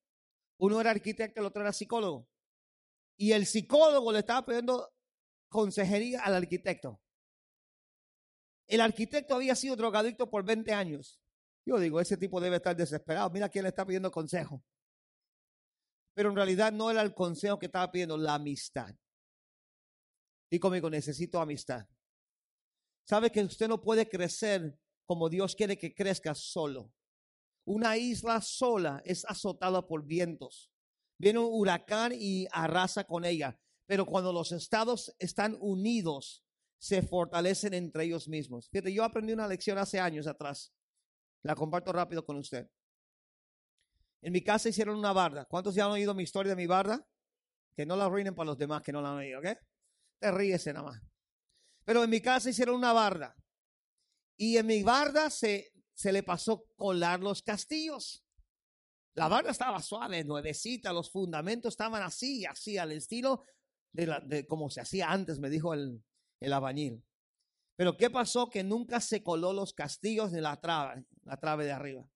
Uno 0.59 0.80
era 0.80 0.90
arquitecto, 0.90 1.40
el 1.40 1.47
otro 1.47 1.62
era 1.62 1.72
psicólogo. 1.72 2.28
Y 3.16 3.32
el 3.32 3.47
psicólogo 3.47 4.12
le 4.12 4.20
estaba 4.20 4.44
pidiendo 4.44 4.92
consejería 5.49 6.22
al 6.22 6.34
arquitecto. 6.34 7.01
El 8.66 8.80
arquitecto 8.80 9.34
había 9.34 9.55
sido 9.55 9.76
drogadicto 9.76 10.28
por 10.28 10.44
20 10.44 10.72
años. 10.72 11.20
Yo 11.64 11.78
digo, 11.78 12.01
ese 12.01 12.16
tipo 12.16 12.40
debe 12.40 12.57
estar 12.57 12.76
desesperado. 12.76 13.30
Mira 13.30 13.49
quién 13.49 13.64
le 13.64 13.70
está 13.70 13.84
pidiendo 13.84 14.11
consejo 14.11 14.62
pero 16.16 16.30
en 16.30 16.36
realidad 16.36 16.72
no 16.72 16.90
era 16.90 17.02
el 17.02 17.12
consejo 17.12 17.58
que 17.58 17.66
estaba 17.66 17.92
pidiendo, 17.92 18.16
la 18.16 18.36
amistad. 18.36 18.96
Y 20.50 20.58
conmigo, 20.58 20.88
necesito 20.88 21.38
amistad. 21.38 21.86
Sabe 23.06 23.30
que 23.30 23.42
usted 23.42 23.68
no 23.68 23.82
puede 23.82 24.08
crecer 24.08 24.80
como 25.04 25.28
Dios 25.28 25.54
quiere 25.54 25.76
que 25.76 25.94
crezca 25.94 26.34
solo. 26.34 26.90
Una 27.66 27.98
isla 27.98 28.40
sola 28.40 29.02
es 29.04 29.26
azotada 29.26 29.86
por 29.86 30.06
vientos. 30.06 30.72
Viene 31.18 31.38
un 31.38 31.50
huracán 31.50 32.12
y 32.14 32.46
arrasa 32.50 33.04
con 33.04 33.26
ella. 33.26 33.60
Pero 33.86 34.06
cuando 34.06 34.32
los 34.32 34.52
estados 34.52 35.14
están 35.18 35.58
unidos, 35.60 36.46
se 36.78 37.02
fortalecen 37.02 37.74
entre 37.74 38.04
ellos 38.04 38.26
mismos. 38.26 38.70
Fíjate, 38.70 38.90
yo 38.90 39.04
aprendí 39.04 39.34
una 39.34 39.46
lección 39.46 39.76
hace 39.76 40.00
años 40.00 40.26
atrás. 40.26 40.72
La 41.42 41.54
comparto 41.54 41.92
rápido 41.92 42.24
con 42.24 42.36
usted. 42.36 42.70
En 44.26 44.32
mi 44.32 44.42
casa 44.42 44.68
hicieron 44.68 44.98
una 44.98 45.12
barda. 45.12 45.44
¿Cuántos 45.44 45.76
ya 45.76 45.84
han 45.84 45.92
oído 45.92 46.12
mi 46.12 46.24
historia 46.24 46.50
de 46.50 46.56
mi 46.56 46.66
barda? 46.66 47.06
Que 47.76 47.86
no 47.86 47.94
la 47.94 48.06
arruinen 48.06 48.34
para 48.34 48.48
los 48.48 48.58
demás 48.58 48.82
que 48.82 48.90
no 48.90 49.00
la 49.00 49.12
han 49.12 49.18
oído, 49.18 49.38
¿ok? 49.38 49.46
Te 50.18 50.32
ríes 50.32 50.66
nada 50.66 50.82
más. 50.82 51.00
Pero 51.84 52.02
en 52.02 52.10
mi 52.10 52.20
casa 52.20 52.50
hicieron 52.50 52.74
una 52.74 52.92
barda. 52.92 53.36
Y 54.36 54.56
en 54.56 54.66
mi 54.66 54.82
barda 54.82 55.30
se, 55.30 55.70
se 55.94 56.12
le 56.12 56.24
pasó 56.24 56.64
colar 56.74 57.20
los 57.20 57.40
castillos. 57.40 58.24
La 59.14 59.28
barda 59.28 59.52
estaba 59.52 59.80
suave, 59.80 60.24
nuevecita, 60.24 60.92
los 60.92 61.08
fundamentos 61.08 61.74
estaban 61.74 62.02
así, 62.02 62.44
así, 62.46 62.78
al 62.78 62.90
estilo 62.90 63.44
de, 63.92 64.06
la, 64.08 64.18
de 64.18 64.44
como 64.44 64.70
se 64.70 64.80
hacía 64.80 65.12
antes, 65.12 65.38
me 65.38 65.50
dijo 65.50 65.72
el, 65.72 66.02
el. 66.40 67.02
Pero 67.76 67.96
¿qué 67.96 68.10
pasó? 68.10 68.50
Que 68.50 68.64
nunca 68.64 69.00
se 69.00 69.22
coló 69.22 69.52
los 69.52 69.72
castillos 69.72 70.32
de 70.32 70.40
la 70.40 70.60
trave, 70.60 71.06
la 71.22 71.36
trave 71.36 71.64
de 71.64 71.70
arriba. 71.70 72.10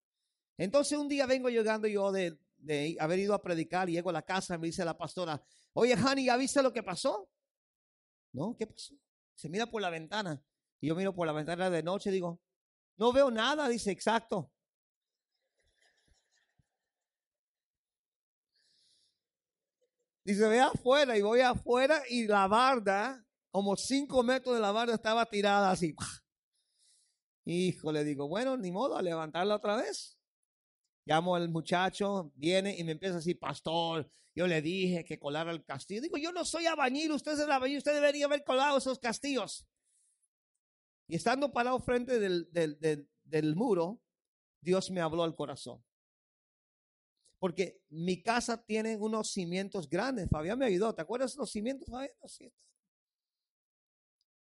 Entonces 0.60 0.98
un 0.98 1.08
día 1.08 1.24
vengo 1.24 1.48
llegando 1.48 1.88
yo 1.88 2.12
de, 2.12 2.38
haber 3.00 3.18
ido 3.18 3.32
a 3.32 3.40
predicar 3.40 3.88
y 3.88 3.92
llego 3.92 4.10
a 4.10 4.12
la 4.12 4.20
casa 4.20 4.56
y 4.56 4.58
me 4.58 4.66
dice 4.66 4.84
la 4.84 4.96
pastora, 4.96 5.42
oye, 5.72 5.94
Hani, 5.94 6.26
¿ya 6.26 6.36
viste 6.36 6.62
lo 6.62 6.70
que 6.70 6.82
pasó? 6.82 7.30
No, 8.32 8.54
¿qué 8.58 8.66
pasó? 8.66 8.94
Se 9.34 9.48
mira 9.48 9.64
por 9.64 9.80
la 9.80 9.88
ventana. 9.88 10.44
Y 10.78 10.88
yo 10.88 10.94
miro 10.94 11.14
por 11.14 11.26
la 11.26 11.32
ventana 11.32 11.70
de 11.70 11.82
noche 11.82 12.10
y 12.10 12.12
digo, 12.12 12.42
no 12.98 13.10
veo 13.10 13.30
nada, 13.30 13.70
dice, 13.70 13.90
exacto. 13.90 14.52
Dice, 20.22 20.46
ve 20.46 20.60
afuera 20.60 21.16
y 21.16 21.22
voy 21.22 21.40
afuera 21.40 22.02
y 22.10 22.26
la 22.26 22.46
barda, 22.48 23.26
como 23.50 23.76
cinco 23.76 24.22
metros 24.22 24.56
de 24.56 24.60
la 24.60 24.72
barda 24.72 24.94
estaba 24.94 25.24
tirada 25.24 25.70
así. 25.70 25.96
Hijo, 27.46 27.92
le 27.92 28.04
digo, 28.04 28.28
bueno, 28.28 28.58
ni 28.58 28.70
modo, 28.70 28.98
a 28.98 29.00
levantarla 29.00 29.56
otra 29.56 29.76
vez. 29.76 30.19
Llamo 31.04 31.34
al 31.34 31.48
muchacho, 31.48 32.32
viene 32.34 32.76
y 32.76 32.84
me 32.84 32.92
empieza 32.92 33.14
a 33.14 33.18
decir, 33.18 33.38
pastor, 33.38 34.10
yo 34.34 34.46
le 34.46 34.62
dije 34.62 35.04
que 35.04 35.18
colara 35.18 35.50
el 35.50 35.64
castillo. 35.64 36.02
Digo, 36.02 36.16
yo 36.16 36.32
no 36.32 36.44
soy 36.44 36.66
abañil, 36.66 37.12
usted 37.12 37.32
es 37.32 37.40
el 37.40 37.50
abañil, 37.50 37.78
usted 37.78 37.94
debería 37.94 38.26
haber 38.26 38.44
colado 38.44 38.78
esos 38.78 38.98
castillos. 38.98 39.66
Y 41.08 41.16
estando 41.16 41.52
parado 41.52 41.80
frente 41.80 42.20
del, 42.20 42.48
del 43.24 43.56
muro, 43.56 44.00
Dios 44.60 44.90
me 44.90 45.00
habló 45.00 45.24
al 45.24 45.34
corazón. 45.34 45.82
Porque 47.40 47.82
mi 47.88 48.22
casa 48.22 48.62
tiene 48.62 48.96
unos 48.96 49.32
cimientos 49.32 49.88
grandes. 49.88 50.28
Fabián 50.28 50.58
me 50.58 50.66
ayudó. 50.66 50.94
¿Te 50.94 51.00
acuerdas 51.00 51.32
de 51.32 51.38
los 51.38 51.50
cimientos? 51.50 51.88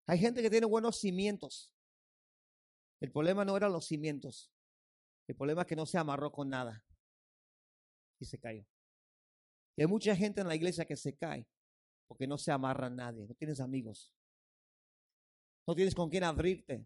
Hay 0.08 0.18
gente 0.18 0.41
que 0.41 0.49
tiene 0.49 0.66
buenos 0.66 0.99
cimientos. 0.99 1.74
El 3.01 3.12
problema 3.12 3.43
no 3.43 3.58
eran 3.58 3.74
los 3.74 3.86
cimientos. 3.86 4.55
El 5.28 5.36
problema 5.36 5.62
es 5.62 5.68
que 5.68 5.76
no 5.76 5.86
se 5.86 5.98
amarró 5.98 6.32
con 6.32 6.50
nada 6.50 6.84
y 8.20 8.26
se 8.26 8.40
cayó. 8.40 8.66
Y 9.76 9.82
hay 9.82 9.88
mucha 9.88 10.16
gente 10.16 10.42
en 10.42 10.48
la 10.48 10.56
iglesia 10.56 10.86
que 10.86 10.96
se 10.96 11.16
cae 11.16 11.48
porque 12.08 12.28
no 12.28 12.38
se 12.38 12.52
amarra 12.52 12.88
a 12.88 12.92
nadie, 12.92 13.26
no 13.26 13.34
tienes 13.34 13.60
amigos, 13.60 14.14
no 15.68 15.76
tienes 15.76 15.96
con 15.96 16.10
quién 16.10 16.24
abrirte, 16.24 16.86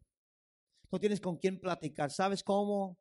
no 0.91 0.99
tienes 0.99 1.19
con 1.19 1.37
quién 1.37 1.59
platicar. 1.59 2.11
¿Sabes 2.11 2.43
cómo 2.43 2.97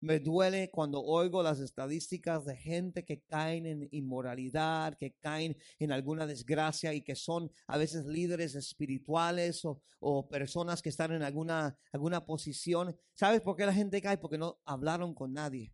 me 0.00 0.20
duele 0.20 0.70
cuando 0.70 1.02
oigo 1.02 1.42
las 1.42 1.60
estadísticas 1.60 2.44
de 2.44 2.56
gente 2.56 3.04
que 3.04 3.20
caen 3.22 3.66
en 3.66 3.88
inmoralidad, 3.90 4.96
que 4.96 5.12
caen 5.12 5.56
en 5.78 5.92
alguna 5.92 6.26
desgracia 6.26 6.94
y 6.94 7.02
que 7.02 7.14
son 7.14 7.50
a 7.66 7.78
veces 7.78 8.06
líderes 8.06 8.54
espirituales 8.54 9.64
o, 9.64 10.28
personas 10.28 10.82
que 10.82 10.88
están 10.88 11.12
en 11.12 11.22
alguna, 11.22 11.76
alguna 11.92 12.24
posición. 12.24 12.96
¿Sabes 13.14 13.40
por 13.40 13.56
qué 13.56 13.66
la 13.66 13.74
gente 13.74 14.00
cae? 14.00 14.18
Porque 14.18 14.38
no 14.38 14.60
hablaron 14.64 15.14
con 15.14 15.32
nadie. 15.32 15.72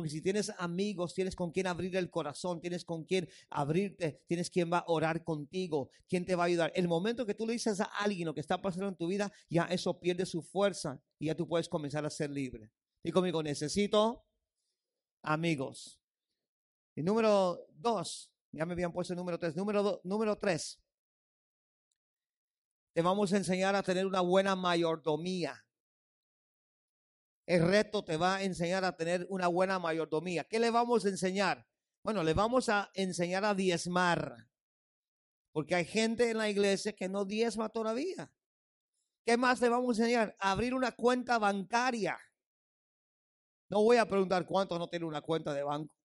Porque 0.00 0.08
si 0.08 0.22
tienes 0.22 0.50
amigos, 0.56 1.12
tienes 1.12 1.36
con 1.36 1.50
quien 1.50 1.66
abrir 1.66 1.94
el 1.94 2.08
corazón, 2.08 2.58
tienes 2.58 2.86
con 2.86 3.04
quien 3.04 3.28
abrirte, 3.50 4.22
tienes 4.26 4.48
quien 4.48 4.72
va 4.72 4.78
a 4.78 4.84
orar 4.86 5.22
contigo, 5.24 5.90
quien 6.08 6.24
te 6.24 6.34
va 6.34 6.44
a 6.44 6.46
ayudar. 6.46 6.72
El 6.74 6.88
momento 6.88 7.26
que 7.26 7.34
tú 7.34 7.46
le 7.46 7.52
dices 7.52 7.82
a 7.82 7.84
alguien 7.84 8.24
lo 8.24 8.32
que 8.32 8.40
está 8.40 8.62
pasando 8.62 8.88
en 8.88 8.96
tu 8.96 9.08
vida, 9.08 9.30
ya 9.50 9.64
eso 9.64 10.00
pierde 10.00 10.24
su 10.24 10.40
fuerza 10.40 11.02
y 11.18 11.26
ya 11.26 11.34
tú 11.34 11.46
puedes 11.46 11.68
comenzar 11.68 12.06
a 12.06 12.08
ser 12.08 12.30
libre. 12.30 12.72
Y 13.04 13.12
conmigo, 13.12 13.42
necesito 13.42 14.24
amigos. 15.20 16.00
Y 16.96 17.02
número 17.02 17.66
dos, 17.74 18.32
ya 18.52 18.64
me 18.64 18.72
habían 18.72 18.94
puesto 18.94 19.12
el 19.12 19.18
número 19.18 19.38
tres. 19.38 19.54
Número, 19.54 20.00
número 20.02 20.38
tres, 20.38 20.80
te 22.94 23.02
vamos 23.02 23.34
a 23.34 23.36
enseñar 23.36 23.76
a 23.76 23.82
tener 23.82 24.06
una 24.06 24.22
buena 24.22 24.56
mayordomía. 24.56 25.62
El 27.50 27.66
reto 27.66 28.04
te 28.04 28.16
va 28.16 28.36
a 28.36 28.42
enseñar 28.44 28.84
a 28.84 28.96
tener 28.96 29.26
una 29.28 29.48
buena 29.48 29.80
mayordomía. 29.80 30.44
¿Qué 30.44 30.60
le 30.60 30.70
vamos 30.70 31.04
a 31.04 31.08
enseñar? 31.08 31.66
Bueno, 32.04 32.22
le 32.22 32.32
vamos 32.32 32.68
a 32.68 32.92
enseñar 32.94 33.44
a 33.44 33.56
diezmar. 33.56 34.48
Porque 35.50 35.74
hay 35.74 35.84
gente 35.84 36.30
en 36.30 36.38
la 36.38 36.48
iglesia 36.48 36.92
que 36.92 37.08
no 37.08 37.24
diezma 37.24 37.68
todavía. 37.68 38.32
¿Qué 39.26 39.36
más 39.36 39.60
le 39.60 39.68
vamos 39.68 39.98
a 39.98 40.02
enseñar? 40.02 40.36
Abrir 40.38 40.74
una 40.74 40.92
cuenta 40.92 41.40
bancaria. 41.40 42.16
No 43.68 43.82
voy 43.82 43.96
a 43.96 44.06
preguntar 44.06 44.46
cuántos 44.46 44.78
no 44.78 44.88
tienen 44.88 45.08
una 45.08 45.20
cuenta 45.20 45.52
de 45.52 45.64
banco. 45.64 45.96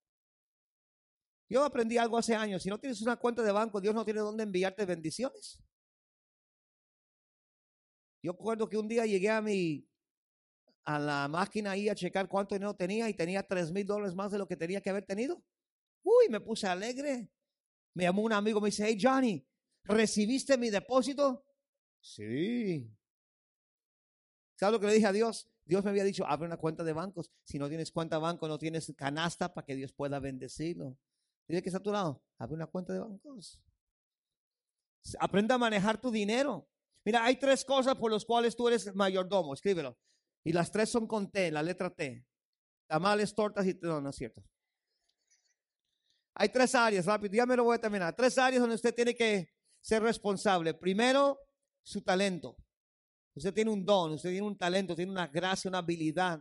Yo 1.47 1.63
aprendí 1.63 1.99
algo 1.99 2.17
hace 2.17 2.33
años. 2.33 2.63
Si 2.63 2.69
no 2.69 2.79
tienes 2.79 3.03
una 3.03 3.17
cuenta 3.17 3.43
de 3.43 3.51
banco, 3.51 3.79
Dios 3.79 3.93
no 3.93 4.03
tiene 4.03 4.21
dónde 4.21 4.41
enviarte 4.41 4.83
bendiciones. 4.83 5.61
Yo 8.23 8.31
recuerdo 8.31 8.67
que 8.67 8.79
un 8.79 8.87
día 8.87 9.05
llegué 9.05 9.29
a 9.29 9.43
mi 9.43 9.87
a 10.85 10.99
la 10.99 11.27
máquina 11.27 11.71
ahí 11.71 11.89
a 11.89 11.95
checar 11.95 12.29
cuánto 12.29 12.55
dinero 12.55 12.75
tenía 12.75 13.09
y 13.09 13.13
tenía 13.13 13.43
tres 13.43 13.71
mil 13.71 13.85
dólares 13.85 14.15
más 14.15 14.31
de 14.31 14.37
lo 14.37 14.47
que 14.47 14.55
tenía 14.55 14.81
que 14.81 14.89
haber 14.89 15.05
tenido. 15.05 15.43
Uy, 16.03 16.29
me 16.29 16.39
puse 16.39 16.67
alegre. 16.67 17.29
Me 17.93 18.03
llamó 18.03 18.21
un 18.21 18.33
amigo, 18.33 18.61
me 18.61 18.67
dice, 18.67 18.85
hey 18.85 18.97
Johnny, 19.01 19.45
¿recibiste 19.83 20.57
mi 20.57 20.69
depósito? 20.69 21.45
Sí. 21.99 22.89
¿Sabes 24.55 24.73
lo 24.73 24.79
que 24.79 24.87
le 24.87 24.93
dije 24.93 25.07
a 25.07 25.11
Dios? 25.11 25.49
Dios 25.65 25.83
me 25.83 25.89
había 25.89 26.03
dicho, 26.03 26.25
abre 26.27 26.45
una 26.45 26.57
cuenta 26.57 26.83
de 26.83 26.93
bancos. 26.93 27.31
Si 27.43 27.57
no 27.57 27.67
tienes 27.67 27.91
cuenta 27.91 28.17
de 28.17 28.21
banco, 28.21 28.47
no 28.47 28.59
tienes 28.59 28.93
canasta 28.95 29.53
para 29.53 29.65
que 29.65 29.75
Dios 29.75 29.91
pueda 29.91 30.19
bendecirlo. 30.19 30.97
Dile 31.47 31.63
que 31.63 31.69
está 31.69 31.79
a 31.79 31.83
tu 31.83 31.91
lado, 31.91 32.21
abre 32.37 32.55
una 32.55 32.67
cuenta 32.67 32.93
de 32.93 32.99
bancos. 32.99 33.59
Aprenda 35.19 35.55
a 35.55 35.57
manejar 35.57 35.99
tu 35.99 36.11
dinero. 36.11 36.67
Mira, 37.03 37.23
hay 37.23 37.37
tres 37.37 37.63
cosas 37.63 37.95
por 37.95 38.11
las 38.11 38.25
cuales 38.25 38.55
tú 38.55 38.67
eres 38.67 38.93
mayordomo, 38.95 39.53
escríbelo. 39.53 39.97
Y 40.45 40.53
las 40.53 40.71
tres 40.71 40.89
son 40.89 41.07
con 41.07 41.31
T, 41.31 41.51
la 41.51 41.63
letra 41.63 41.89
T. 41.89 42.23
Tamales, 42.87 43.33
tortas 43.33 43.65
y... 43.65 43.73
No, 43.81 43.99
no 43.99 44.11
es 44.11 44.15
cierto. 44.15 44.43
Hay 46.35 46.49
tres 46.49 46.75
áreas, 46.75 47.05
rápido, 47.05 47.33
ya 47.33 47.45
me 47.45 47.55
lo 47.55 47.63
voy 47.63 47.75
a 47.75 47.81
terminar. 47.81 48.15
Tres 48.15 48.37
áreas 48.37 48.61
donde 48.61 48.75
usted 48.75 48.93
tiene 48.93 49.15
que 49.15 49.49
ser 49.81 50.03
responsable. 50.03 50.73
Primero, 50.75 51.39
su 51.83 52.01
talento. 52.01 52.57
Usted 53.35 53.53
tiene 53.53 53.71
un 53.71 53.83
don, 53.83 54.13
usted 54.13 54.29
tiene 54.29 54.45
un 54.45 54.57
talento, 54.57 54.95
tiene 54.95 55.11
una 55.11 55.27
gracia, 55.27 55.69
una 55.69 55.79
habilidad. 55.79 56.39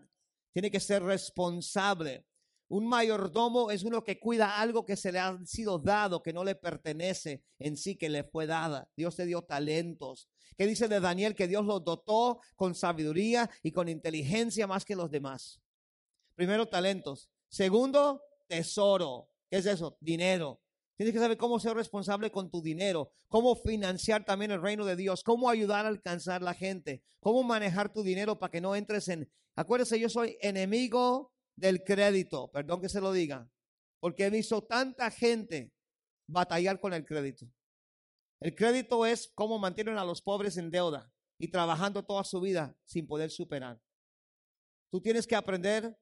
Tiene 0.52 0.70
que 0.70 0.80
ser 0.80 1.02
responsable. 1.02 2.26
Un 2.68 2.86
mayordomo 2.86 3.70
es 3.70 3.84
uno 3.84 4.02
que 4.02 4.18
cuida 4.18 4.58
algo 4.58 4.86
que 4.86 4.96
se 4.96 5.12
le 5.12 5.18
ha 5.18 5.38
sido 5.44 5.78
dado, 5.78 6.22
que 6.22 6.32
no 6.32 6.44
le 6.44 6.54
pertenece 6.54 7.42
en 7.58 7.76
sí, 7.76 7.96
que 7.96 8.08
le 8.08 8.24
fue 8.24 8.46
dada. 8.46 8.88
Dios 8.96 9.16
te 9.16 9.26
dio 9.26 9.42
talentos. 9.42 10.28
¿Qué 10.56 10.66
dice 10.66 10.88
de 10.88 11.00
Daniel? 11.00 11.34
Que 11.34 11.48
Dios 11.48 11.64
lo 11.64 11.80
dotó 11.80 12.40
con 12.56 12.74
sabiduría 12.74 13.50
y 13.62 13.72
con 13.72 13.88
inteligencia 13.88 14.66
más 14.66 14.84
que 14.84 14.96
los 14.96 15.10
demás. 15.10 15.60
Primero, 16.34 16.66
talentos. 16.66 17.28
Segundo, 17.48 18.22
tesoro. 18.46 19.28
¿Qué 19.50 19.58
es 19.58 19.66
eso? 19.66 19.96
Dinero. 20.00 20.60
Tienes 20.96 21.12
que 21.12 21.20
saber 21.20 21.36
cómo 21.36 21.58
ser 21.58 21.74
responsable 21.74 22.30
con 22.30 22.50
tu 22.50 22.62
dinero, 22.62 23.10
cómo 23.28 23.56
financiar 23.56 24.24
también 24.24 24.52
el 24.52 24.62
reino 24.62 24.84
de 24.84 24.94
Dios, 24.94 25.24
cómo 25.24 25.50
ayudar 25.50 25.86
a 25.86 25.88
alcanzar 25.88 26.40
la 26.40 26.54
gente, 26.54 27.02
cómo 27.18 27.42
manejar 27.42 27.92
tu 27.92 28.04
dinero 28.04 28.38
para 28.38 28.52
que 28.52 28.60
no 28.60 28.76
entres 28.76 29.08
en... 29.08 29.28
Acuérdese, 29.56 29.98
yo 29.98 30.08
soy 30.08 30.38
enemigo 30.40 31.33
del 31.56 31.84
crédito, 31.84 32.50
perdón 32.50 32.80
que 32.80 32.88
se 32.88 33.00
lo 33.00 33.12
diga, 33.12 33.48
porque 34.00 34.26
he 34.26 34.30
visto 34.30 34.62
tanta 34.62 35.10
gente 35.10 35.72
batallar 36.26 36.80
con 36.80 36.92
el 36.92 37.04
crédito. 37.04 37.46
El 38.40 38.54
crédito 38.54 39.06
es 39.06 39.30
cómo 39.34 39.58
mantienen 39.58 39.98
a 39.98 40.04
los 40.04 40.20
pobres 40.20 40.56
en 40.56 40.70
deuda 40.70 41.10
y 41.38 41.48
trabajando 41.48 42.04
toda 42.04 42.24
su 42.24 42.40
vida 42.40 42.76
sin 42.84 43.06
poder 43.06 43.30
superar. 43.30 43.80
Tú 44.90 45.00
tienes 45.00 45.26
que 45.26 45.34
aprender 45.34 45.96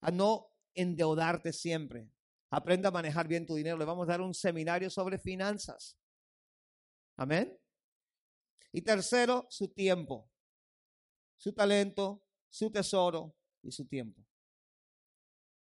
a 0.00 0.10
no 0.10 0.52
endeudarte 0.74 1.52
siempre. 1.52 2.10
Aprenda 2.50 2.88
a 2.88 2.92
manejar 2.92 3.28
bien 3.28 3.46
tu 3.46 3.54
dinero. 3.54 3.76
Le 3.76 3.84
vamos 3.84 4.08
a 4.08 4.12
dar 4.12 4.20
un 4.20 4.32
seminario 4.32 4.88
sobre 4.90 5.18
finanzas. 5.18 5.98
Amén. 7.16 7.58
Y 8.72 8.82
tercero, 8.82 9.46
su 9.50 9.68
tiempo. 9.68 10.30
Su 11.36 11.52
talento, 11.52 12.22
su 12.48 12.70
tesoro 12.70 13.34
y 13.62 13.70
su 13.70 13.86
tiempo. 13.86 14.27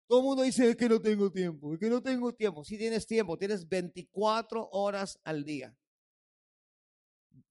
Todo 0.08 0.20
el 0.20 0.26
mundo 0.26 0.43
dice 0.43 0.76
que 0.78 0.88
no 0.88 1.01
tengo 1.01 1.30
tiempo, 1.30 1.78
que 1.78 1.89
no 1.89 2.01
tengo 2.01 2.34
tiempo. 2.34 2.64
Si 2.64 2.78
tienes 2.78 3.05
tiempo, 3.05 3.38
tienes 3.38 3.68
24 3.68 4.70
horas 4.72 5.20
al 5.24 5.43
día. 5.43 5.76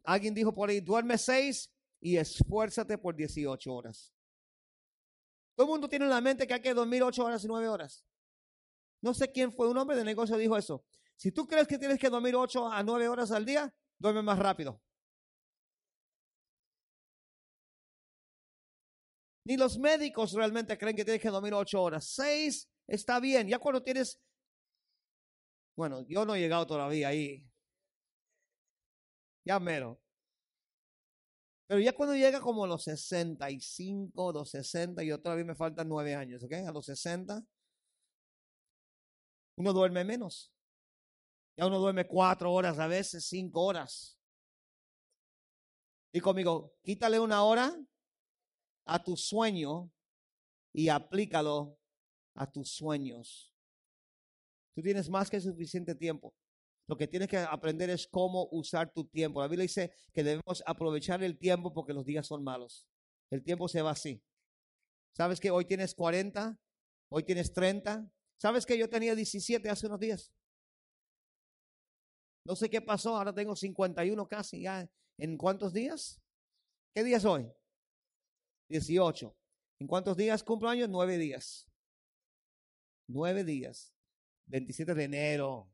Alguien 0.04 0.32
dijo 0.32 0.54
por 0.54 0.70
ahí, 0.70 0.80
duerme 0.80 1.18
6 1.18 1.70
y 2.00 2.16
esfuérzate 2.16 2.96
por 2.96 3.14
18 3.14 3.74
horas. 3.74 4.12
Todo 5.54 5.66
el 5.66 5.70
mundo 5.70 5.88
tiene 5.88 6.06
en 6.06 6.10
la 6.10 6.20
mente 6.20 6.46
que 6.46 6.54
hay 6.54 6.62
que 6.62 6.72
dormir 6.72 7.02
8 7.02 7.24
horas 7.24 7.44
y 7.44 7.46
9 7.46 7.68
horas. 7.68 8.04
No 9.02 9.12
sé 9.12 9.30
quién 9.30 9.52
fue, 9.52 9.68
un 9.68 9.76
hombre 9.76 9.96
de 9.96 10.04
negocio 10.04 10.36
dijo 10.38 10.56
eso. 10.56 10.84
Si 11.16 11.32
tú 11.32 11.46
crees 11.46 11.66
que 11.66 11.78
tienes 11.78 11.98
que 11.98 12.08
dormir 12.08 12.36
8 12.36 12.68
a 12.68 12.82
9 12.82 13.08
horas 13.08 13.30
al 13.32 13.44
día, 13.44 13.74
duerme 13.98 14.22
más 14.22 14.38
rápido. 14.38 14.80
Ni 19.46 19.56
los 19.56 19.78
médicos 19.78 20.32
realmente 20.32 20.76
creen 20.76 20.96
que 20.96 21.04
tienes 21.04 21.22
que 21.22 21.28
dormir 21.28 21.54
8 21.54 21.80
horas. 21.80 22.04
6 22.16 22.68
está 22.88 23.20
bien. 23.20 23.46
Ya 23.46 23.60
cuando 23.60 23.80
tienes... 23.80 24.20
Bueno, 25.76 26.04
yo 26.08 26.24
no 26.24 26.34
he 26.34 26.40
llegado 26.40 26.66
todavía 26.66 27.08
ahí. 27.08 27.48
Ya 29.44 29.60
mero. 29.60 30.00
Pero 31.68 31.80
ya 31.80 31.92
cuando 31.92 32.16
llega 32.16 32.40
como 32.40 32.64
a 32.64 32.66
los 32.66 32.82
65, 32.82 34.32
los 34.32 34.50
60, 34.50 35.04
y 35.04 35.12
otra 35.12 35.36
vez 35.36 35.46
me 35.46 35.54
faltan 35.54 35.88
9 35.88 36.16
años, 36.16 36.42
¿ok? 36.42 36.52
A 36.66 36.72
los 36.72 36.86
60, 36.86 37.46
uno 39.58 39.72
duerme 39.72 40.02
menos. 40.02 40.52
Ya 41.56 41.66
uno 41.66 41.78
duerme 41.78 42.06
cuatro 42.08 42.52
horas, 42.52 42.80
a 42.80 42.88
veces 42.88 43.26
cinco 43.26 43.62
horas. 43.62 44.18
Y 46.12 46.20
conmigo, 46.20 46.74
quítale 46.82 47.20
una 47.20 47.44
hora 47.44 47.76
a 48.86 49.02
tu 49.02 49.16
sueño 49.16 49.92
y 50.72 50.88
aplícalo 50.88 51.78
a 52.34 52.50
tus 52.50 52.70
sueños. 52.70 53.52
Tú 54.74 54.82
tienes 54.82 55.08
más 55.08 55.28
que 55.30 55.40
suficiente 55.40 55.94
tiempo. 55.94 56.34
Lo 56.88 56.96
que 56.96 57.08
tienes 57.08 57.28
que 57.28 57.38
aprender 57.38 57.90
es 57.90 58.06
cómo 58.06 58.48
usar 58.52 58.92
tu 58.92 59.04
tiempo. 59.06 59.40
La 59.40 59.48
Biblia 59.48 59.62
dice 59.62 59.92
que 60.12 60.22
debemos 60.22 60.62
aprovechar 60.66 61.22
el 61.22 61.38
tiempo 61.38 61.72
porque 61.74 61.92
los 61.92 62.04
días 62.04 62.26
son 62.26 62.44
malos. 62.44 62.86
El 63.30 63.42
tiempo 63.42 63.68
se 63.68 63.82
va 63.82 63.90
así. 63.90 64.22
¿Sabes 65.16 65.40
que 65.40 65.50
hoy 65.50 65.64
tienes 65.64 65.94
40? 65.94 66.58
Hoy 67.08 67.24
tienes 67.24 67.52
30, 67.52 68.10
¿Sabes 68.38 68.66
que 68.66 68.76
yo 68.76 68.88
tenía 68.88 69.14
17 69.14 69.68
hace 69.70 69.86
unos 69.86 70.00
días? 70.00 70.32
No 72.44 72.54
sé 72.54 72.68
qué 72.68 72.80
pasó, 72.80 73.16
ahora 73.16 73.34
tengo 73.34 73.56
51 73.56 74.28
casi 74.28 74.62
ya. 74.62 74.88
¿En 75.18 75.36
cuántos 75.38 75.72
días? 75.72 76.20
¿Qué 76.94 77.02
día 77.02 77.16
es 77.16 77.24
hoy? 77.24 77.50
18. 78.68 79.36
¿En 79.80 79.86
cuántos 79.86 80.16
días 80.16 80.42
cumplo 80.42 80.68
años? 80.68 80.88
Nueve 80.88 81.18
días. 81.18 81.68
Nueve 83.08 83.44
días. 83.44 83.94
27 84.46 84.94
de 84.94 85.04
enero. 85.04 85.70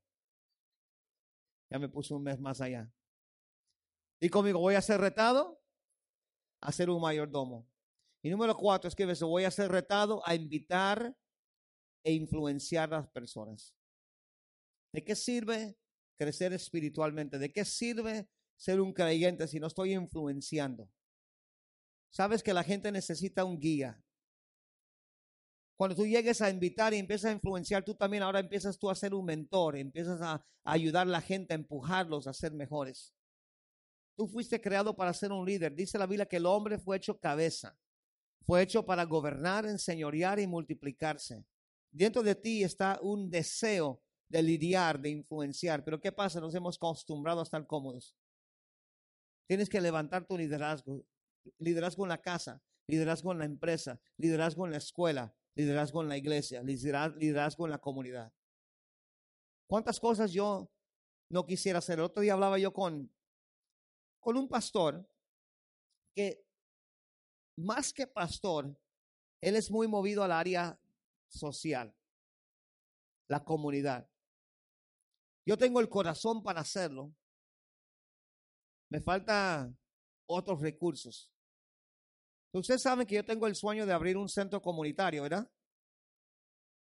Ya 1.70 1.78
me 1.78 1.88
puse 1.88 2.12
un 2.14 2.22
mes 2.22 2.38
más 2.38 2.60
allá. 2.60 2.92
Y 4.20 4.28
conmigo, 4.28 4.60
voy 4.60 4.74
a 4.74 4.82
ser 4.82 5.00
retado 5.00 5.60
a 6.60 6.70
ser 6.70 6.90
un 6.90 7.00
mayordomo. 7.00 7.68
Y 8.22 8.30
número 8.30 8.56
cuatro, 8.56 8.88
es 8.88 8.94
que 8.94 9.04
voy 9.04 9.44
a 9.44 9.50
ser 9.50 9.70
retado 9.70 10.22
a 10.24 10.34
invitar 10.34 11.16
e 12.04 12.12
influenciar 12.12 12.92
a 12.94 12.98
las 12.98 13.08
personas. 13.08 13.74
¿De 14.92 15.02
qué 15.02 15.16
sirve 15.16 15.76
crecer 16.16 16.52
espiritualmente? 16.52 17.38
¿De 17.38 17.52
qué 17.52 17.64
sirve 17.64 18.28
ser 18.56 18.80
un 18.80 18.92
creyente 18.92 19.48
si 19.48 19.58
no 19.58 19.66
estoy 19.66 19.94
influenciando? 19.94 20.88
Sabes 22.12 22.42
que 22.42 22.52
la 22.52 22.62
gente 22.62 22.92
necesita 22.92 23.44
un 23.44 23.58
guía. 23.58 23.98
Cuando 25.76 25.96
tú 25.96 26.06
llegues 26.06 26.42
a 26.42 26.50
invitar 26.50 26.92
y 26.92 26.98
empiezas 26.98 27.30
a 27.30 27.34
influenciar, 27.34 27.82
tú 27.82 27.94
también 27.94 28.22
ahora 28.22 28.38
empiezas 28.38 28.78
tú 28.78 28.90
a 28.90 28.94
ser 28.94 29.14
un 29.14 29.24
mentor, 29.24 29.76
empiezas 29.76 30.20
a, 30.20 30.44
ayudar 30.62 31.06
a 31.06 31.10
la 31.10 31.22
gente, 31.22 31.54
a 31.54 31.56
empujarlos 31.56 32.26
a 32.26 32.34
ser 32.34 32.52
mejores. 32.52 33.14
Tú 34.14 34.28
fuiste 34.28 34.60
creado 34.60 34.94
para 34.94 35.14
ser 35.14 35.32
un 35.32 35.44
líder. 35.46 35.74
Dice 35.74 35.98
la 35.98 36.06
Biblia 36.06 36.26
que 36.26 36.36
el 36.36 36.46
hombre 36.46 36.78
fue 36.78 36.98
hecho 36.98 37.18
cabeza. 37.18 37.76
Fue 38.44 38.60
hecho 38.60 38.84
para 38.84 39.04
gobernar, 39.04 39.64
enseñorear 39.64 40.38
y 40.38 40.46
multiplicarse. 40.46 41.46
Dentro 41.90 42.22
de 42.22 42.34
ti 42.34 42.62
está 42.62 42.98
un 43.00 43.30
deseo 43.30 44.02
de 44.28 44.42
lidiar, 44.42 45.00
de 45.00 45.08
influenciar. 45.08 45.82
Pero 45.82 45.98
¿qué 45.98 46.12
pasa? 46.12 46.40
Nos 46.40 46.54
hemos 46.54 46.76
acostumbrado 46.76 47.40
a 47.40 47.44
estar 47.44 47.66
cómodos. 47.66 48.14
Tienes 49.48 49.68
que 49.68 49.80
levantar 49.80 50.26
tu 50.26 50.36
liderazgo. 50.36 51.04
Liderazgo 51.58 52.04
en 52.04 52.10
la 52.10 52.20
casa, 52.20 52.62
liderazgo 52.86 53.32
en 53.32 53.38
la 53.38 53.44
empresa, 53.44 54.00
liderazgo 54.16 54.64
en 54.66 54.72
la 54.72 54.78
escuela, 54.78 55.34
liderazgo 55.54 56.02
en 56.02 56.08
la 56.08 56.16
iglesia, 56.16 56.62
liderazgo 56.62 57.66
en 57.66 57.70
la 57.70 57.78
comunidad. 57.78 58.32
¿Cuántas 59.66 59.98
cosas 60.00 60.32
yo 60.32 60.70
no 61.28 61.46
quisiera 61.46 61.78
hacer? 61.78 61.98
El 61.98 62.04
otro 62.04 62.22
día 62.22 62.34
hablaba 62.34 62.58
yo 62.58 62.72
con, 62.72 63.10
con 64.20 64.36
un 64.36 64.48
pastor 64.48 65.08
que 66.14 66.44
más 67.56 67.92
que 67.92 68.06
pastor, 68.06 68.78
él 69.40 69.56
es 69.56 69.70
muy 69.70 69.88
movido 69.88 70.22
al 70.22 70.32
área 70.32 70.78
social, 71.28 71.94
la 73.28 73.44
comunidad. 73.44 74.08
Yo 75.44 75.58
tengo 75.58 75.80
el 75.80 75.88
corazón 75.88 76.42
para 76.42 76.60
hacerlo. 76.60 77.14
Me 78.88 79.00
falta 79.00 79.72
otros 80.32 80.60
recursos. 80.60 81.30
Ustedes 82.52 82.82
saben 82.82 83.06
que 83.06 83.14
yo 83.14 83.24
tengo 83.24 83.46
el 83.46 83.54
sueño 83.54 83.86
de 83.86 83.92
abrir 83.92 84.16
un 84.16 84.28
centro 84.28 84.60
comunitario, 84.60 85.22
¿verdad? 85.22 85.50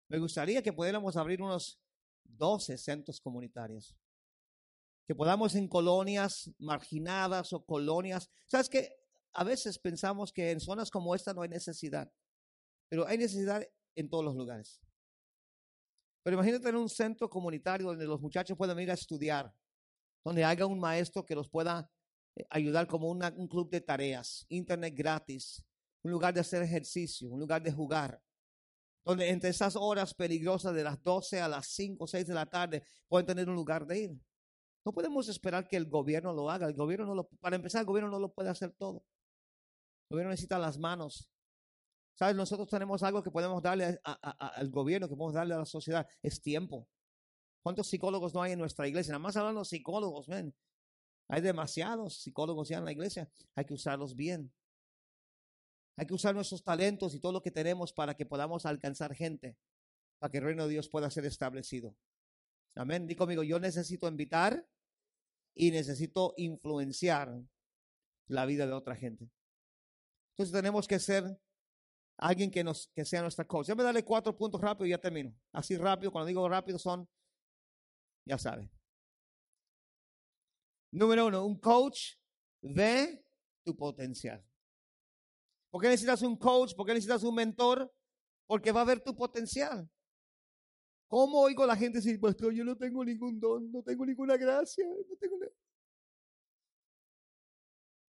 Me 0.10 0.20
gustaría 0.20 0.62
que 0.62 0.74
pudiéramos 0.74 1.16
abrir 1.16 1.42
unos 1.42 1.82
12 2.24 2.78
centros 2.78 3.22
comunitarios. 3.22 3.96
Que 5.08 5.16
podamos 5.16 5.56
en 5.56 5.68
colonias 5.68 6.52
marginadas 6.58 7.54
o 7.54 7.66
colonias. 7.66 8.30
¿Sabes 8.46 8.70
que 8.70 8.90
A 9.36 9.44
veces 9.44 9.80
pensamos 9.80 10.32
que 10.32 10.52
en 10.52 10.60
zonas 10.60 10.92
como 10.92 11.16
esta 11.16 11.34
no 11.34 11.42
hay 11.42 11.50
necesidad, 11.50 12.14
pero 12.88 13.08
hay 13.08 13.18
necesidad 13.18 13.68
en 13.96 14.08
todos 14.08 14.24
los 14.24 14.36
lugares. 14.36 14.80
Pero 16.22 16.36
imagínate 16.36 16.70
en 16.70 16.76
un 16.76 16.88
centro 16.88 17.28
comunitario 17.30 17.88
donde 17.88 18.06
los 18.06 18.22
muchachos 18.22 18.56
puedan 18.56 18.80
ir 18.80 18.92
a 18.92 18.94
estudiar, 18.94 19.52
donde 20.24 20.44
haya 20.44 20.68
un 20.68 20.80
maestro 20.80 21.26
que 21.26 21.34
los 21.34 21.50
pueda 21.50 21.92
ayudar 22.50 22.88
como 22.88 23.10
un 23.10 23.48
club 23.48 23.70
de 23.70 23.82
tareas, 23.82 24.46
internet 24.50 24.94
gratis, 24.96 25.64
un 26.04 26.12
lugar 26.12 26.34
de 26.34 26.42
hacer 26.42 26.62
ejercicio, 26.62 27.30
un 27.30 27.40
lugar 27.40 27.62
de 27.62 27.72
jugar, 27.72 28.22
donde 29.06 29.30
entre 29.30 29.50
esas 29.50 29.76
horas 29.76 30.14
peligrosas 30.14 30.74
de 30.74 30.84
las 30.84 31.02
12 31.04 31.42
a 31.42 31.48
las 31.48 31.68
5 31.68 32.04
o 32.04 32.08
6 32.08 32.28
de 32.28 32.34
la 32.34 32.46
tarde 32.46 32.84
pueden 33.08 33.26
tener 33.26 33.50
un 33.50 33.56
lugar 33.56 33.86
de 33.86 34.00
ir. 34.00 34.12
No 34.86 34.94
podemos 34.94 35.30
esperar 35.30 35.68
que 35.68 35.78
el 35.78 35.90
gobierno 35.90 36.34
lo 36.34 36.50
haga. 36.50 36.68
El 36.68 36.74
gobierno 36.74 37.06
no 37.06 37.16
lo, 37.16 37.28
para 37.40 37.56
empezar, 37.56 37.82
el 37.82 37.86
gobierno 37.86 38.12
no 38.12 38.20
lo 38.20 38.34
puede 38.34 38.50
hacer 38.50 38.74
todo. 38.78 39.04
El 40.10 40.16
gobierno 40.16 40.32
necesita 40.32 40.60
las 40.60 40.78
manos. 40.78 41.30
¿Sabes? 42.16 42.36
Nosotros 42.36 42.70
tenemos 42.70 43.02
algo 43.02 43.24
que 43.24 43.32
podemos 43.32 43.62
darle 43.62 44.00
al 44.04 44.70
gobierno, 44.70 45.08
que 45.08 45.16
podemos 45.16 45.34
darle 45.34 45.56
a 45.56 45.60
la 45.60 45.66
sociedad. 45.66 46.06
Es 46.22 46.42
tiempo. 46.42 46.88
¿Cuántos 47.64 47.88
psicólogos 47.88 48.34
no 48.34 48.42
hay 48.42 48.52
en 48.52 48.60
nuestra 48.60 48.88
iglesia? 48.88 49.14
Nada 49.14 49.20
más 49.20 49.38
hablando 49.38 49.62
de 49.62 49.66
psicólogos, 49.66 50.28
ven. 50.28 50.54
Hay 51.28 51.42
demasiados 51.42 52.22
psicólogos 52.22 52.70
ya 52.70 52.78
en 52.78 52.86
la 52.86 52.92
iglesia. 52.92 53.30
Hay 53.56 53.66
que 53.66 53.74
usarlos 53.74 54.16
bien. 54.16 54.52
Hay 55.96 56.06
que 56.06 56.14
usar 56.14 56.34
nuestros 56.34 56.64
talentos 56.64 57.14
y 57.14 57.20
todo 57.20 57.32
lo 57.32 57.42
que 57.42 57.52
tenemos 57.52 57.94
para 57.94 58.16
que 58.16 58.26
podamos 58.26 58.66
alcanzar 58.66 59.14
gente, 59.14 59.58
para 60.20 60.32
que 60.32 60.40
el 60.40 60.44
reino 60.44 60.64
de 60.64 60.72
Dios 60.72 60.90
pueda 60.90 61.10
ser 61.10 61.26
establecido. 61.26 61.96
Amén. 62.76 63.06
Dí 63.06 63.16
conmigo, 63.16 63.44
yo 63.44 63.60
necesito 63.60 64.08
invitar 64.08 64.68
y 65.56 65.72
necesito 65.72 66.34
influenciar 66.38 67.40
la 68.28 68.46
vida 68.46 68.66
de 68.66 68.74
otra 68.74 68.96
gente. 68.96 69.30
Entonces 70.32 70.52
tenemos 70.52 70.88
que 70.88 70.98
ser 70.98 71.40
alguien 72.18 72.50
que 72.50 72.64
nos 72.64 72.88
que 72.88 73.06
sea 73.06 73.22
nuestra 73.22 73.46
coach. 73.46 73.70
me 73.70 73.84
darle 73.84 74.04
cuatro 74.04 74.36
puntos 74.36 74.60
rápido 74.60 74.88
y 74.88 74.90
ya 74.90 74.98
termino. 74.98 75.36
Así 75.52 75.78
rápido, 75.78 76.12
cuando 76.12 76.28
digo 76.28 76.48
rápido 76.50 76.80
son, 76.80 77.08
ya 78.26 78.40
sabe. 78.40 78.73
Número 80.94 81.26
uno, 81.26 81.44
un 81.44 81.60
coach 81.60 82.18
ve 82.62 83.26
tu 83.64 83.76
potencial. 83.76 84.46
¿Por 85.72 85.82
qué 85.82 85.90
necesitas 85.90 86.22
un 86.22 86.38
coach? 86.38 86.76
¿Por 86.76 86.86
qué 86.86 86.94
necesitas 86.94 87.24
un 87.24 87.34
mentor? 87.34 87.92
Porque 88.46 88.72
va 88.72 88.82
a 88.82 88.86
ver 88.86 89.02
tu 89.02 89.16
potencial. 89.16 89.90
¿Cómo 91.08 91.40
oigo 91.42 91.64
a 91.64 91.68
la 91.68 91.76
gente 91.76 91.98
decir, 91.98 92.20
pastor, 92.20 92.54
yo 92.54 92.64
no 92.64 92.78
tengo 92.78 93.04
ningún 93.04 93.40
don, 93.40 93.72
no 93.72 93.82
tengo 93.82 94.06
ninguna 94.06 94.38
gracia, 94.38 94.86
no 94.88 95.18
tengo 95.18 95.38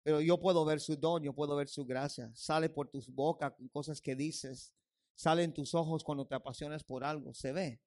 Pero 0.02 0.20
yo 0.20 0.40
puedo 0.40 0.66
ver 0.66 0.80
su 0.80 0.96
don, 0.96 1.22
yo 1.22 1.34
puedo 1.34 1.56
ver 1.56 1.68
su 1.68 1.86
gracia. 1.86 2.32
Sale 2.34 2.68
por 2.68 2.90
tus 2.90 3.08
bocas 3.08 3.54
cosas 3.72 4.02
que 4.02 4.16
dices. 4.16 4.74
Sale 5.14 5.44
en 5.44 5.54
tus 5.54 5.76
ojos 5.76 6.04
cuando 6.04 6.26
te 6.26 6.34
apasionas 6.34 6.84
por 6.84 7.04
algo. 7.04 7.32
Se 7.36 7.52
ve. 7.52 7.80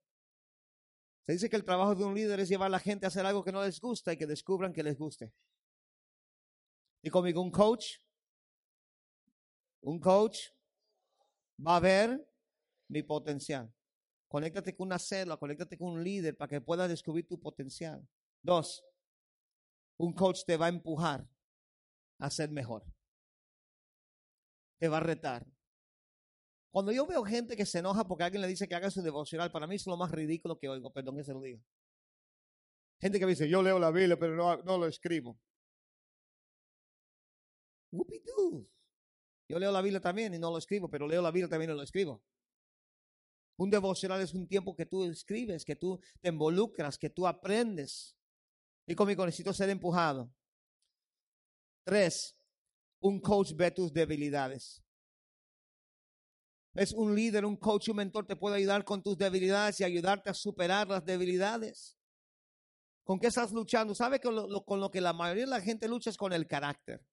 Se 1.27 1.33
dice 1.33 1.49
que 1.49 1.57
el 1.57 1.65
trabajo 1.65 1.95
de 1.95 2.05
un 2.05 2.15
líder 2.15 2.41
es 2.41 2.49
llevar 2.49 2.67
a 2.67 2.71
la 2.71 2.79
gente 2.81 3.07
a 3.07 3.09
hacer 3.09 3.25
algo 3.25 3.43
que 3.43 3.53
no 3.53 3.63
les 3.63 3.81
gusta 3.81 4.13
y 4.13 4.17
que 4.17 4.27
descubran 4.27 4.73
que 4.73 4.83
les 4.83 4.99
guste. 4.99 5.33
Y 7.03 7.11
conmigo, 7.11 7.41
un 7.41 7.51
coach 7.51 7.99
un 9.85 10.01
coach 10.01 10.49
va 11.59 11.77
a 11.77 11.81
ver 11.81 12.27
mi 12.89 13.03
potencial. 13.03 13.73
Conéctate 14.29 14.75
con 14.75 14.87
una 14.87 14.99
célula, 14.99 15.37
conéctate 15.37 15.77
con 15.77 15.89
un 15.93 16.03
líder 16.03 16.37
para 16.37 16.49
que 16.49 16.61
puedas 16.61 16.89
descubrir 16.89 17.27
tu 17.27 17.39
potencial. 17.39 18.07
Dos, 18.43 18.83
un 19.99 20.13
coach 20.15 20.45
te 20.47 20.57
va 20.57 20.67
a 20.67 20.71
empujar 20.71 21.29
a 22.19 22.31
ser 22.31 22.51
mejor. 22.51 22.83
Te 24.79 24.89
va 24.89 24.97
a 24.97 25.01
retar. 25.01 25.47
Cuando 26.75 26.91
yo 26.91 27.07
veo 27.07 27.23
gente 27.23 27.57
que 27.57 27.67
se 27.67 27.79
enoja 27.79 28.05
porque 28.05 28.25
alguien 28.25 28.43
le 28.43 28.49
dice 28.49 28.67
que 28.67 28.75
haga 28.75 28.91
su 28.91 29.01
devocional, 29.01 29.53
para 29.53 29.69
mí 29.69 29.77
es 29.77 29.87
lo 29.87 29.97
más 29.97 30.11
ridículo 30.11 30.59
que 30.59 30.69
oigo, 30.69 30.93
perdón 30.93 31.17
que 31.17 31.23
se 31.23 31.33
lo 31.33 31.41
diga. 31.41 31.63
Gente 33.01 33.21
que 33.21 33.27
me 33.27 33.31
dice, 33.31 33.49
yo 33.49 33.63
leo 33.63 33.79
la 33.79 33.93
Biblia, 33.93 34.19
pero 34.19 34.35
no, 34.35 34.57
no 34.65 34.77
lo 34.77 34.89
escribo. 34.89 35.39
Whoopie 37.93 38.23
doo. 38.27 38.69
Yo 39.49 39.61
leo 39.61 39.71
la 39.71 39.83
Biblia 39.83 40.01
también 40.01 40.35
y 40.35 40.39
no 40.41 40.51
lo 40.51 40.59
escribo, 40.59 40.91
pero 40.91 41.07
leo 41.07 41.23
la 41.23 41.31
Biblia 41.31 41.49
también 41.49 41.71
y 41.71 41.75
lo 41.75 41.83
escribo. 41.85 42.25
Un 43.57 43.71
devocional 43.71 44.21
es 44.21 44.35
un 44.35 44.49
tiempo 44.49 44.75
que 44.75 44.87
tú 44.87 45.05
escribes, 45.05 45.65
que 45.65 45.77
tú 45.77 46.01
te 46.21 46.31
involucras, 46.31 46.99
que 46.99 47.09
tú 47.09 47.29
aprendes. 47.29 48.17
Y 48.85 48.97
conmigo 48.97 49.25
necesito 49.25 49.53
ser 49.53 49.71
empujado. 49.71 50.29
Tres, 51.85 52.37
un 53.01 53.21
coach 53.21 53.53
ve 53.55 53.71
tus 53.71 53.93
debilidades. 53.93 54.84
Es 56.75 56.93
un 56.93 57.15
líder, 57.15 57.45
un 57.45 57.57
coach, 57.57 57.89
un 57.89 57.97
mentor 57.97 58.27
te 58.27 58.37
puede 58.37 58.57
ayudar 58.57 58.85
con 58.85 59.03
tus 59.03 59.17
debilidades 59.17 59.81
y 59.81 59.85
ayudarte 59.85 60.31
a 60.31 60.35
superar 60.35 60.89
las 60.89 61.05
debilidades. 61.05 61.97
¿Con 63.05 63.21
qué 63.21 63.29
estás 63.29 63.53
luchando? 63.53 63.95
¿Sabe 63.95 64.19
que 64.19 64.29
con 64.67 64.81
lo 64.81 64.91
que 64.91 65.01
la 65.01 65.13
mayoría 65.13 65.45
de 65.45 65.51
la 65.51 65.61
gente 65.61 65.87
lucha 65.87 66.11
es 66.11 66.17
con 66.17 66.33
el 66.33 66.47
carácter? 66.47 67.05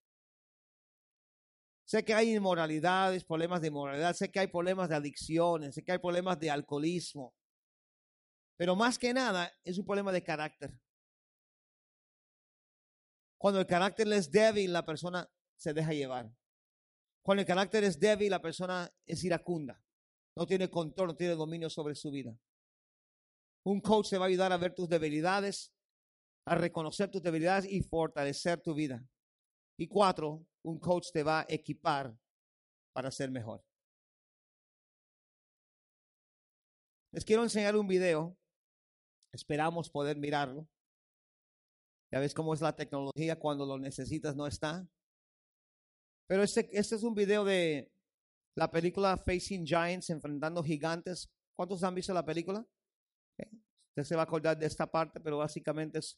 Sé 1.86 2.06
que 2.06 2.14
hay 2.14 2.34
inmoralidades, 2.34 3.26
problemas 3.26 3.62
de 3.62 3.68
inmoralidad, 3.68 4.14
sé 4.14 4.32
que 4.32 4.40
hay 4.40 4.48
problemas 4.48 4.88
de 4.88 4.96
adicciones, 4.96 5.76
sé 5.76 5.84
que 5.84 5.92
hay 5.92 5.98
problemas 5.98 6.40
de 6.40 6.50
alcoholismo. 6.50 7.36
Pero 8.56 8.76
más 8.76 8.98
que 8.98 9.14
nada 9.14 9.52
es 9.64 9.78
un 9.78 9.86
problema 9.86 10.12
de 10.12 10.24
carácter. 10.24 10.72
Cuando 13.38 13.60
el 13.60 13.68
carácter 13.68 14.08
es 14.14 14.32
débil, 14.32 14.72
la 14.72 14.86
persona 14.86 15.30
se 15.58 15.74
deja 15.74 15.92
llevar. 15.92 16.32
Cuando 17.24 17.42
el 17.42 17.48
carácter 17.48 17.84
es 17.84 18.00
débil, 18.00 18.32
la 18.32 18.42
persona 18.42 18.92
es 19.06 19.24
iracunda. 19.24 19.82
No 20.36 20.46
tiene 20.46 20.70
control, 20.70 21.10
no 21.10 21.16
tiene 21.16 21.36
dominio 21.36 21.70
sobre 21.70 21.96
su 21.96 22.10
vida. 22.10 22.36
Un 23.64 23.80
coach 23.80 24.10
te 24.10 24.18
va 24.18 24.26
a 24.26 24.28
ayudar 24.28 24.52
a 24.52 24.58
ver 24.58 24.74
tus 24.74 24.90
debilidades, 24.90 25.72
a 26.48 26.56
reconocer 26.56 27.12
tus 27.12 27.22
debilidades 27.22 27.66
y 27.66 27.82
fortalecer 27.82 28.60
tu 28.62 28.74
vida. 28.74 29.06
Y 29.78 29.88
cuatro, 29.88 30.46
un 30.64 30.80
coach 30.80 31.08
te 31.12 31.24
va 31.24 31.42
a 31.42 31.46
equipar 31.48 32.16
para 32.94 33.12
ser 33.12 33.30
mejor. 33.30 33.64
Les 37.12 37.26
quiero 37.26 37.44
enseñar 37.44 37.76
un 37.76 37.88
video. 37.88 38.38
Esperamos 39.34 39.90
poder 39.90 40.18
mirarlo. 40.18 40.68
Ya 42.12 42.20
ves 42.20 42.34
cómo 42.34 42.54
es 42.54 42.62
la 42.62 42.76
tecnología 42.76 43.38
cuando 43.38 43.66
lo 43.66 43.78
necesitas 43.78 44.36
no 44.36 44.48
está. 44.48 44.88
Pero 46.32 46.44
este, 46.44 46.70
este 46.72 46.96
es 46.96 47.04
un 47.04 47.14
video 47.14 47.44
de 47.44 47.92
la 48.56 48.72
película 48.72 49.18
Facing 49.18 49.66
Giants, 49.66 50.12
enfrentando 50.12 50.64
gigantes. 50.64 51.30
¿Cuántos 51.58 51.84
han 51.84 51.94
visto 51.94 52.14
la 52.14 52.24
película? 52.24 52.66
Usted 53.90 54.04
se 54.06 54.16
va 54.16 54.22
a 54.22 54.24
acordar 54.24 54.58
de 54.58 54.66
esta 54.66 54.90
parte, 54.90 55.20
pero 55.20 55.40
básicamente 55.40 56.00
es... 56.00 56.18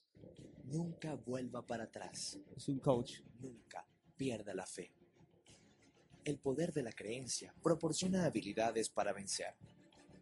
Nunca 0.66 1.16
vuelva 1.16 1.66
para 1.66 1.86
atrás. 1.86 2.38
Es 2.56 2.70
un 2.70 2.78
coach. 2.78 3.22
Nunca 3.40 3.88
pierda 4.16 4.54
la 4.54 4.68
fe. 4.68 4.92
El 6.24 6.38
poder 6.38 6.74
de 6.74 6.84
la 6.84 6.92
creencia 6.92 7.52
proporciona 7.64 8.26
habilidades 8.26 8.90
para 8.90 9.14
vencer. 9.14 9.56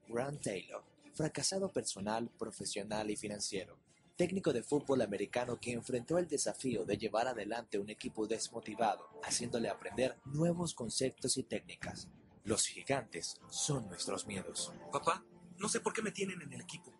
Grant 0.07 0.41
Taylor, 0.41 0.85
fracasado 1.13 1.67
personal, 1.67 2.29
profesional 2.39 3.11
y 3.11 3.17
financiero, 3.17 3.77
técnico 4.21 4.53
de 4.53 4.61
fútbol 4.61 5.01
americano 5.01 5.59
que 5.59 5.71
enfrentó 5.71 6.19
el 6.19 6.27
desafío 6.27 6.85
de 6.85 6.95
llevar 6.95 7.27
adelante 7.27 7.79
un 7.79 7.89
equipo 7.89 8.27
desmotivado, 8.27 9.09
haciéndole 9.23 9.67
aprender 9.67 10.15
nuevos 10.25 10.75
conceptos 10.75 11.37
y 11.37 11.43
técnicas. 11.43 12.07
Los 12.43 12.67
gigantes 12.67 13.41
son 13.49 13.87
nuestros 13.87 14.27
miedos. 14.27 14.71
Papá, 14.91 15.25
no 15.57 15.67
sé 15.67 15.79
por 15.79 15.91
qué 15.91 16.03
me 16.03 16.11
tienen 16.11 16.39
en 16.39 16.53
el 16.53 16.61
equipo. 16.61 16.93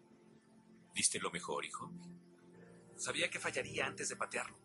¿Diste 0.96 1.20
lo 1.20 1.30
mejor, 1.30 1.64
hijo? 1.64 1.92
Sabía 2.96 3.30
que 3.30 3.38
fallaría 3.38 3.86
antes 3.86 4.10
de 4.10 4.16
patearlo. 4.16 4.58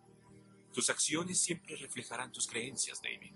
Tus 0.73 0.89
acciones 0.89 1.39
siempre 1.39 1.77
reflejarán 1.77 2.33
tus 2.33 2.47
creencias, 2.47 3.03
David. 3.03 3.35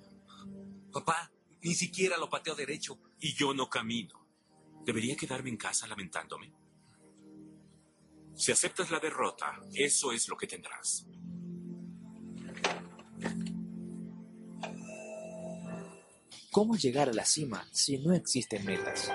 Papá, 0.90 1.30
ni 1.60 1.74
siquiera 1.74 2.16
lo 2.16 2.30
pateo 2.30 2.54
derecho 2.54 2.98
y 3.18 3.34
yo 3.34 3.52
no 3.52 3.68
camino. 3.68 4.26
¿Debería 4.86 5.14
quedarme 5.14 5.50
en 5.50 5.58
casa 5.58 5.86
lamentándome? 5.86 6.54
Si 8.40 8.50
aceptas 8.50 8.90
la 8.90 8.98
derrota, 8.98 9.60
eso 9.74 10.12
es 10.12 10.26
lo 10.26 10.34
que 10.34 10.46
tendrás. 10.46 11.06
¿Cómo 16.50 16.74
llegar 16.74 17.10
a 17.10 17.12
la 17.12 17.26
cima 17.26 17.68
si 17.70 17.98
no 17.98 18.14
existen 18.14 18.64
metas? 18.64 19.12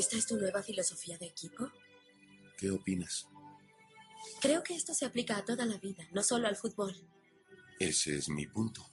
¿Esta 0.00 0.16
es 0.16 0.24
tu 0.24 0.38
nueva 0.38 0.62
filosofía 0.62 1.18
de 1.18 1.26
equipo? 1.26 1.70
¿Qué 2.56 2.70
opinas? 2.70 3.28
Creo 4.40 4.62
que 4.62 4.74
esto 4.74 4.94
se 4.94 5.04
aplica 5.04 5.36
a 5.36 5.44
toda 5.44 5.66
la 5.66 5.76
vida, 5.76 6.08
no 6.12 6.22
solo 6.22 6.48
al 6.48 6.56
fútbol. 6.56 6.96
Ese 7.78 8.16
es 8.16 8.30
mi 8.30 8.46
punto. 8.46 8.90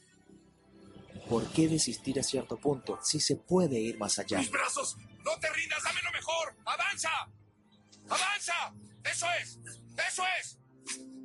¿Por 1.30 1.49
qué 1.53 1.70
desistir 1.70 2.20
a 2.20 2.24
cierto 2.24 2.58
punto 2.58 2.99
si 3.01 3.22
se 3.22 3.38
puede 3.38 3.80
ir 3.80 3.97
más 3.97 4.20
allá? 4.20 4.39
¡Mis 4.39 4.51
brazos! 4.51 4.97
¡No 5.24 5.39
te 5.39 5.49
rindas! 5.53 5.82
¡Dame 5.82 6.01
lo 6.03 6.12
mejor! 6.12 6.53
¡Avanza! 6.66 7.32
¡Avanza! 8.10 8.74
¡Eso 9.05 9.28
es! 9.41 9.60
¡Eso 10.10 10.24
es! 10.41 10.58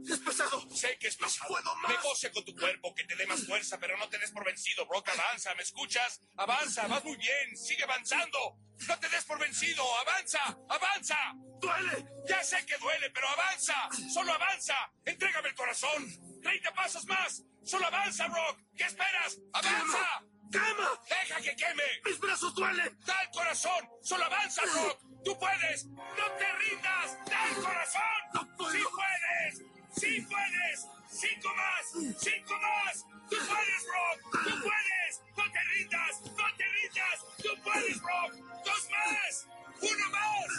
Es 0.08 0.18
pesado. 0.18 0.68
Sé 0.70 0.96
que 0.98 1.08
es 1.08 1.16
pesado. 1.16 1.48
puedo 1.48 1.74
más. 1.76 1.90
Negocia 1.90 2.30
con 2.30 2.44
tu 2.44 2.54
cuerpo, 2.54 2.94
que 2.94 3.04
te 3.04 3.16
dé 3.16 3.26
más 3.26 3.44
fuerza, 3.46 3.78
pero 3.80 3.96
no 3.98 4.08
te 4.08 4.18
des 4.18 4.30
por 4.30 4.44
vencido, 4.44 4.86
Brock. 4.86 5.08
Avanza, 5.08 5.54
¿me 5.56 5.62
escuchas? 5.62 6.20
Avanza, 6.36 6.86
vas 6.86 7.04
muy 7.04 7.16
bien. 7.16 7.56
Sigue 7.56 7.82
avanzando. 7.84 8.58
No 8.88 8.98
te 8.98 9.08
des 9.08 9.24
por 9.24 9.38
vencido. 9.38 9.84
Avanza, 10.00 10.56
avanza. 10.68 11.18
¡Duele! 11.60 12.06
Ya 12.28 12.42
sé 12.42 12.64
que 12.66 12.76
duele, 12.78 13.10
pero 13.10 13.28
avanza. 13.28 13.74
Solo 14.12 14.32
avanza. 14.32 14.74
Entrégame 15.04 15.48
el 15.48 15.54
corazón. 15.54 16.40
30 16.42 16.72
pasos 16.72 17.04
más. 17.06 17.42
Solo 17.64 17.86
avanza, 17.86 18.26
Brock. 18.26 18.58
¿Qué 18.76 18.84
esperas? 18.84 19.38
¡Avanza! 19.52 20.22
¡Quema! 20.50 21.00
¡Deja 21.08 21.40
que 21.40 21.56
queme! 21.56 21.82
¡Mis 22.04 22.18
brazos 22.18 22.54
duelen! 22.54 22.98
¡Da 23.06 23.22
el 23.22 23.30
corazón! 23.30 23.88
¡Solo 24.02 24.24
avanza, 24.24 24.62
Brock! 24.62 25.00
¡Tú 25.24 25.38
puedes! 25.38 25.86
¡No 25.86 26.32
te 26.38 26.52
rindas! 26.52 27.18
¡Da 27.26 27.48
el 27.48 27.56
corazón! 27.62 28.02
No 28.34 28.56
puedo. 28.56 28.72
¡Sí 28.72 28.84
puedes! 28.90 29.62
¡Sí 29.96 30.20
puedes! 30.22 31.01
¡Cinco 31.22 31.50
más! 31.54 31.84
¡Cinco 32.18 32.54
más! 32.58 33.06
¡Tú 33.30 33.36
puedes, 33.46 33.82
Brock! 33.86 34.18
¡Tú 34.42 34.50
puedes! 34.60 35.22
¡No 35.36 35.44
te 35.52 35.60
rindas! 35.72 36.20
¡No 36.20 36.56
te 36.56 36.64
rindas! 36.66 37.18
¡Tú 37.38 37.48
puedes, 37.62 38.02
Brock! 38.02 38.32
¡Dos 38.64 38.88
más! 38.90 39.46
¡Uno 39.82 40.06
más! 40.10 40.50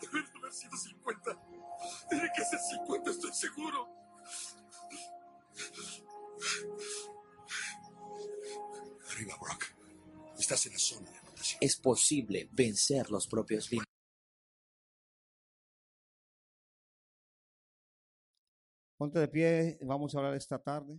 Deben 0.00 0.26
haber 0.36 0.52
sido 0.52 0.76
50. 0.76 1.38
Tiene 2.10 2.30
que 2.36 2.44
ser 2.44 2.60
50, 2.60 3.10
estoy 3.10 3.32
seguro. 3.32 3.88
Arriba, 9.10 9.36
Brock. 9.40 9.64
Estás 10.38 10.66
en 10.66 10.74
la 10.74 10.78
zona 10.78 11.10
de 11.10 11.18
anotación. 11.18 11.58
Es 11.60 11.76
posible 11.76 12.48
vencer 12.52 13.10
los 13.10 13.26
propios 13.26 13.68
límites. 13.72 13.91
Ponte 19.02 19.18
de 19.18 19.26
pie, 19.26 19.78
vamos 19.82 20.14
a 20.14 20.18
hablar 20.18 20.34
esta 20.34 20.60
tarde. 20.60 20.96